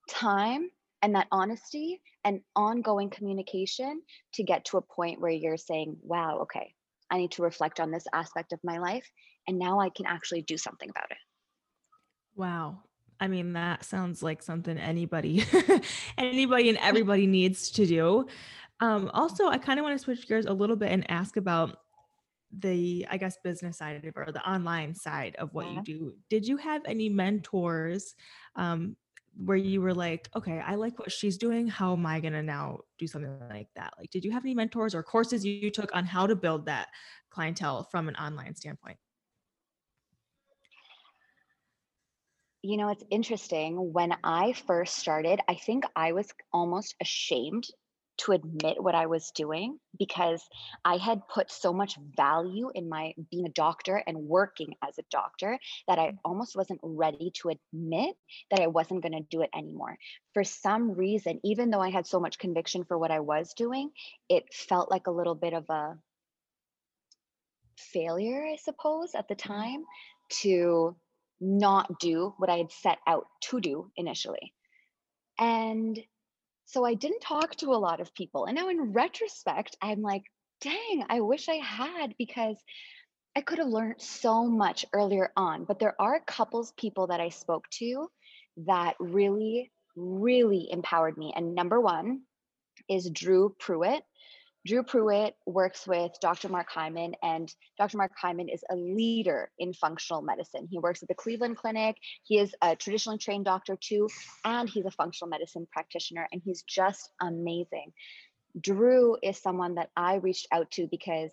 time 0.10 0.70
and 1.02 1.16
that 1.16 1.28
honesty 1.32 2.02
and 2.24 2.42
ongoing 2.56 3.10
communication 3.10 4.02
to 4.34 4.44
get 4.44 4.66
to 4.66 4.78
a 4.78 4.82
point 4.82 5.22
where 5.22 5.32
you're 5.32 5.58
saying, 5.58 5.98
wow, 6.02 6.40
okay, 6.42 6.74
I 7.10 7.18
need 7.18 7.32
to 7.32 7.44
reflect 7.44 7.80
on 7.80 7.92
this 7.92 8.06
aspect 8.14 8.54
of 8.54 8.60
my 8.64 8.80
life. 8.80 9.10
And 9.48 9.60
now 9.60 9.80
I 9.80 9.90
can 9.90 10.06
actually 10.06 10.42
do 10.42 10.58
something 10.58 10.90
about 10.90 11.12
it. 11.12 11.18
Wow. 12.36 12.84
I 13.20 13.28
mean, 13.28 13.54
that 13.54 13.84
sounds 13.84 14.22
like 14.22 14.44
something 14.44 14.78
anybody, 14.78 15.44
anybody 16.18 16.70
and 16.70 16.78
everybody 16.78 17.28
needs 17.28 17.72
to 17.72 17.86
do. 17.86 18.28
Um, 18.80 19.10
also, 19.14 19.48
I 19.48 19.58
kind 19.58 19.80
of 19.80 19.84
want 19.84 19.98
to 19.98 20.04
switch 20.04 20.28
gears 20.28 20.46
a 20.46 20.54
little 20.54 20.76
bit 20.76 20.92
and 20.92 21.10
ask 21.10 21.38
about 21.38 21.80
the, 22.52 23.06
I 23.10 23.18
guess, 23.18 23.38
business 23.44 23.78
side 23.78 23.96
of 23.96 24.04
it 24.04 24.14
or 24.16 24.32
the 24.32 24.48
online 24.48 24.94
side 24.94 25.36
of 25.40 25.54
what 25.54 25.66
yeah. 25.66 25.74
you 25.74 25.84
do. 25.84 26.14
Did 26.30 26.48
you 26.48 26.58
have 26.58 26.84
any 26.86 27.10
mentors 27.10 28.16
um, 28.56 28.96
where 29.36 29.58
you 29.58 29.82
were 29.82 29.94
like, 29.94 30.30
okay, 30.36 30.60
I 30.60 30.76
like 30.76 31.00
what 31.00 31.12
she's 31.12 31.38
doing. 31.38 31.68
How 31.68 31.94
am 31.94 32.06
I 32.06 32.20
going 32.20 32.34
to 32.34 32.44
now 32.44 32.80
do 32.98 33.08
something 33.08 33.38
like 33.50 33.68
that? 33.76 33.94
Like, 34.00 34.12
did 34.12 34.24
you 34.24 34.32
have 34.32 34.44
any 34.46 34.54
mentors 34.54 34.96
or 34.96 35.04
courses 35.04 35.46
you 35.46 35.70
took 35.70 35.96
on 35.96 36.06
how 36.06 36.28
to 36.28 36.36
build 36.36 36.66
that 36.66 36.90
clientele 37.30 37.88
from 37.92 38.08
an 38.10 38.16
online 38.16 38.56
standpoint? 38.56 38.98
You 42.68 42.76
know, 42.76 42.90
it's 42.90 43.04
interesting. 43.10 43.94
When 43.94 44.14
I 44.26 44.52
first 44.52 44.98
started, 44.98 45.40
I 45.48 45.56
think 45.56 45.86
I 45.96 46.12
was 46.12 46.28
almost 46.52 46.96
ashamed 47.02 47.66
to 48.18 48.34
admit 48.34 48.84
what 48.84 48.94
I 48.94 49.06
was 49.06 49.32
doing 49.32 49.80
because 49.98 50.44
I 50.84 50.98
had 50.98 51.30
put 51.30 51.50
so 51.50 51.72
much 51.72 51.98
value 52.18 52.70
in 52.76 52.90
my 52.90 53.14
being 53.32 53.46
a 53.46 53.52
doctor 53.52 54.04
and 54.06 54.18
working 54.18 54.74
as 54.86 54.98
a 54.98 55.06
doctor 55.12 55.58
that 55.88 55.98
I 55.98 56.08
mm. 56.08 56.18
almost 56.26 56.58
wasn't 56.58 56.82
ready 56.84 57.32
to 57.36 57.56
admit 57.56 58.18
that 58.52 58.60
I 58.60 58.68
wasn't 58.68 59.02
going 59.02 59.14
to 59.14 59.26
do 59.32 59.44
it 59.44 59.50
anymore. 59.56 59.98
For 60.34 60.44
some 60.44 60.92
reason, 60.92 61.40
even 61.46 61.70
though 61.70 61.82
I 61.82 61.90
had 61.90 62.06
so 62.06 62.20
much 62.20 62.38
conviction 62.38 62.84
for 62.84 62.98
what 62.98 63.12
I 63.12 63.22
was 63.22 63.54
doing, 63.54 63.92
it 64.28 64.44
felt 64.54 64.92
like 64.92 65.08
a 65.08 65.12
little 65.12 65.36
bit 65.36 65.54
of 65.54 65.70
a 65.70 65.98
failure, 67.78 68.46
I 68.46 68.58
suppose, 68.58 69.16
at 69.16 69.30
the 69.30 69.38
mm-hmm. 69.38 69.54
time 69.54 69.84
to 70.42 70.98
not 71.40 72.00
do 72.00 72.34
what 72.38 72.50
I 72.50 72.58
had 72.58 72.72
set 72.72 72.98
out 73.06 73.28
to 73.44 73.60
do 73.60 73.92
initially. 73.96 74.54
And 75.40 76.00
so 76.66 76.86
I 76.86 76.96
didn't 76.96 77.22
talk 77.22 77.56
to 77.58 77.74
a 77.74 77.78
lot 77.78 78.02
of 78.02 78.14
people. 78.14 78.46
And 78.46 78.56
now 78.56 78.70
in 78.70 78.94
retrospect, 78.94 79.78
I'm 79.82 80.02
like, 80.02 80.24
dang, 80.62 81.06
I 81.10 81.22
wish 81.22 81.48
I 81.48 81.56
had 81.56 82.16
because 82.18 82.58
I 83.36 83.42
could 83.42 83.60
have 83.60 83.68
learned 83.68 84.02
so 84.02 84.46
much 84.48 84.86
earlier 84.94 85.32
on. 85.38 85.66
But 85.66 85.80
there 85.80 85.96
are 86.02 86.20
couples 86.20 86.74
people 86.78 87.08
that 87.08 87.22
I 87.22 87.30
spoke 87.30 87.70
to 87.80 88.10
that 88.66 88.96
really, 89.00 89.72
really 89.96 90.68
empowered 90.72 91.18
me. 91.18 91.34
And 91.36 91.54
number 91.54 91.80
one 91.80 92.22
is 92.90 93.10
Drew 93.12 93.56
Pruitt. 93.60 94.04
Drew 94.68 94.84
Pruitt 94.84 95.34
works 95.46 95.88
with 95.88 96.12
Dr. 96.20 96.50
Mark 96.50 96.70
Hyman, 96.70 97.16
and 97.24 97.50
Dr. 97.78 97.96
Mark 97.96 98.12
Hyman 98.22 98.50
is 98.50 98.66
a 98.70 98.76
leader 98.76 99.50
in 99.58 99.72
functional 99.72 100.22
medicine. 100.22 100.68
He 100.70 100.78
works 100.78 101.02
at 101.02 101.08
the 101.08 101.16
Cleveland 101.16 101.56
Clinic. 101.56 101.96
He 102.24 102.38
is 102.38 102.54
a 102.62 102.76
traditionally 102.76 103.18
trained 103.18 103.46
doctor 103.46 103.78
too, 103.80 104.10
and 104.44 104.68
he's 104.68 104.86
a 104.86 104.92
functional 104.92 105.30
medicine 105.30 105.68
practitioner, 105.72 106.28
and 106.34 106.42
he's 106.44 106.64
just 106.64 107.12
amazing. 107.22 107.94
Drew 108.60 109.16
is 109.24 109.42
someone 109.42 109.76
that 109.76 109.90
I 109.96 110.16
reached 110.16 110.48
out 110.52 110.70
to 110.72 110.88
because 110.88 111.32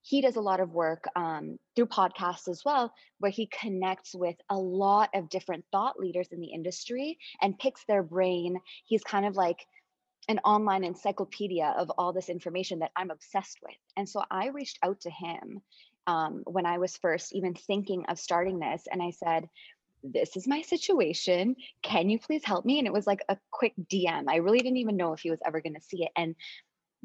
he 0.00 0.20
does 0.20 0.34
a 0.34 0.40
lot 0.40 0.58
of 0.58 0.72
work 0.72 1.04
um, 1.14 1.58
through 1.76 1.86
podcasts 1.86 2.48
as 2.48 2.62
well, 2.64 2.92
where 3.20 3.30
he 3.30 3.46
connects 3.46 4.16
with 4.16 4.34
a 4.50 4.56
lot 4.56 5.10
of 5.14 5.28
different 5.28 5.64
thought 5.70 5.96
leaders 5.96 6.26
in 6.32 6.40
the 6.40 6.52
industry 6.52 7.18
and 7.40 7.56
picks 7.56 7.84
their 7.84 8.02
brain. 8.02 8.58
He's 8.84 9.04
kind 9.04 9.26
of 9.26 9.36
like 9.36 9.64
an 10.28 10.38
online 10.44 10.84
encyclopedia 10.84 11.74
of 11.76 11.90
all 11.98 12.12
this 12.12 12.28
information 12.28 12.80
that 12.80 12.92
I'm 12.96 13.10
obsessed 13.10 13.58
with. 13.62 13.76
And 13.96 14.08
so 14.08 14.22
I 14.30 14.48
reached 14.48 14.78
out 14.82 15.00
to 15.00 15.10
him 15.10 15.60
um, 16.06 16.42
when 16.46 16.66
I 16.66 16.78
was 16.78 16.96
first 16.96 17.34
even 17.34 17.54
thinking 17.54 18.04
of 18.08 18.18
starting 18.18 18.58
this. 18.58 18.84
And 18.90 19.02
I 19.02 19.10
said, 19.10 19.48
This 20.02 20.36
is 20.36 20.46
my 20.46 20.62
situation. 20.62 21.56
Can 21.82 22.08
you 22.10 22.18
please 22.18 22.44
help 22.44 22.64
me? 22.64 22.78
And 22.78 22.86
it 22.86 22.92
was 22.92 23.06
like 23.06 23.24
a 23.28 23.36
quick 23.50 23.74
DM. 23.92 24.24
I 24.28 24.36
really 24.36 24.58
didn't 24.58 24.78
even 24.78 24.96
know 24.96 25.12
if 25.12 25.20
he 25.20 25.30
was 25.30 25.40
ever 25.44 25.60
going 25.60 25.74
to 25.74 25.80
see 25.80 26.04
it. 26.04 26.12
And 26.16 26.34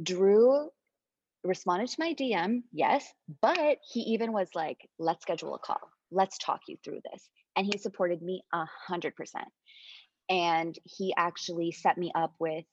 Drew 0.01 0.69
responded 1.43 1.89
to 1.89 1.99
my 1.99 2.13
DM, 2.13 2.63
yes, 2.71 3.11
but 3.41 3.77
he 3.91 4.01
even 4.01 4.31
was 4.31 4.49
like, 4.53 4.77
Let's 4.99 5.23
schedule 5.23 5.55
a 5.55 5.59
call. 5.59 5.81
Let's 6.11 6.37
talk 6.37 6.61
you 6.67 6.77
through 6.83 7.01
this. 7.11 7.29
And 7.55 7.65
he 7.65 7.79
supported 7.79 8.21
me 8.21 8.43
a 8.53 8.65
hundred 8.87 9.15
percent. 9.15 9.47
And 10.29 10.77
he 10.83 11.13
actually 11.17 11.71
set 11.71 11.97
me 11.97 12.11
up 12.13 12.33
with 12.37 12.65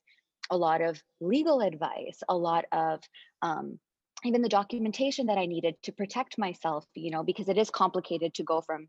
a 0.50 0.56
lot 0.56 0.80
of 0.80 1.00
legal 1.20 1.60
advice, 1.60 2.22
a 2.28 2.36
lot 2.36 2.64
of 2.72 3.00
um, 3.42 3.78
even 4.24 4.42
the 4.42 4.48
documentation 4.48 5.26
that 5.26 5.38
I 5.38 5.46
needed 5.46 5.74
to 5.82 5.92
protect 5.92 6.38
myself, 6.38 6.86
you 6.94 7.10
know, 7.10 7.22
because 7.22 7.48
it 7.48 7.58
is 7.58 7.70
complicated 7.70 8.34
to 8.34 8.42
go 8.42 8.60
from 8.60 8.88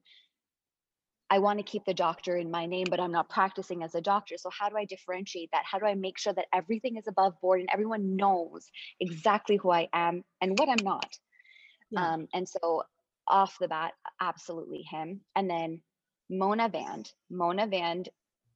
I 1.29 1.39
want 1.39 1.57
to 1.57 1.63
keep 1.63 1.85
the 1.85 1.93
doctor 1.93 2.37
in 2.37 2.51
my 2.51 2.67
name, 2.67 2.85
but 2.89 2.99
I'm 2.99 3.11
not 3.11 3.29
practicing 3.29 3.81
as 3.81 3.95
a 3.95 4.01
doctor. 4.01 4.35
So, 4.37 4.49
how 4.51 4.69
do 4.69 4.77
I 4.77 4.85
differentiate 4.85 5.49
that? 5.53 5.63
How 5.65 5.79
do 5.79 5.85
I 5.85 5.95
make 5.95 6.19
sure 6.19 6.33
that 6.33 6.45
everything 6.53 6.97
is 6.97 7.07
above 7.07 7.33
board 7.41 7.61
and 7.61 7.69
everyone 7.73 8.15
knows 8.15 8.69
exactly 8.99 9.57
who 9.57 9.71
I 9.71 9.89
am 9.91 10.23
and 10.39 10.57
what 10.57 10.69
I'm 10.69 10.83
not? 10.85 11.17
Yeah. 11.89 12.13
Um, 12.13 12.27
and 12.33 12.47
so, 12.47 12.83
off 13.27 13.57
the 13.59 13.67
bat, 13.67 13.93
absolutely 14.21 14.83
him. 14.83 15.21
And 15.35 15.49
then 15.49 15.81
Mona 16.29 16.69
Vand. 16.69 17.11
Mona 17.31 17.65
Vand 17.65 18.09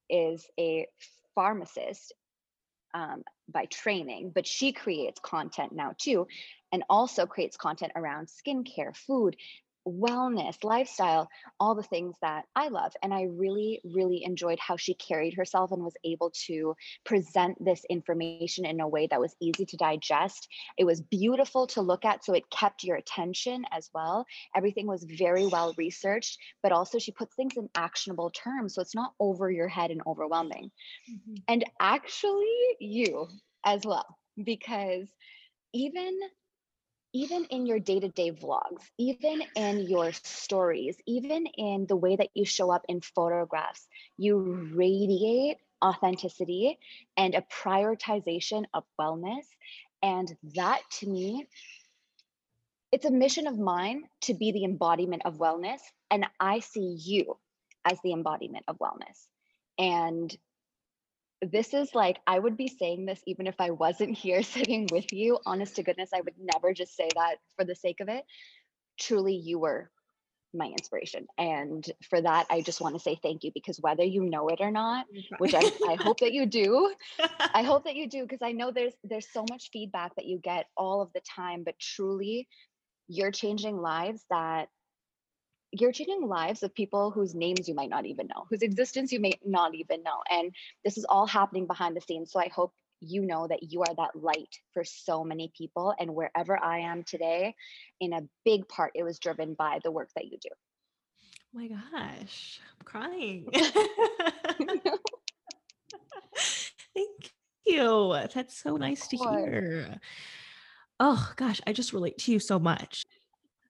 is 0.07 0.47
a 0.59 0.87
pharmacist 1.33 2.13
um, 2.93 3.23
by 3.51 3.65
training, 3.65 4.31
but 4.33 4.47
she 4.47 4.71
creates 4.71 5.19
content 5.19 5.71
now 5.71 5.93
too, 5.97 6.27
and 6.71 6.83
also 6.89 7.25
creates 7.25 7.57
content 7.57 7.91
around 7.95 8.27
skincare, 8.27 8.95
food, 8.95 9.35
wellness, 9.87 10.63
lifestyle, 10.63 11.29
all 11.59 11.75
the 11.75 11.83
things 11.83 12.15
that 12.21 12.45
I 12.55 12.67
love. 12.67 12.93
And 13.01 13.13
I 13.13 13.23
really, 13.23 13.81
really 13.83 14.23
enjoyed 14.23 14.59
how 14.59 14.77
she 14.77 14.93
carried 14.93 15.33
herself 15.33 15.71
and 15.71 15.83
was 15.83 15.95
able 16.03 16.31
to 16.47 16.75
present 17.05 17.63
this 17.63 17.85
information 17.89 18.65
in 18.65 18.79
a 18.79 18.87
way 18.87 19.07
that 19.07 19.19
was 19.19 19.35
easy 19.41 19.65
to 19.65 19.77
digest. 19.77 20.47
It 20.77 20.85
was 20.85 21.01
beautiful 21.01 21.67
to 21.67 21.81
look 21.81 22.05
at, 22.05 22.23
so 22.23 22.33
it 22.33 22.49
kept 22.49 22.83
your 22.83 22.97
attention 22.97 23.65
as 23.71 23.89
well. 23.93 24.25
Everything 24.55 24.87
was 24.87 25.03
very 25.03 25.47
well 25.47 25.73
researched, 25.77 26.37
but 26.61 26.71
also 26.71 26.99
she 26.99 27.11
puts 27.11 27.35
things 27.35 27.57
in 27.57 27.69
actionable 27.75 28.29
terms, 28.29 28.75
so 28.75 28.81
it's 28.81 28.95
not 28.95 29.13
over 29.19 29.49
your 29.49 29.67
head 29.67 29.91
and 29.91 30.01
overwhelming. 30.05 30.71
Mm-hmm. 31.09 31.35
And 31.47 31.65
actually, 31.79 32.45
you 32.79 33.27
as 33.65 33.85
well, 33.85 34.17
because 34.43 35.07
even 35.73 36.17
even 37.13 37.45
in 37.45 37.65
your 37.65 37.79
day-to-day 37.79 38.31
vlogs 38.31 38.83
even 38.97 39.41
in 39.55 39.79
your 39.81 40.11
stories 40.11 40.95
even 41.07 41.45
in 41.45 41.85
the 41.87 41.95
way 41.95 42.15
that 42.15 42.29
you 42.33 42.45
show 42.45 42.71
up 42.71 42.85
in 42.87 43.01
photographs 43.01 43.87
you 44.17 44.69
radiate 44.73 45.57
authenticity 45.83 46.77
and 47.17 47.35
a 47.35 47.43
prioritization 47.63 48.65
of 48.73 48.83
wellness. 48.99 49.45
And 50.01 50.35
that 50.55 50.81
to 50.99 51.09
me 51.09 51.47
it's 52.91 53.05
a 53.05 53.11
mission 53.11 53.47
of 53.47 53.57
mine 53.57 54.03
to 54.21 54.33
be 54.33 54.51
the 54.51 54.63
embodiment 54.63 55.23
of 55.25 55.37
wellness 55.37 55.79
and 56.09 56.25
i 56.39 56.59
see 56.59 56.97
you 56.99 57.37
as 57.85 57.99
the 58.03 58.13
embodiment 58.13 58.65
of 58.67 58.77
wellness. 58.77 59.27
And 59.77 60.35
this 61.41 61.73
is 61.73 61.95
like 61.95 62.17
I 62.27 62.37
would 62.37 62.57
be 62.57 62.67
saying 62.67 63.05
this 63.05 63.21
even 63.25 63.47
if 63.47 63.55
I 63.59 63.71
wasn't 63.71 64.17
here 64.17 64.43
sitting 64.55 64.87
with 64.91 65.11
you. 65.13 65.39
Honest 65.45 65.75
to 65.77 65.83
goodness, 65.83 66.09
I 66.13 66.21
would 66.21 66.35
never 66.39 66.73
just 66.73 66.95
say 66.95 67.09
that 67.15 67.35
for 67.55 67.65
the 67.65 67.75
sake 67.75 67.99
of 67.99 68.09
it. 68.09 68.23
Truly, 68.99 69.35
you 69.35 69.59
were 69.59 69.89
my 70.53 70.65
inspiration. 70.65 71.27
And 71.37 71.85
for 72.09 72.21
that, 72.21 72.47
I 72.49 72.61
just 72.61 72.81
want 72.81 72.95
to 72.95 72.99
say 72.99 73.19
thank 73.21 73.43
you 73.43 73.51
because 73.53 73.79
whether 73.79 74.03
you 74.03 74.23
know 74.23 74.47
it 74.47 74.61
or 74.61 74.71
not, 74.71 75.05
which 75.37 75.53
I, 75.53 75.59
I 75.87 75.95
hope 75.99 76.21
that 76.21 76.33
you 76.33 76.45
do, 76.45 76.93
I 77.53 77.63
hope 77.63 77.85
that 77.85 77.95
you 77.95 78.09
do 78.09 78.23
because 78.23 78.41
I 78.41 78.51
know 78.51 78.71
there's 78.71 78.93
there's 79.03 79.27
so 79.31 79.45
much 79.49 79.69
feedback 79.71 80.15
that 80.15 80.25
you 80.25 80.39
get 80.39 80.65
all 80.75 81.01
of 81.01 81.13
the 81.13 81.21
time, 81.21 81.63
but 81.63 81.77
truly 81.79 82.47
you're 83.07 83.31
changing 83.31 83.77
lives 83.77 84.23
that 84.29 84.69
you're 85.71 85.91
changing 85.91 86.27
lives 86.27 86.63
of 86.63 86.73
people 86.73 87.11
whose 87.11 87.35
names 87.35 87.67
you 87.67 87.75
might 87.75 87.89
not 87.89 88.05
even 88.05 88.27
know, 88.27 88.45
whose 88.49 88.61
existence 88.61 89.11
you 89.11 89.19
may 89.19 89.33
not 89.45 89.75
even 89.75 90.01
know. 90.03 90.21
And 90.31 90.51
this 90.83 90.97
is 90.97 91.05
all 91.05 91.27
happening 91.27 91.67
behind 91.67 91.95
the 91.95 92.01
scenes. 92.01 92.31
So 92.31 92.39
I 92.39 92.47
hope 92.47 92.73
you 93.01 93.21
know 93.21 93.47
that 93.47 93.71
you 93.71 93.81
are 93.81 93.95
that 93.95 94.15
light 94.15 94.59
for 94.73 94.83
so 94.83 95.23
many 95.23 95.51
people. 95.55 95.93
And 95.99 96.15
wherever 96.15 96.61
I 96.61 96.79
am 96.79 97.03
today, 97.03 97.55
in 97.99 98.13
a 98.13 98.27
big 98.45 98.67
part, 98.67 98.91
it 98.95 99.03
was 99.03 99.19
driven 99.19 99.53
by 99.53 99.79
the 99.83 99.91
work 99.91 100.09
that 100.15 100.25
you 100.25 100.37
do. 100.41 100.49
Oh 101.55 101.59
my 101.59 101.67
gosh, 101.67 102.59
I'm 102.71 102.85
crying. 102.85 103.47
Thank 106.95 107.31
you. 107.65 108.15
That's 108.33 108.57
so 108.57 108.75
nice 108.75 109.07
to 109.07 109.17
hear. 109.17 109.99
Oh 110.99 111.31
gosh, 111.37 111.61
I 111.65 111.73
just 111.73 111.93
relate 111.93 112.17
to 112.19 112.31
you 112.31 112.39
so 112.39 112.59
much 112.59 113.05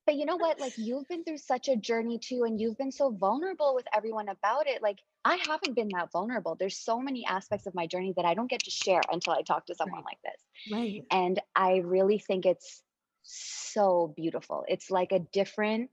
but 0.09 0.15
you 0.15 0.25
know 0.25 0.37
what 0.37 0.59
like 0.59 0.73
you've 0.75 1.07
been 1.07 1.23
through 1.23 1.37
such 1.37 1.67
a 1.67 1.75
journey 1.75 2.17
too 2.17 2.41
and 2.43 2.59
you've 2.59 2.75
been 2.79 2.91
so 2.91 3.11
vulnerable 3.11 3.75
with 3.75 3.85
everyone 3.95 4.27
about 4.27 4.65
it 4.65 4.81
like 4.81 4.97
i 5.23 5.37
haven't 5.47 5.75
been 5.75 5.89
that 5.93 6.11
vulnerable 6.11 6.55
there's 6.59 6.79
so 6.79 6.99
many 6.99 7.23
aspects 7.27 7.67
of 7.67 7.75
my 7.75 7.85
journey 7.85 8.11
that 8.15 8.25
i 8.25 8.33
don't 8.33 8.49
get 8.49 8.63
to 8.63 8.71
share 8.71 9.01
until 9.11 9.33
i 9.33 9.43
talk 9.43 9.67
to 9.67 9.75
someone 9.75 9.99
right. 9.99 10.05
like 10.05 10.17
this 10.23 10.73
right 10.73 11.03
and 11.11 11.39
i 11.55 11.75
really 11.85 12.17
think 12.17 12.47
it's 12.47 12.81
so 13.21 14.11
beautiful 14.17 14.65
it's 14.67 14.89
like 14.89 15.11
a 15.11 15.19
different 15.31 15.91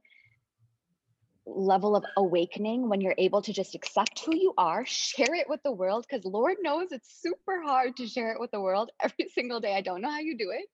level 1.46 1.94
of 1.94 2.04
awakening 2.16 2.88
when 2.88 3.00
you're 3.00 3.14
able 3.18 3.40
to 3.40 3.52
just 3.52 3.74
accept 3.74 4.24
who 4.24 4.34
you 4.34 4.52
are, 4.58 4.84
share 4.84 5.34
it 5.34 5.48
with 5.48 5.62
the 5.62 5.70
world, 5.70 6.04
because 6.08 6.24
Lord 6.24 6.56
knows 6.60 6.88
it's 6.90 7.20
super 7.22 7.62
hard 7.62 7.96
to 7.96 8.06
share 8.08 8.32
it 8.32 8.40
with 8.40 8.50
the 8.50 8.60
world 8.60 8.90
every 9.00 9.28
single 9.34 9.60
day. 9.60 9.74
I 9.76 9.80
don't 9.80 10.02
know 10.02 10.10
how 10.10 10.18
you 10.18 10.36
do 10.36 10.50
it. 10.50 10.66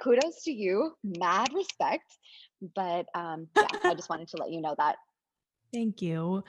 Kudos 0.00 0.44
to 0.44 0.52
you, 0.52 0.92
mad 1.02 1.50
respect. 1.52 2.16
But 2.74 3.06
um, 3.14 3.48
yeah, 3.56 3.66
I 3.84 3.94
just 3.94 4.10
wanted 4.10 4.28
to 4.28 4.36
let 4.38 4.50
you 4.50 4.60
know 4.60 4.74
that. 4.78 4.96
Thank 5.72 6.02
you. 6.02 6.42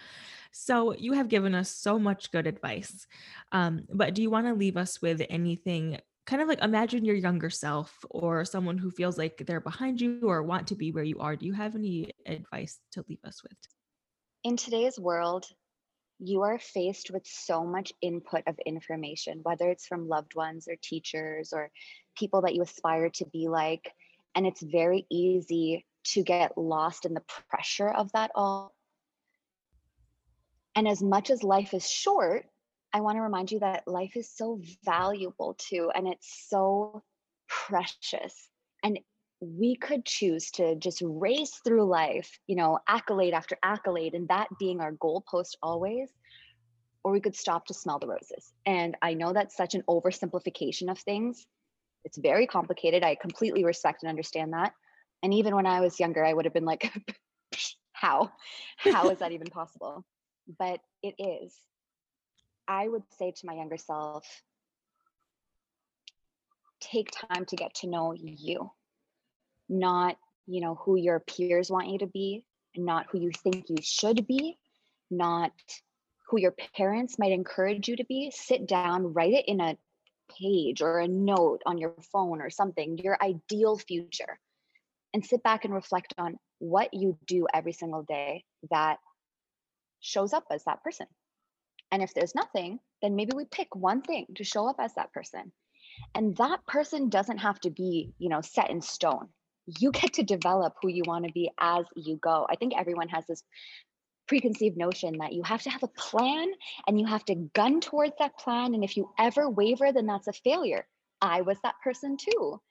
So, 0.52 0.96
you 0.96 1.14
have 1.14 1.30
given 1.30 1.54
us 1.54 1.70
so 1.70 2.00
much 2.00 2.32
good 2.32 2.48
advice. 2.48 3.06
Um, 3.52 3.84
but 3.94 4.16
do 4.16 4.22
you 4.24 4.32
want 4.32 4.48
to 4.48 4.54
leave 4.54 4.78
us 4.78 5.02
with 5.02 5.22
anything 5.30 6.00
kind 6.26 6.42
of 6.42 6.48
like 6.48 6.62
imagine 6.62 7.04
your 7.04 7.16
younger 7.16 7.50
self 7.50 8.06
or 8.10 8.46
someone 8.46 8.78
who 8.78 8.92
feels 8.92 9.18
like 9.18 9.44
they're 9.46 9.60
behind 9.60 10.00
you 10.00 10.22
or 10.24 10.44
want 10.44 10.68
to 10.68 10.76
be 10.76 10.92
where 10.92 11.04
you 11.04 11.20
are? 11.20 11.36
Do 11.36 11.46
you 11.46 11.54
have 11.54 11.76
any 11.76 12.12
advice 12.26 12.80
to 12.94 13.04
leave 13.10 13.24
us 13.26 13.44
with? 13.44 13.58
In 14.44 14.58
today's 14.58 15.00
world, 15.00 15.46
you 16.20 16.42
are 16.42 16.60
faced 16.60 17.12
with 17.12 17.26
so 17.26 17.66
much 17.66 17.92
input 18.02 18.44
of 18.48 18.58
information, 18.66 19.40
whether 19.44 19.70
it's 19.70 19.88
from 19.88 20.08
loved 20.08 20.36
ones 20.36 20.68
or 20.68 20.76
teachers 20.82 21.52
or 21.52 21.72
people 22.16 22.42
that 22.42 22.56
you 22.56 22.62
aspire 22.62 23.10
to 23.10 23.26
be 23.26 23.48
like. 23.48 23.92
And 24.36 24.46
it's 24.46 24.62
very 24.62 25.06
easy 25.10 25.86
to 26.04 26.24
get 26.24 26.58
lost 26.58 27.06
in 27.06 27.14
the 27.14 27.24
pressure 27.50 27.90
of 27.90 28.12
that 28.14 28.32
all. 28.36 28.74
And 30.76 30.88
as 30.88 31.02
much 31.02 31.30
as 31.30 31.44
life 31.44 31.74
is 31.74 31.90
short, 31.90 32.46
I 32.94 33.02
want 33.02 33.18
to 33.18 33.22
remind 33.22 33.52
you 33.52 33.60
that 33.60 33.88
life 33.88 34.16
is 34.16 34.30
so 34.30 34.60
valuable 34.84 35.56
too, 35.58 35.92
and 35.94 36.08
it's 36.08 36.48
so 36.50 37.04
precious. 37.48 38.50
And 38.84 39.00
we 39.40 39.76
could 39.76 40.06
choose 40.06 40.52
to 40.52 40.76
just 40.76 41.02
race 41.04 41.60
through 41.64 41.86
life, 41.86 42.40
you 42.48 42.56
know, 42.56 42.80
accolade 42.88 43.34
after 43.34 43.58
accolade, 43.64 44.14
and 44.14 44.28
that 44.28 44.48
being 44.60 44.82
our 44.82 44.94
goalpost 44.94 45.56
always, 45.62 46.10
or 47.04 47.12
we 47.12 47.22
could 47.22 47.36
stop 47.36 47.66
to 47.66 47.74
smell 47.74 48.00
the 48.00 48.08
roses. 48.08 48.54
And 48.66 48.96
I 49.02 49.14
know 49.14 49.34
that's 49.34 49.58
such 49.58 49.74
an 49.74 49.84
oversimplification 49.90 50.90
of 50.92 51.00
things. 51.00 51.46
It's 52.06 52.18
very 52.18 52.48
complicated. 52.48 53.04
I 53.04 53.16
completely 53.16 53.64
respect 53.64 54.04
and 54.04 54.10
understand 54.10 54.54
that. 54.54 54.74
And 55.24 55.34
even 55.34 55.56
when 55.56 55.68
I 55.68 55.82
was 55.82 56.00
younger, 56.00 56.26
I 56.26 56.34
would 56.34 56.46
have 56.46 56.54
been 56.54 56.66
like, 56.66 56.92
how? 57.92 58.32
How 58.78 59.10
is 59.10 59.20
that 59.20 59.32
even 59.32 59.48
possible? 59.48 60.04
But 60.60 60.80
it 61.04 61.16
is. 61.20 61.56
I 62.68 62.88
would 62.88 63.04
say 63.18 63.32
to 63.32 63.46
my 63.46 63.54
younger 63.54 63.78
self, 63.78 64.26
take 66.80 67.12
time 67.12 67.46
to 67.46 67.56
get 67.56 67.76
to 67.76 67.88
know 67.88 68.14
you 68.14 68.72
not 69.70 70.18
you 70.48 70.60
know 70.60 70.76
who 70.76 70.98
your 70.98 71.20
peers 71.20 71.70
want 71.70 71.88
you 71.88 72.00
to 72.00 72.08
be 72.08 72.44
not 72.76 73.06
who 73.10 73.20
you 73.20 73.32
think 73.44 73.70
you 73.70 73.78
should 73.82 74.28
be 74.28 74.58
not 75.10 75.52
who 76.28 76.40
your 76.40 76.54
parents 76.76 77.18
might 77.18 77.32
encourage 77.32 77.88
you 77.88 77.96
to 77.96 78.06
be 78.06 78.32
sit 78.36 78.68
down 78.68 79.14
write 79.14 79.34
it 79.34 79.46
in 79.48 79.62
a 79.62 79.78
page 80.40 80.82
or 80.82 81.00
a 81.00 81.08
note 81.08 81.62
on 81.66 81.78
your 81.78 81.94
phone 82.12 82.42
or 82.42 82.50
something 82.50 82.98
your 82.98 83.18
ideal 83.22 83.78
future 83.78 84.40
and 85.14 85.26
sit 85.26 85.44
back 85.44 85.66
and 85.66 85.74
reflect 85.74 86.14
on 86.18 86.38
what 86.60 86.94
you 86.94 87.18
do 87.26 87.48
every 87.54 87.74
single 87.74 88.04
day 88.04 88.44
that 88.70 88.98
shows 90.00 90.34
up 90.34 90.46
as 90.52 90.64
that 90.66 90.84
person 90.84 91.08
and 91.92 92.02
if 92.02 92.14
there's 92.14 92.36
nothing 92.36 92.80
then 93.02 93.16
maybe 93.16 93.32
we 93.36 93.46
pick 93.46 93.76
one 93.76 94.02
thing 94.02 94.26
to 94.36 94.44
show 94.44 94.68
up 94.68 94.78
as 94.80 94.94
that 94.96 95.12
person 95.14 95.52
and 96.16 96.36
that 96.38 96.66
person 96.66 97.10
doesn't 97.10 97.40
have 97.40 97.60
to 97.60 97.70
be 97.70 98.12
you 98.18 98.30
know 98.30 98.42
set 98.42 98.70
in 98.70 98.82
stone 98.82 99.28
you 99.80 99.92
get 99.92 100.14
to 100.14 100.24
develop 100.24 100.74
who 100.82 100.90
you 100.90 101.04
want 101.06 101.26
to 101.26 101.32
be 101.32 101.50
as 101.60 101.86
you 101.96 102.18
go. 102.18 102.48
I 102.50 102.56
think 102.56 102.74
everyone 102.76 103.10
has 103.10 103.26
this 103.28 103.44
preconceived 104.28 104.78
notion 104.78 105.18
that 105.20 105.34
you 105.34 105.44
have 105.44 105.62
to 105.64 105.70
have 105.70 105.84
a 105.84 105.88
plan 105.88 106.52
and 106.88 107.00
you 107.00 107.06
have 107.06 107.26
to 107.26 107.36
gun 107.54 107.82
towards 107.82 108.14
that 108.20 108.38
plan. 108.38 108.74
And 108.74 108.84
if 108.84 108.98
you 108.98 109.10
ever 109.20 109.50
waver, 109.50 109.92
then 109.92 110.06
that's 110.06 110.28
a 110.28 110.34
failure. 110.34 110.88
I 111.22 111.42
was 111.42 111.58
that 111.64 111.76
person 111.84 112.18
too. 112.18 112.62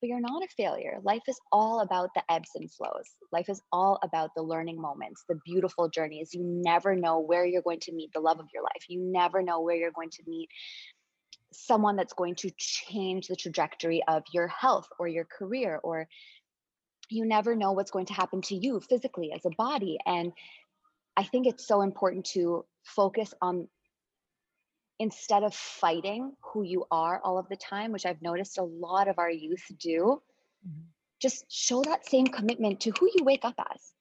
But 0.00 0.08
you're 0.08 0.20
not 0.20 0.42
a 0.42 0.48
failure. 0.56 0.98
Life 1.02 1.22
is 1.26 1.40
all 1.50 1.80
about 1.80 2.10
the 2.14 2.22
ebbs 2.30 2.50
and 2.54 2.70
flows. 2.70 3.08
Life 3.32 3.48
is 3.48 3.62
all 3.72 3.98
about 4.02 4.30
the 4.36 4.42
learning 4.42 4.80
moments, 4.80 5.24
the 5.28 5.38
beautiful 5.44 5.88
journeys. 5.88 6.34
You 6.34 6.42
never 6.44 6.94
know 6.94 7.20
where 7.20 7.46
you're 7.46 7.62
going 7.62 7.80
to 7.80 7.92
meet 7.92 8.10
the 8.12 8.20
love 8.20 8.38
of 8.38 8.46
your 8.52 8.62
life. 8.62 8.84
You 8.88 9.00
never 9.00 9.42
know 9.42 9.60
where 9.60 9.76
you're 9.76 9.92
going 9.92 10.10
to 10.10 10.22
meet 10.26 10.50
someone 11.52 11.96
that's 11.96 12.12
going 12.12 12.34
to 12.36 12.50
change 12.58 13.28
the 13.28 13.36
trajectory 13.36 14.02
of 14.06 14.22
your 14.32 14.48
health 14.48 14.88
or 14.98 15.08
your 15.08 15.24
career 15.24 15.80
or 15.82 16.06
you 17.08 17.24
never 17.24 17.54
know 17.54 17.72
what's 17.72 17.90
going 17.90 18.06
to 18.06 18.12
happen 18.12 18.42
to 18.42 18.54
you 18.54 18.80
physically 18.80 19.32
as 19.32 19.44
a 19.44 19.50
body 19.56 19.96
and 20.06 20.32
i 21.16 21.22
think 21.22 21.46
it's 21.46 21.66
so 21.66 21.82
important 21.82 22.24
to 22.24 22.64
focus 22.84 23.32
on 23.40 23.68
instead 24.98 25.42
of 25.42 25.54
fighting 25.54 26.32
who 26.40 26.62
you 26.62 26.84
are 26.90 27.20
all 27.22 27.38
of 27.38 27.48
the 27.48 27.56
time 27.56 27.92
which 27.92 28.06
i've 28.06 28.22
noticed 28.22 28.58
a 28.58 28.62
lot 28.62 29.08
of 29.08 29.18
our 29.18 29.30
youth 29.30 29.64
do 29.78 30.20
mm-hmm. 30.66 30.82
just 31.20 31.44
show 31.50 31.82
that 31.82 32.08
same 32.08 32.26
commitment 32.26 32.80
to 32.80 32.92
who 32.98 33.10
you 33.14 33.24
wake 33.24 33.44
up 33.44 33.54
as 33.72 33.92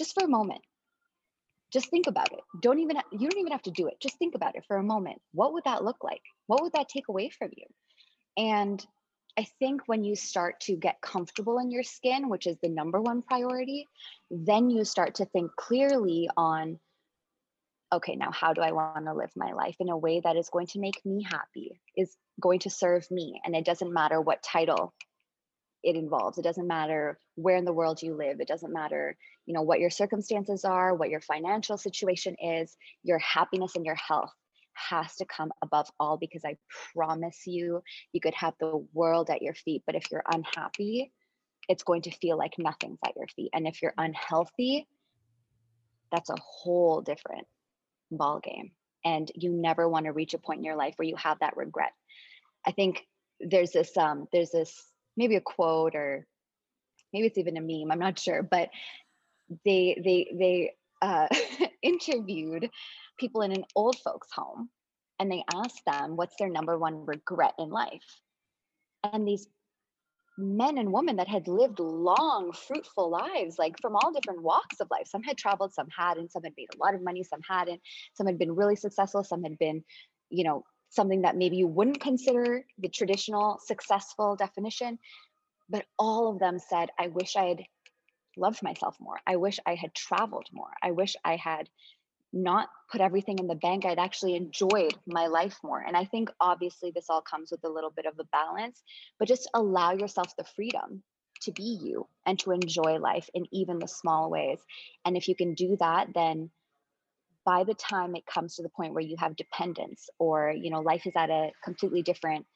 just 0.00 0.14
for 0.14 0.24
a 0.24 0.28
moment. 0.28 0.62
Just 1.70 1.90
think 1.90 2.06
about 2.06 2.32
it. 2.32 2.40
Don't 2.62 2.78
even 2.78 2.96
you 3.12 3.28
don't 3.28 3.38
even 3.38 3.52
have 3.52 3.62
to 3.62 3.70
do 3.70 3.86
it. 3.86 4.00
Just 4.00 4.18
think 4.18 4.34
about 4.34 4.56
it 4.56 4.64
for 4.66 4.78
a 4.78 4.82
moment. 4.82 5.20
What 5.32 5.52
would 5.52 5.64
that 5.64 5.84
look 5.84 6.02
like? 6.02 6.22
What 6.46 6.62
would 6.62 6.72
that 6.72 6.88
take 6.88 7.08
away 7.08 7.28
from 7.28 7.50
you? 7.56 7.66
And 8.36 8.84
i 9.38 9.46
think 9.60 9.82
when 9.86 10.02
you 10.02 10.16
start 10.16 10.58
to 10.58 10.74
get 10.74 11.00
comfortable 11.00 11.60
in 11.60 11.70
your 11.70 11.84
skin 11.84 12.28
which 12.28 12.48
is 12.48 12.56
the 12.60 12.68
number 12.68 13.00
one 13.00 13.22
priority 13.22 13.86
then 14.28 14.70
you 14.70 14.84
start 14.84 15.14
to 15.14 15.24
think 15.26 15.54
clearly 15.54 16.28
on 16.36 16.80
okay 17.92 18.16
now 18.16 18.30
how 18.30 18.52
do 18.52 18.60
i 18.60 18.72
want 18.72 19.04
to 19.04 19.14
live 19.14 19.30
my 19.36 19.52
life 19.52 19.76
in 19.80 19.88
a 19.88 19.96
way 19.96 20.20
that 20.20 20.36
is 20.36 20.48
going 20.50 20.66
to 20.66 20.80
make 20.80 21.00
me 21.04 21.22
happy 21.22 21.80
is 21.96 22.16
going 22.40 22.60
to 22.60 22.70
serve 22.70 23.10
me 23.10 23.40
and 23.44 23.54
it 23.54 23.64
doesn't 23.64 23.92
matter 23.92 24.20
what 24.20 24.42
title 24.42 24.94
it 25.82 25.96
involves. 25.96 26.36
It 26.36 26.44
doesn't 26.44 26.66
matter 26.66 27.18
where 27.36 27.56
in 27.56 27.64
the 27.64 27.72
world 27.72 28.02
you 28.02 28.14
live. 28.14 28.40
It 28.40 28.48
doesn't 28.48 28.70
matter 28.72 29.16
you 29.46 29.54
know 29.54 29.62
what 29.62 29.80
your 29.80 29.90
circumstances 29.90 30.64
are 30.64 30.94
what 30.94 31.10
your 31.10 31.20
financial 31.20 31.76
situation 31.76 32.36
is. 32.40 32.76
Your 33.02 33.18
happiness 33.18 33.74
and 33.74 33.84
your 33.84 33.96
health 33.96 34.30
has 34.74 35.16
to 35.16 35.26
come 35.26 35.52
above 35.62 35.90
all 35.98 36.16
because 36.16 36.44
i 36.44 36.56
promise 36.94 37.42
you 37.44 37.82
you 38.12 38.20
could 38.20 38.32
have 38.34 38.54
the 38.60 38.86
world 38.94 39.28
at 39.28 39.42
your 39.42 39.52
feet 39.52 39.82
but 39.84 39.94
if 39.94 40.04
you're 40.10 40.22
unhappy 40.32 41.12
it's 41.68 41.82
going 41.82 42.02
to 42.02 42.10
feel 42.10 42.38
like 42.38 42.54
nothing's 42.56 42.98
at 43.04 43.14
your 43.16 43.26
feet 43.34 43.50
and 43.52 43.66
if 43.66 43.82
you're 43.82 43.92
unhealthy 43.98 44.86
that's 46.10 46.30
a 46.30 46.36
whole 46.40 47.02
different 47.02 47.46
ball 48.10 48.40
game 48.40 48.72
and 49.04 49.30
you 49.34 49.50
never 49.50 49.88
want 49.88 50.06
to 50.06 50.12
reach 50.12 50.34
a 50.34 50.38
point 50.38 50.58
in 50.58 50.64
your 50.64 50.76
life 50.76 50.94
where 50.96 51.08
you 51.08 51.16
have 51.16 51.38
that 51.40 51.56
regret. 51.56 51.92
I 52.66 52.72
think 52.72 53.06
there's 53.40 53.70
this 53.70 53.96
um 53.96 54.28
there's 54.32 54.50
this 54.50 54.82
maybe 55.16 55.36
a 55.36 55.40
quote 55.40 55.94
or 55.94 56.26
maybe 57.12 57.26
it's 57.26 57.38
even 57.38 57.56
a 57.56 57.60
meme 57.60 57.90
i'm 57.90 57.98
not 57.98 58.18
sure 58.18 58.42
but 58.42 58.68
they 59.64 59.98
they 60.04 60.30
they 60.38 60.72
uh, 61.02 61.26
interviewed 61.82 62.70
people 63.18 63.42
in 63.42 63.52
an 63.52 63.64
old 63.74 63.96
folks 63.98 64.28
home 64.32 64.68
and 65.18 65.30
they 65.30 65.44
asked 65.54 65.84
them 65.86 66.16
what's 66.16 66.36
their 66.38 66.48
number 66.48 66.78
one 66.78 67.06
regret 67.06 67.54
in 67.58 67.70
life? 67.70 68.20
And 69.04 69.26
these 69.26 69.46
men 70.38 70.78
and 70.78 70.92
women 70.92 71.16
that 71.16 71.28
had 71.28 71.48
lived 71.48 71.78
long 71.78 72.52
fruitful 72.52 73.10
lives 73.10 73.58
like 73.58 73.74
from 73.80 73.94
all 73.94 74.12
different 74.12 74.42
walks 74.42 74.80
of 74.80 74.88
life 74.90 75.06
some 75.06 75.22
had 75.22 75.36
traveled 75.36 75.74
some 75.74 75.88
hadn't 75.96 76.32
some 76.32 76.42
had 76.42 76.52
made 76.56 76.68
a 76.74 76.78
lot 76.82 76.94
of 76.94 77.02
money 77.02 77.22
some 77.22 77.40
hadn't 77.46 77.80
some 78.14 78.26
had 78.26 78.38
been 78.38 78.54
really 78.54 78.76
successful 78.76 79.22
some 79.22 79.42
had 79.42 79.58
been 79.58 79.82
you 80.30 80.44
know 80.44 80.64
something 80.90 81.22
that 81.22 81.36
maybe 81.36 81.56
you 81.56 81.66
wouldn't 81.66 82.00
consider 82.00 82.64
the 82.78 82.88
traditional 82.88 83.58
successful 83.64 84.36
definition. 84.36 84.98
But 85.68 85.86
all 85.98 86.32
of 86.32 86.40
them 86.40 86.58
said, 86.58 86.90
I 86.98 87.08
wish 87.08 87.36
I 87.36 87.46
had 87.46 87.62
loved 88.36 88.62
myself 88.62 88.96
more. 89.00 89.20
I 89.26 89.36
wish 89.36 89.60
I 89.64 89.76
had 89.76 89.94
traveled 89.94 90.48
more. 90.52 90.72
I 90.82 90.90
wish 90.90 91.14
I 91.24 91.36
had 91.36 91.68
not 92.32 92.68
put 92.90 93.00
everything 93.00 93.38
in 93.38 93.46
the 93.46 93.54
bank. 93.54 93.84
I'd 93.84 93.98
actually 93.98 94.36
enjoyed 94.36 94.94
my 95.06 95.26
life 95.26 95.58
more. 95.62 95.80
And 95.80 95.96
I 95.96 96.04
think 96.04 96.30
obviously 96.40 96.92
this 96.94 97.06
all 97.08 97.22
comes 97.22 97.50
with 97.50 97.64
a 97.64 97.68
little 97.68 97.90
bit 97.90 98.06
of 98.06 98.18
a 98.18 98.24
balance, 98.24 98.82
but 99.18 99.28
just 99.28 99.50
allow 99.54 99.92
yourself 99.92 100.34
the 100.36 100.44
freedom 100.44 101.02
to 101.42 101.52
be 101.52 101.78
you 101.82 102.06
and 102.26 102.38
to 102.40 102.52
enjoy 102.52 102.98
life 102.98 103.28
in 103.34 103.46
even 103.52 103.78
the 103.78 103.88
small 103.88 104.30
ways. 104.30 104.58
And 105.04 105.16
if 105.16 105.28
you 105.28 105.34
can 105.34 105.54
do 105.54 105.76
that, 105.80 106.08
then 106.14 106.50
by 107.44 107.64
the 107.64 107.74
time 107.74 108.14
it 108.14 108.26
comes 108.26 108.56
to 108.56 108.62
the 108.62 108.68
point 108.68 108.92
where 108.92 109.02
you 109.02 109.16
have 109.18 109.34
dependence 109.36 110.08
or 110.18 110.52
you 110.56 110.70
know 110.70 110.80
life 110.80 111.06
is 111.06 111.14
at 111.16 111.30
a 111.30 111.50
completely 111.64 112.02
different 112.02 112.46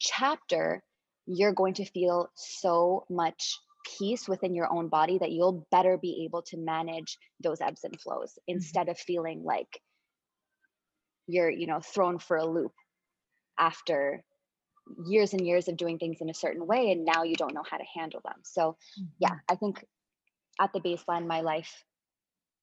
chapter 0.00 0.82
you're 1.26 1.52
going 1.52 1.74
to 1.74 1.84
feel 1.84 2.28
so 2.34 3.06
much 3.08 3.58
peace 3.98 4.28
within 4.28 4.54
your 4.54 4.72
own 4.72 4.88
body 4.88 5.18
that 5.18 5.32
you'll 5.32 5.66
better 5.70 5.98
be 5.98 6.24
able 6.24 6.42
to 6.42 6.56
manage 6.56 7.18
those 7.40 7.60
ebbs 7.60 7.84
and 7.84 8.00
flows 8.00 8.32
mm-hmm. 8.32 8.56
instead 8.56 8.88
of 8.88 8.98
feeling 8.98 9.42
like 9.44 9.80
you're 11.26 11.50
you 11.50 11.66
know 11.66 11.80
thrown 11.80 12.18
for 12.18 12.36
a 12.36 12.44
loop 12.44 12.72
after 13.58 14.22
years 15.06 15.32
and 15.32 15.46
years 15.46 15.68
of 15.68 15.76
doing 15.76 15.98
things 15.98 16.18
in 16.20 16.28
a 16.28 16.34
certain 16.34 16.66
way 16.66 16.90
and 16.90 17.04
now 17.04 17.22
you 17.22 17.36
don't 17.36 17.54
know 17.54 17.62
how 17.68 17.78
to 17.78 17.84
handle 17.96 18.20
them 18.24 18.36
so 18.42 18.76
yeah 19.18 19.28
mm-hmm. 19.28 19.38
i 19.48 19.54
think 19.56 19.84
at 20.60 20.72
the 20.72 20.80
baseline 20.80 21.26
my 21.26 21.40
life 21.40 21.82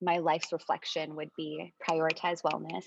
my 0.01 0.17
life's 0.17 0.51
reflection 0.51 1.15
would 1.15 1.29
be 1.37 1.73
prioritize 1.87 2.41
wellness 2.43 2.85